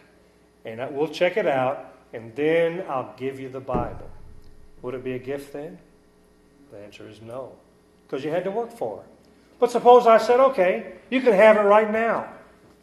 and 0.66 0.96
we'll 0.96 1.08
check 1.08 1.38
it 1.38 1.48
out, 1.48 1.94
and 2.14 2.36
then 2.36 2.84
I'll 2.88 3.14
give 3.18 3.40
you 3.40 3.50
the 3.50 3.60
Bible. 3.60 4.10
Would 4.82 4.96
it 4.96 5.04
be 5.04 5.14
a 5.14 5.20
gift 5.20 5.54
then? 5.54 5.78
The 6.72 6.80
answer 6.80 7.08
is 7.08 7.22
no, 7.22 7.54
because 8.06 8.24
you 8.24 8.32
had 8.32 8.44
to 8.46 8.52
work 8.52 8.72
for 8.72 9.00
it. 9.02 9.30
But 9.60 9.72
suppose 9.72 10.08
I 10.08 10.18
said, 10.18 10.40
okay, 10.40 10.94
you 11.10 11.22
can 11.22 11.34
have 11.34 11.58
it 11.58 11.62
right 11.62 11.92
now, 11.92 12.28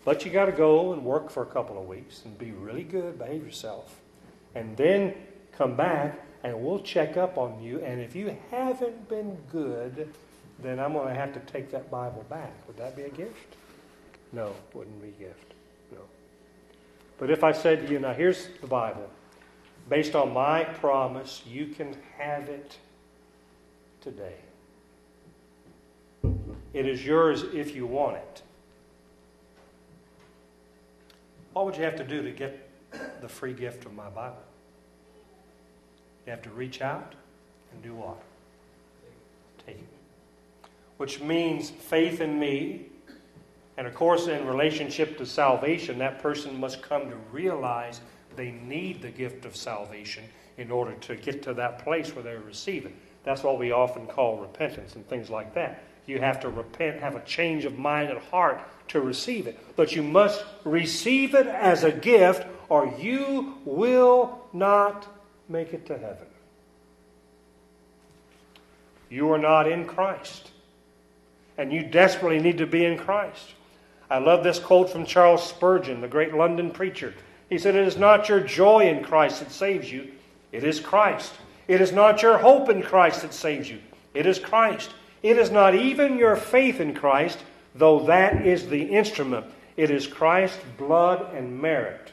but 0.05 0.25
you 0.25 0.31
got 0.31 0.47
to 0.47 0.53
go 0.53 0.93
and 0.93 1.05
work 1.05 1.31
for 1.31 1.43
a 1.43 1.47
couple 1.47 1.81
of 1.81 1.87
weeks 1.87 2.23
and 2.25 2.39
be 2.39 2.53
really 2.53 2.85
good, 2.85 3.19
behave 3.19 3.45
yourself, 3.45 4.01
and 4.55 4.77
then 4.77 5.15
come 5.53 5.77
back 5.77 6.19
and 6.43 6.65
we'll 6.65 6.81
check 6.81 7.17
up 7.17 7.37
on 7.37 7.63
you. 7.63 7.81
And 7.81 8.01
if 8.01 8.17
you 8.17 8.37
haven't 8.51 9.09
been 9.09 9.37
good, 9.53 10.09
then 10.63 10.79
I'm 10.79 10.93
going 10.93 11.09
to 11.09 11.15
have 11.15 11.35
to 11.35 11.41
take 11.41 11.71
that 11.73 11.91
Bible 11.91 12.25
back. 12.29 12.53
Would 12.67 12.77
that 12.79 12.97
be 12.97 13.03
a 13.03 13.11
gift? 13.11 13.57
No, 14.33 14.55
wouldn't 14.73 15.03
be 15.03 15.09
a 15.09 15.27
gift. 15.27 15.50
But 17.21 17.31
if 17.31 17.45
I 17.45 17.53
said 17.53 17.87
to 17.87 17.93
you, 17.93 18.01
now 18.01 18.15
here's 18.15 18.49
the 18.63 18.67
Bible. 18.67 19.09
Based 19.91 20.17
on 20.17 20.33
my 20.33 20.65
promise, 20.65 21.43
you 21.47 21.67
can 21.67 21.95
have 22.17 22.49
it 22.49 22.79
today. 24.01 24.37
It 26.73 26.87
is 26.87 27.05
yours 27.05 27.45
if 27.53 27.75
you 27.77 27.87
want 27.87 28.17
it. 28.17 28.43
What 31.53 31.67
would 31.67 31.77
you 31.77 31.83
have 31.83 31.97
to 31.97 32.05
do 32.05 32.23
to 32.23 32.31
get 32.31 32.71
the 33.21 33.29
free 33.29 33.53
gift 33.53 33.85
of 33.85 33.93
my 33.93 34.09
Bible? 34.09 34.43
You 36.25 36.31
have 36.31 36.43
to 36.43 36.51
reach 36.51 36.81
out 36.81 37.15
and 37.73 37.83
do 37.83 37.95
what? 37.95 38.23
Take 39.67 39.77
it. 39.77 40.69
Which 40.97 41.21
means 41.21 41.69
faith 41.69 42.23
in 42.23 42.39
me. 42.39 42.87
And 43.81 43.87
of 43.87 43.95
course, 43.95 44.27
in 44.27 44.47
relationship 44.47 45.17
to 45.17 45.25
salvation, 45.25 45.97
that 46.01 46.19
person 46.19 46.61
must 46.61 46.83
come 46.83 47.09
to 47.09 47.17
realize 47.33 48.03
they 48.37 48.51
need 48.51 49.01
the 49.01 49.11
gift 49.11 49.47
of 49.47 49.57
salvation 49.57 50.23
in 50.59 50.71
order 50.71 50.93
to 50.97 51.17
get 51.17 51.43
to 51.45 51.55
that 51.55 51.79
place 51.83 52.15
where 52.15 52.23
they 52.23 52.37
receive 52.37 52.85
it. 52.85 52.95
That's 53.25 53.43
what 53.43 53.59
we 53.59 53.73
often 53.73 54.07
call 54.07 54.37
repentance 54.37 54.97
and 54.97 55.09
things 55.09 55.31
like 55.31 55.55
that. 55.55 55.83
You 56.05 56.19
have 56.19 56.41
to 56.41 56.51
repent, 56.51 57.01
have 57.01 57.17
a 57.17 57.25
change 57.25 57.65
of 57.65 57.79
mind 57.79 58.11
and 58.11 58.19
heart 58.19 58.61
to 58.89 59.01
receive 59.01 59.47
it. 59.47 59.59
But 59.77 59.97
you 59.97 60.03
must 60.03 60.45
receive 60.65 61.35
it 61.35 61.47
as 61.47 61.83
a 61.83 61.91
gift, 61.91 62.47
or 62.69 62.95
you 63.01 63.55
will 63.65 64.47
not 64.53 65.07
make 65.49 65.73
it 65.73 65.87
to 65.87 65.97
heaven. 65.97 66.27
You 69.09 69.33
are 69.33 69.39
not 69.39 69.73
in 69.73 69.87
Christ. 69.87 70.51
And 71.57 71.73
you 71.73 71.83
desperately 71.83 72.41
need 72.41 72.59
to 72.59 72.67
be 72.67 72.85
in 72.85 72.99
Christ. 72.99 73.55
I 74.11 74.19
love 74.19 74.43
this 74.43 74.59
quote 74.59 74.91
from 74.91 75.07
Charles 75.07 75.47
Spurgeon, 75.47 76.01
the 76.01 76.09
great 76.09 76.35
London 76.35 76.71
preacher. 76.71 77.15
He 77.49 77.59
said, 77.59 77.77
It 77.77 77.87
is 77.87 77.97
not 77.97 78.29
your 78.29 78.41
joy 78.41 78.89
in 78.89 79.05
Christ 79.05 79.39
that 79.39 79.53
saves 79.53 79.91
you, 79.91 80.11
it 80.53 80.65
is 80.65 80.81
Christ. 80.81 81.33
It 81.69 81.81
is 81.81 81.93
not 81.93 82.21
your 82.21 82.37
hope 82.37 82.69
in 82.69 82.83
Christ 82.83 83.23
that 83.23 83.33
saves 83.33 83.71
you, 83.71 83.79
it 84.13 84.27
is 84.27 84.39
Christ. 84.39 84.91
It 85.23 85.39
is 85.39 85.51
not 85.51 85.75
even 85.75 86.17
your 86.17 86.35
faith 86.35 86.81
in 86.81 86.95
Christ, 86.95 87.39
though 87.75 88.07
that 88.07 88.47
is 88.47 88.67
the 88.67 88.83
instrument. 88.83 89.47
It 89.77 89.91
is 89.91 90.07
Christ's 90.07 90.59
blood 90.79 91.35
and 91.35 91.61
merit 91.61 92.11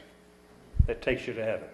that 0.86 1.00
takes 1.02 1.26
you 1.26 1.32
to 1.32 1.44
heaven. 1.44 1.68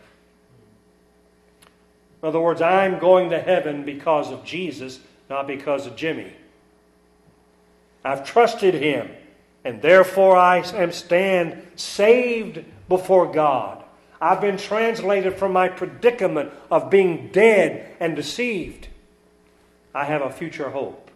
In 2.23 2.29
other 2.29 2.41
words, 2.41 2.63
I'm 2.63 2.99
going 2.99 3.31
to 3.31 3.41
heaven 3.41 3.85
because 3.85 4.31
of 4.31 4.45
Jesus, 4.45 5.01
not 5.29 5.47
because 5.47 5.87
of 5.87 5.97
Jimmy. 5.97 6.33
I've 8.05 8.25
trusted 8.25 8.75
him, 8.75 9.11
and 9.65 9.81
therefore 9.81 10.37
I 10.37 10.59
am 10.59 10.93
stand 10.93 11.63
saved 11.77 12.65
before 12.89 13.33
God. 13.33 13.83
I've 14.21 14.41
been 14.41 14.57
translated 14.57 15.37
from 15.37 15.53
my 15.53 15.69
predicament 15.69 16.53
of 16.71 16.91
being 16.91 17.29
dead 17.33 17.95
and 18.01 18.15
deceived. 18.15 18.89
I 19.95 20.05
have 20.05 20.23
a 20.23 20.31
future 20.31 20.71
hope 20.71 21.11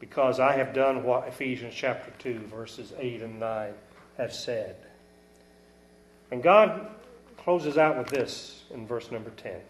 because 0.00 0.38
I 0.40 0.52
have 0.52 0.74
done 0.74 1.04
what 1.04 1.28
Ephesians 1.28 1.74
chapter 1.74 2.10
2, 2.18 2.40
verses 2.46 2.92
8 2.98 3.22
and 3.22 3.40
9 3.40 3.72
have 4.18 4.32
said. 4.32 4.76
And 6.30 6.42
God 6.42 6.88
closes 7.38 7.78
out 7.78 7.96
with 7.96 8.08
this 8.08 8.64
in 8.70 8.86
verse 8.86 9.10
number 9.10 9.30
10 9.30 9.60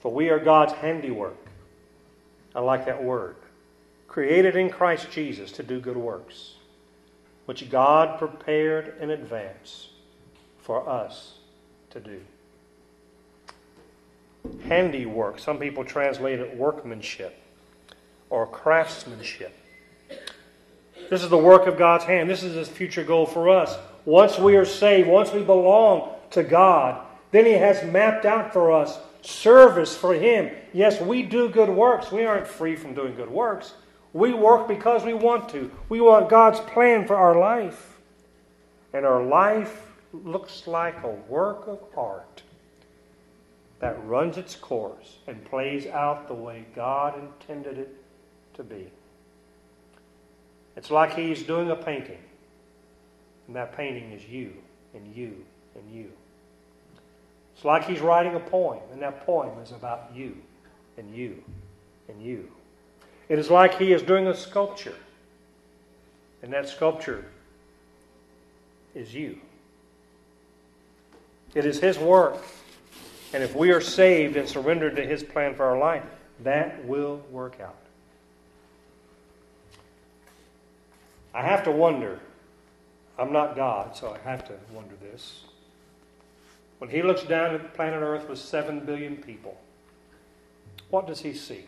For 0.00 0.12
we 0.12 0.28
are 0.28 0.38
God's 0.38 0.72
handiwork. 0.74 1.36
I 2.54 2.60
like 2.60 2.86
that 2.86 3.02
word. 3.02 3.36
Created 4.08 4.56
in 4.56 4.70
Christ 4.70 5.10
Jesus 5.10 5.52
to 5.52 5.62
do 5.62 5.80
good 5.80 5.96
works, 5.96 6.54
which 7.46 7.70
God 7.70 8.18
prepared 8.18 8.94
in 9.00 9.10
advance 9.10 9.90
for 10.58 10.88
us 10.88 11.34
to 11.90 12.00
do. 12.00 12.20
Handiwork. 14.64 15.38
Some 15.38 15.58
people 15.58 15.84
translate 15.84 16.40
it 16.40 16.56
workmanship 16.56 17.38
or 18.30 18.46
craftsmanship. 18.46 19.54
This 21.10 21.22
is 21.22 21.28
the 21.28 21.38
work 21.38 21.66
of 21.66 21.78
God's 21.78 22.04
hand. 22.04 22.28
This 22.28 22.42
is 22.42 22.54
his 22.54 22.68
future 22.68 23.04
goal 23.04 23.26
for 23.26 23.48
us. 23.48 23.78
Once 24.04 24.38
we 24.38 24.56
are 24.56 24.64
saved, 24.64 25.08
once 25.08 25.32
we 25.32 25.42
belong 25.42 26.14
to 26.30 26.42
God, 26.42 27.04
then 27.30 27.44
he 27.44 27.52
has 27.52 27.82
mapped 27.84 28.24
out 28.24 28.52
for 28.52 28.72
us 28.72 28.98
service 29.22 29.96
for 29.96 30.14
him. 30.14 30.50
Yes, 30.72 31.00
we 31.00 31.22
do 31.22 31.48
good 31.48 31.68
works. 31.68 32.12
We 32.12 32.24
aren't 32.24 32.46
free 32.46 32.76
from 32.76 32.94
doing 32.94 33.14
good 33.14 33.30
works. 33.30 33.74
We 34.12 34.32
work 34.32 34.68
because 34.68 35.04
we 35.04 35.14
want 35.14 35.48
to. 35.50 35.70
We 35.88 36.00
want 36.00 36.28
God's 36.28 36.60
plan 36.60 37.06
for 37.06 37.16
our 37.16 37.38
life. 37.38 37.98
And 38.92 39.04
our 39.04 39.22
life 39.22 39.86
looks 40.12 40.66
like 40.66 41.02
a 41.02 41.08
work 41.08 41.66
of 41.66 41.78
art 41.96 42.42
that 43.80 44.02
runs 44.06 44.36
its 44.36 44.56
course 44.56 45.18
and 45.26 45.44
plays 45.44 45.86
out 45.86 46.26
the 46.26 46.34
way 46.34 46.64
God 46.74 47.18
intended 47.18 47.78
it 47.78 47.94
to 48.54 48.64
be. 48.64 48.90
It's 50.76 50.90
like 50.90 51.14
he's 51.14 51.42
doing 51.42 51.70
a 51.70 51.76
painting, 51.76 52.18
and 53.46 53.56
that 53.56 53.76
painting 53.76 54.12
is 54.12 54.26
you 54.28 54.52
and 54.94 55.14
you 55.14 55.44
and 55.74 55.92
you. 55.92 56.10
It's 57.54 57.64
like 57.64 57.84
he's 57.84 58.00
writing 58.00 58.34
a 58.34 58.40
poem, 58.40 58.78
and 58.92 59.02
that 59.02 59.26
poem 59.26 59.60
is 59.60 59.72
about 59.72 60.10
you 60.14 60.36
and 60.96 61.14
you 61.14 61.42
and 62.08 62.22
you. 62.22 62.48
It 63.28 63.38
is 63.38 63.50
like 63.50 63.78
he 63.78 63.92
is 63.92 64.02
doing 64.02 64.26
a 64.26 64.34
sculpture, 64.34 64.96
and 66.42 66.52
that 66.52 66.68
sculpture 66.68 67.26
is 68.94 69.14
you. 69.14 69.38
It 71.54 71.64
is 71.64 71.80
his 71.80 71.98
work. 71.98 72.42
And 73.32 73.42
if 73.42 73.54
we 73.54 73.72
are 73.72 73.80
saved 73.80 74.36
and 74.36 74.48
surrendered 74.48 74.96
to 74.96 75.04
his 75.04 75.22
plan 75.22 75.54
for 75.54 75.64
our 75.64 75.78
life, 75.78 76.04
that 76.42 76.84
will 76.86 77.20
work 77.30 77.60
out. 77.60 77.76
I 81.34 81.42
have 81.42 81.64
to 81.64 81.70
wonder. 81.70 82.20
I'm 83.18 83.32
not 83.32 83.56
God, 83.56 83.96
so 83.96 84.14
I 84.14 84.28
have 84.28 84.46
to 84.48 84.54
wonder 84.72 84.94
this. 85.02 85.42
When 86.78 86.88
he 86.88 87.02
looks 87.02 87.22
down 87.22 87.54
at 87.54 87.74
planet 87.74 88.00
Earth 88.00 88.28
with 88.28 88.38
7 88.38 88.80
billion 88.80 89.16
people, 89.16 89.60
what 90.90 91.06
does 91.06 91.20
he 91.20 91.34
see? 91.34 91.64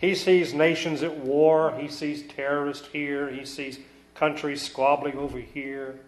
He 0.00 0.14
sees 0.14 0.54
nations 0.54 1.02
at 1.02 1.18
war. 1.18 1.76
He 1.78 1.86
sees 1.86 2.22
terrorists 2.22 2.88
here. 2.88 3.28
He 3.28 3.44
sees 3.44 3.78
countries 4.14 4.62
squabbling 4.62 5.18
over 5.18 5.38
here. 5.38 6.00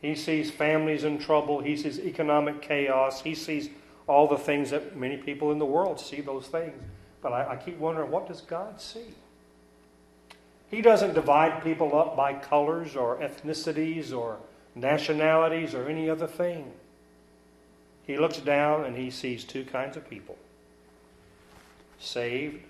He 0.00 0.14
sees 0.14 0.50
families 0.50 1.04
in 1.04 1.18
trouble. 1.18 1.60
He 1.60 1.76
sees 1.76 1.98
economic 2.00 2.62
chaos. 2.62 3.20
He 3.20 3.34
sees 3.34 3.68
all 4.06 4.26
the 4.26 4.38
things 4.38 4.70
that 4.70 4.96
many 4.96 5.18
people 5.18 5.52
in 5.52 5.58
the 5.58 5.66
world 5.66 6.00
see 6.00 6.22
those 6.22 6.46
things. 6.46 6.72
But 7.20 7.32
I, 7.32 7.52
I 7.52 7.56
keep 7.56 7.78
wondering, 7.78 8.10
what 8.10 8.26
does 8.26 8.40
God 8.40 8.80
see? 8.80 9.14
He 10.70 10.80
doesn't 10.80 11.12
divide 11.12 11.62
people 11.62 11.96
up 11.96 12.16
by 12.16 12.32
colors 12.32 12.96
or 12.96 13.18
ethnicities 13.18 14.16
or 14.16 14.38
nationalities 14.74 15.74
or 15.74 15.86
any 15.86 16.08
other 16.08 16.26
thing. 16.26 16.72
He 18.06 18.16
looks 18.16 18.38
down 18.38 18.86
and 18.86 18.96
he 18.96 19.10
sees 19.10 19.44
two 19.44 19.64
kinds 19.66 19.98
of 19.98 20.08
people 20.08 20.38
saved 22.00 22.62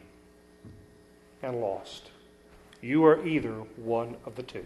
and 1.42 1.60
lost. 1.60 2.10
You 2.80 3.04
are 3.04 3.26
either 3.26 3.52
one 3.76 4.16
of 4.26 4.34
the 4.36 4.42
two. 4.42 4.64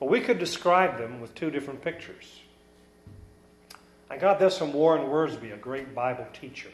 Well, 0.00 0.10
we 0.10 0.20
could 0.20 0.38
describe 0.38 0.98
them 0.98 1.20
with 1.20 1.34
two 1.34 1.50
different 1.50 1.82
pictures. 1.82 2.40
I 4.10 4.16
got 4.16 4.38
this 4.38 4.58
from 4.58 4.72
Warren 4.72 5.02
Wiersbe, 5.02 5.52
a 5.52 5.56
great 5.56 5.94
Bible 5.94 6.26
teacher. 6.32 6.70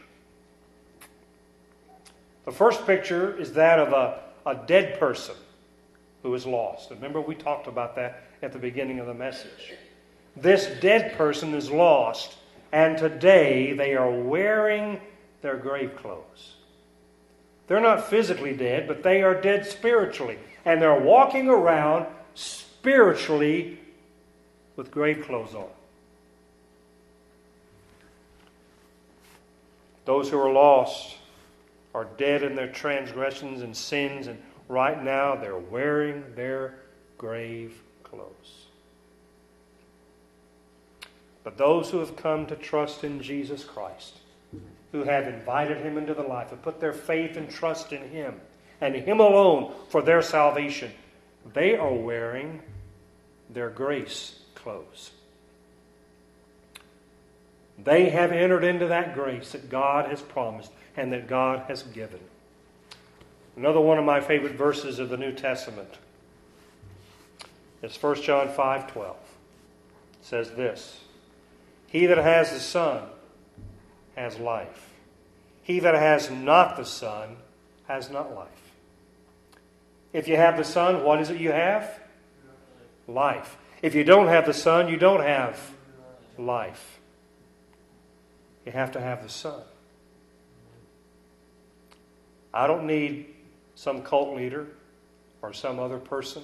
The 2.44 2.52
first 2.52 2.86
picture 2.86 3.36
is 3.38 3.54
that 3.54 3.78
of 3.78 3.92
a, 3.92 4.20
a 4.48 4.66
dead 4.66 5.00
person 5.00 5.34
who 6.22 6.34
is 6.34 6.46
lost. 6.46 6.90
Remember, 6.90 7.20
we 7.20 7.34
talked 7.34 7.66
about 7.66 7.96
that 7.96 8.24
at 8.42 8.52
the 8.52 8.58
beginning 8.58 9.00
of 9.00 9.06
the 9.06 9.14
message. 9.14 9.72
This 10.36 10.66
dead 10.80 11.16
person 11.16 11.54
is 11.54 11.70
lost, 11.70 12.36
and 12.72 12.98
today 12.98 13.72
they 13.72 13.94
are 13.94 14.10
wearing 14.10 15.00
their 15.42 15.56
grave 15.56 15.96
clothes. 15.96 16.56
They're 17.66 17.80
not 17.80 18.08
physically 18.08 18.54
dead, 18.54 18.86
but 18.86 19.02
they 19.02 19.22
are 19.22 19.34
dead 19.34 19.66
spiritually. 19.66 20.38
And 20.64 20.80
they're 20.80 21.00
walking 21.00 21.48
around 21.48 22.06
spiritually 22.34 23.78
with 24.76 24.90
grave 24.90 25.24
clothes 25.24 25.54
on. 25.54 25.68
Those 30.04 30.28
who 30.28 30.38
are 30.38 30.52
lost 30.52 31.16
are 31.94 32.06
dead 32.18 32.42
in 32.42 32.54
their 32.54 32.70
transgressions 32.70 33.62
and 33.62 33.74
sins, 33.74 34.26
and 34.26 34.42
right 34.68 35.02
now 35.02 35.34
they're 35.34 35.58
wearing 35.58 36.24
their 36.34 36.74
grave 37.16 37.80
clothes. 38.02 38.66
But 41.42 41.56
those 41.56 41.90
who 41.90 41.98
have 41.98 42.16
come 42.16 42.46
to 42.46 42.56
trust 42.56 43.04
in 43.04 43.22
Jesus 43.22 43.64
Christ, 43.64 44.18
who 44.94 45.02
have 45.02 45.26
invited 45.26 45.78
him 45.78 45.98
into 45.98 46.14
the 46.14 46.22
life, 46.22 46.50
have 46.50 46.62
put 46.62 46.78
their 46.78 46.92
faith 46.92 47.36
and 47.36 47.50
trust 47.50 47.92
in 47.92 48.10
him 48.10 48.40
and 48.80 48.94
him 48.94 49.18
alone 49.18 49.74
for 49.88 50.00
their 50.00 50.22
salvation, 50.22 50.88
they 51.52 51.74
are 51.74 51.92
wearing 51.92 52.62
their 53.50 53.68
grace 53.70 54.38
clothes. 54.54 55.10
They 57.76 58.10
have 58.10 58.30
entered 58.30 58.62
into 58.62 58.86
that 58.86 59.14
grace 59.14 59.50
that 59.50 59.68
God 59.68 60.08
has 60.10 60.22
promised 60.22 60.70
and 60.96 61.12
that 61.12 61.26
God 61.26 61.64
has 61.66 61.82
given. 61.82 62.20
Another 63.56 63.80
one 63.80 63.98
of 63.98 64.04
my 64.04 64.20
favorite 64.20 64.54
verses 64.54 65.00
of 65.00 65.08
the 65.08 65.16
New 65.16 65.32
Testament 65.32 65.98
is 67.82 67.96
1 67.96 68.22
John 68.22 68.46
5:12. 68.46 69.16
It 69.16 69.16
says 70.22 70.52
this: 70.52 71.00
He 71.88 72.06
that 72.06 72.18
has 72.18 72.52
the 72.52 72.60
Son 72.60 73.08
has 74.16 74.38
life. 74.38 74.90
He 75.62 75.80
that 75.80 75.94
has 75.94 76.30
not 76.30 76.76
the 76.76 76.84
Son 76.84 77.36
has 77.88 78.10
not 78.10 78.34
life. 78.34 78.48
If 80.12 80.28
you 80.28 80.36
have 80.36 80.56
the 80.56 80.64
Son, 80.64 81.02
what 81.02 81.20
is 81.20 81.30
it 81.30 81.40
you 81.40 81.52
have? 81.52 82.00
Life. 83.08 83.56
If 83.82 83.94
you 83.94 84.04
don't 84.04 84.28
have 84.28 84.46
the 84.46 84.54
Son, 84.54 84.88
you 84.88 84.96
don't 84.96 85.22
have 85.22 85.58
life. 86.38 87.00
You 88.64 88.72
have 88.72 88.92
to 88.92 89.00
have 89.00 89.22
the 89.22 89.28
Son. 89.28 89.60
I 92.52 92.66
don't 92.66 92.86
need 92.86 93.26
some 93.74 94.02
cult 94.02 94.36
leader 94.36 94.68
or 95.42 95.52
some 95.52 95.78
other 95.78 95.98
person. 95.98 96.42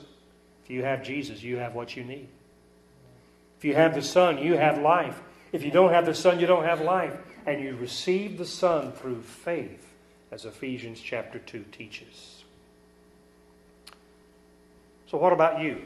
If 0.65 0.71
you 0.71 0.83
have 0.83 1.03
Jesus, 1.03 1.43
you 1.43 1.57
have 1.59 1.75
what 1.75 1.97
you 1.97 2.05
need. 2.05 2.29
If 3.59 3.65
you 3.65 3.75
have 3.75 3.95
the 3.95 4.03
Son, 4.03 4.39
you 4.39 4.57
have 4.57 4.79
life. 4.79 5.21
If 5.53 5.63
you 5.63 5.71
don't 5.71 5.93
have 5.93 6.07
the 6.07 6.15
Son, 6.15 6.41
you 6.41 6.47
don't 6.47 6.65
have 6.65 6.81
life. 6.81 7.17
And 7.47 7.63
you 7.63 7.75
receive 7.77 8.39
the 8.39 8.47
Son 8.47 8.93
through 8.93 9.23
faith, 9.23 9.87
as 10.31 10.45
Ephesians 10.45 11.01
chapter 11.01 11.39
2 11.39 11.65
teaches. 11.73 12.45
So, 15.07 15.19
what 15.19 15.33
about 15.33 15.61
you? 15.61 15.83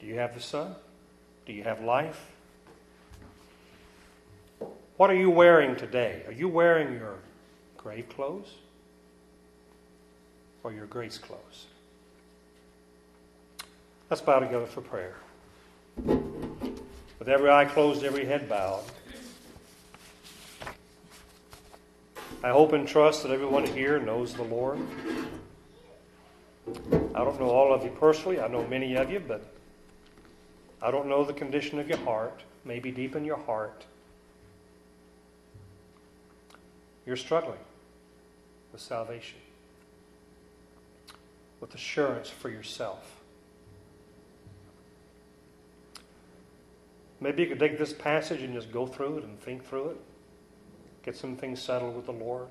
Do 0.00 0.06
you 0.06 0.16
have 0.16 0.34
the 0.34 0.40
Son? 0.40 0.74
Do 1.46 1.52
you 1.52 1.64
have 1.64 1.82
life? 1.82 2.30
What 4.96 5.10
are 5.10 5.14
you 5.14 5.30
wearing 5.30 5.76
today? 5.76 6.22
Are 6.26 6.32
you 6.32 6.48
wearing 6.48 6.94
your 6.94 7.16
grave 7.76 8.08
clothes 8.08 8.54
or 10.62 10.72
your 10.72 10.86
grace 10.86 11.18
clothes? 11.18 11.66
Let's 14.08 14.22
bow 14.22 14.38
together 14.38 14.66
for 14.66 14.80
prayer. 14.80 15.16
With 17.18 17.28
every 17.28 17.50
eye 17.50 17.64
closed, 17.64 18.04
every 18.04 18.24
head 18.24 18.48
bowed. 18.48 18.84
I 22.42 22.50
hope 22.50 22.72
and 22.72 22.86
trust 22.86 23.22
that 23.22 23.32
everyone 23.32 23.66
here 23.66 23.98
knows 23.98 24.34
the 24.34 24.42
Lord. 24.42 24.78
I 27.14 27.24
don't 27.24 27.40
know 27.40 27.48
all 27.48 27.72
of 27.72 27.82
you 27.82 27.90
personally. 27.90 28.40
I 28.40 28.48
know 28.48 28.66
many 28.66 28.96
of 28.96 29.10
you, 29.10 29.20
but 29.20 29.42
I 30.82 30.90
don't 30.90 31.08
know 31.08 31.24
the 31.24 31.32
condition 31.32 31.78
of 31.78 31.88
your 31.88 31.98
heart, 31.98 32.42
maybe 32.64 32.90
deep 32.90 33.16
in 33.16 33.24
your 33.24 33.38
heart. 33.38 33.84
You're 37.06 37.16
struggling 37.16 37.58
with 38.72 38.82
salvation, 38.82 39.38
with 41.60 41.74
assurance 41.74 42.28
for 42.28 42.50
yourself. 42.50 43.22
Maybe 47.20 47.42
you 47.44 47.48
could 47.48 47.58
take 47.58 47.78
this 47.78 47.94
passage 47.94 48.42
and 48.42 48.52
just 48.52 48.70
go 48.70 48.86
through 48.86 49.18
it 49.18 49.24
and 49.24 49.40
think 49.40 49.64
through 49.64 49.90
it, 49.90 50.00
get 51.06 51.16
some 51.16 51.36
things 51.36 51.62
settled 51.62 51.96
with 51.96 52.04
the 52.04 52.12
Lord. 52.12 52.48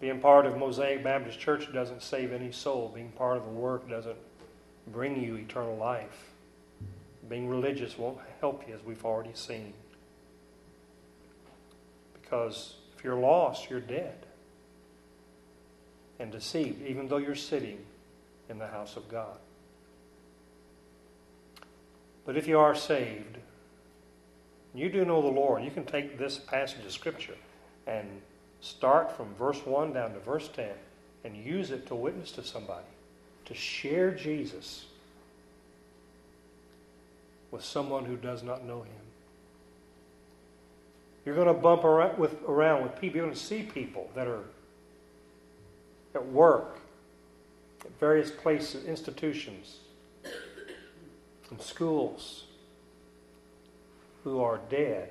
Being 0.00 0.20
part 0.20 0.46
of 0.46 0.56
Mosaic 0.56 1.04
Baptist 1.04 1.38
Church 1.38 1.72
doesn't 1.72 2.02
save 2.02 2.32
any 2.32 2.50
soul. 2.50 2.90
Being 2.94 3.10
part 3.10 3.36
of 3.36 3.44
the 3.44 3.50
work 3.50 3.88
doesn't 3.88 4.16
bring 4.88 5.22
you 5.22 5.36
eternal 5.36 5.76
life. 5.76 6.32
Being 7.28 7.48
religious 7.48 7.98
won't 7.98 8.18
help 8.40 8.66
you, 8.66 8.74
as 8.74 8.82
we've 8.84 9.04
already 9.04 9.34
seen. 9.34 9.72
Because 12.14 12.74
if 12.96 13.04
you're 13.04 13.16
lost, 13.16 13.68
you're 13.70 13.80
dead 13.80 14.26
and 16.18 16.32
deceived, 16.32 16.86
even 16.86 17.08
though 17.08 17.18
you're 17.18 17.34
sitting 17.34 17.78
in 18.48 18.58
the 18.58 18.66
house 18.66 18.96
of 18.96 19.08
God. 19.08 19.38
But 22.24 22.36
if 22.36 22.48
you 22.48 22.58
are 22.58 22.74
saved, 22.74 23.38
you 24.78 24.88
do 24.88 25.04
know 25.04 25.22
the 25.22 25.28
Lord, 25.28 25.64
you 25.64 25.70
can 25.70 25.84
take 25.84 26.18
this 26.18 26.38
passage 26.38 26.84
of 26.84 26.92
Scripture 26.92 27.36
and 27.86 28.06
start 28.60 29.16
from 29.16 29.34
verse 29.34 29.64
1 29.64 29.92
down 29.92 30.12
to 30.12 30.20
verse 30.20 30.48
10 30.48 30.68
and 31.24 31.36
use 31.36 31.70
it 31.70 31.86
to 31.86 31.94
witness 31.94 32.32
to 32.32 32.44
somebody 32.44 32.86
to 33.46 33.54
share 33.54 34.10
Jesus 34.10 34.86
with 37.50 37.64
someone 37.64 38.04
who 38.04 38.16
does 38.16 38.42
not 38.42 38.64
know 38.64 38.82
him. 38.82 38.92
You're 41.24 41.34
going 41.34 41.48
to 41.48 41.54
bump 41.54 41.84
around 41.84 42.18
with, 42.18 42.36
around 42.46 42.82
with 42.82 43.00
people. 43.00 43.16
You're 43.16 43.26
going 43.26 43.36
to 43.36 43.40
see 43.40 43.62
people 43.62 44.10
that 44.14 44.26
are 44.26 44.44
at 46.14 46.26
work, 46.26 46.78
at 47.84 47.98
various 47.98 48.30
places, 48.30 48.84
institutions, 48.84 49.78
and 51.50 51.60
schools, 51.60 52.45
who 54.26 54.40
are 54.40 54.58
dead 54.68 55.10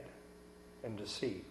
and 0.83 0.97
deceived. 0.97 1.45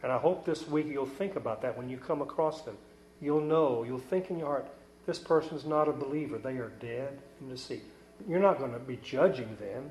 And 0.00 0.12
I 0.12 0.18
hope 0.18 0.44
this 0.44 0.68
week 0.68 0.86
you'll 0.86 1.06
think 1.06 1.34
about 1.34 1.60
that 1.62 1.76
when 1.76 1.88
you 1.88 1.96
come 1.96 2.22
across 2.22 2.62
them. 2.62 2.76
You'll 3.20 3.40
know, 3.40 3.82
you'll 3.82 3.98
think 3.98 4.30
in 4.30 4.38
your 4.38 4.46
heart, 4.46 4.68
this 5.04 5.18
person's 5.18 5.64
not 5.64 5.88
a 5.88 5.92
believer. 5.92 6.38
They 6.38 6.58
are 6.58 6.70
dead 6.78 7.18
and 7.40 7.50
deceived. 7.50 7.82
You're 8.28 8.38
not 8.38 8.60
going 8.60 8.74
to 8.74 8.78
be 8.78 8.96
judging 9.02 9.56
them. 9.56 9.90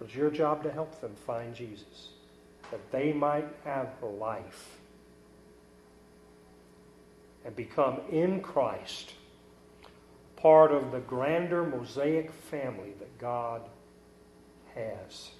It's 0.00 0.12
your 0.12 0.28
job 0.28 0.64
to 0.64 0.72
help 0.72 1.00
them 1.00 1.14
find 1.24 1.54
Jesus, 1.54 2.08
that 2.72 2.90
they 2.90 3.12
might 3.12 3.46
have 3.64 3.90
life 4.02 4.76
and 7.44 7.54
become 7.54 8.00
in 8.10 8.40
Christ 8.40 9.12
part 10.34 10.72
of 10.72 10.90
the 10.90 10.98
grander 10.98 11.62
Mosaic 11.62 12.32
family 12.32 12.92
that 12.98 13.18
God 13.20 13.62
has 14.74 15.30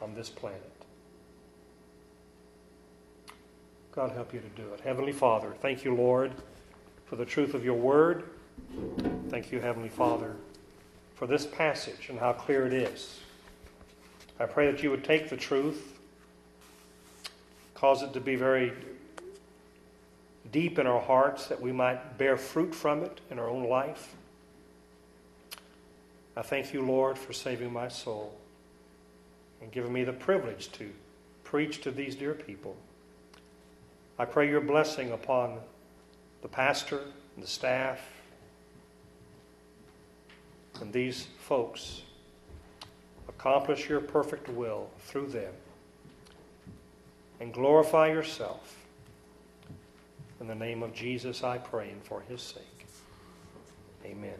on 0.00 0.14
this 0.14 0.28
planet. 0.28 0.72
God 3.92 4.12
help 4.12 4.32
you 4.32 4.40
to 4.40 4.48
do 4.62 4.72
it. 4.74 4.80
Heavenly 4.80 5.12
Father, 5.12 5.54
thank 5.60 5.84
you, 5.84 5.94
Lord 5.94 6.32
for 7.08 7.16
the 7.16 7.24
truth 7.24 7.54
of 7.54 7.64
your 7.64 7.74
word. 7.74 8.24
Thank 9.30 9.50
you, 9.50 9.60
Heavenly 9.60 9.88
Father, 9.88 10.36
for 11.14 11.26
this 11.26 11.46
passage 11.46 12.10
and 12.10 12.18
how 12.18 12.34
clear 12.34 12.66
it 12.66 12.74
is. 12.74 13.18
I 14.38 14.44
pray 14.44 14.70
that 14.70 14.82
you 14.82 14.90
would 14.90 15.04
take 15.04 15.30
the 15.30 15.36
truth, 15.36 15.98
cause 17.74 18.02
it 18.02 18.12
to 18.12 18.20
be 18.20 18.36
very 18.36 18.72
deep 20.52 20.78
in 20.78 20.86
our 20.86 21.00
hearts, 21.00 21.46
that 21.46 21.60
we 21.60 21.72
might 21.72 22.18
bear 22.18 22.36
fruit 22.36 22.74
from 22.74 23.02
it 23.02 23.20
in 23.30 23.38
our 23.38 23.48
own 23.48 23.64
life. 23.64 24.14
I 26.36 26.42
thank 26.42 26.74
you, 26.74 26.82
Lord, 26.82 27.18
for 27.18 27.32
saving 27.32 27.72
my 27.72 27.88
soul 27.88 28.37
and 29.60 29.70
giving 29.72 29.92
me 29.92 30.04
the 30.04 30.12
privilege 30.12 30.70
to 30.72 30.90
preach 31.44 31.80
to 31.82 31.90
these 31.90 32.14
dear 32.14 32.34
people. 32.34 32.76
I 34.18 34.24
pray 34.24 34.48
your 34.48 34.60
blessing 34.60 35.12
upon 35.12 35.58
the 36.42 36.48
pastor 36.48 37.00
and 37.34 37.44
the 37.44 37.48
staff 37.48 38.00
and 40.80 40.92
these 40.92 41.26
folks 41.38 42.02
accomplish 43.28 43.88
your 43.88 44.00
perfect 44.00 44.48
will 44.48 44.90
through 45.00 45.26
them 45.26 45.52
and 47.40 47.52
glorify 47.52 48.08
yourself. 48.08 48.76
In 50.40 50.46
the 50.46 50.54
name 50.54 50.82
of 50.82 50.94
Jesus, 50.94 51.42
I 51.42 51.58
pray, 51.58 51.90
and 51.90 52.02
for 52.02 52.20
his 52.28 52.40
sake. 52.40 52.86
Amen. 54.04 54.38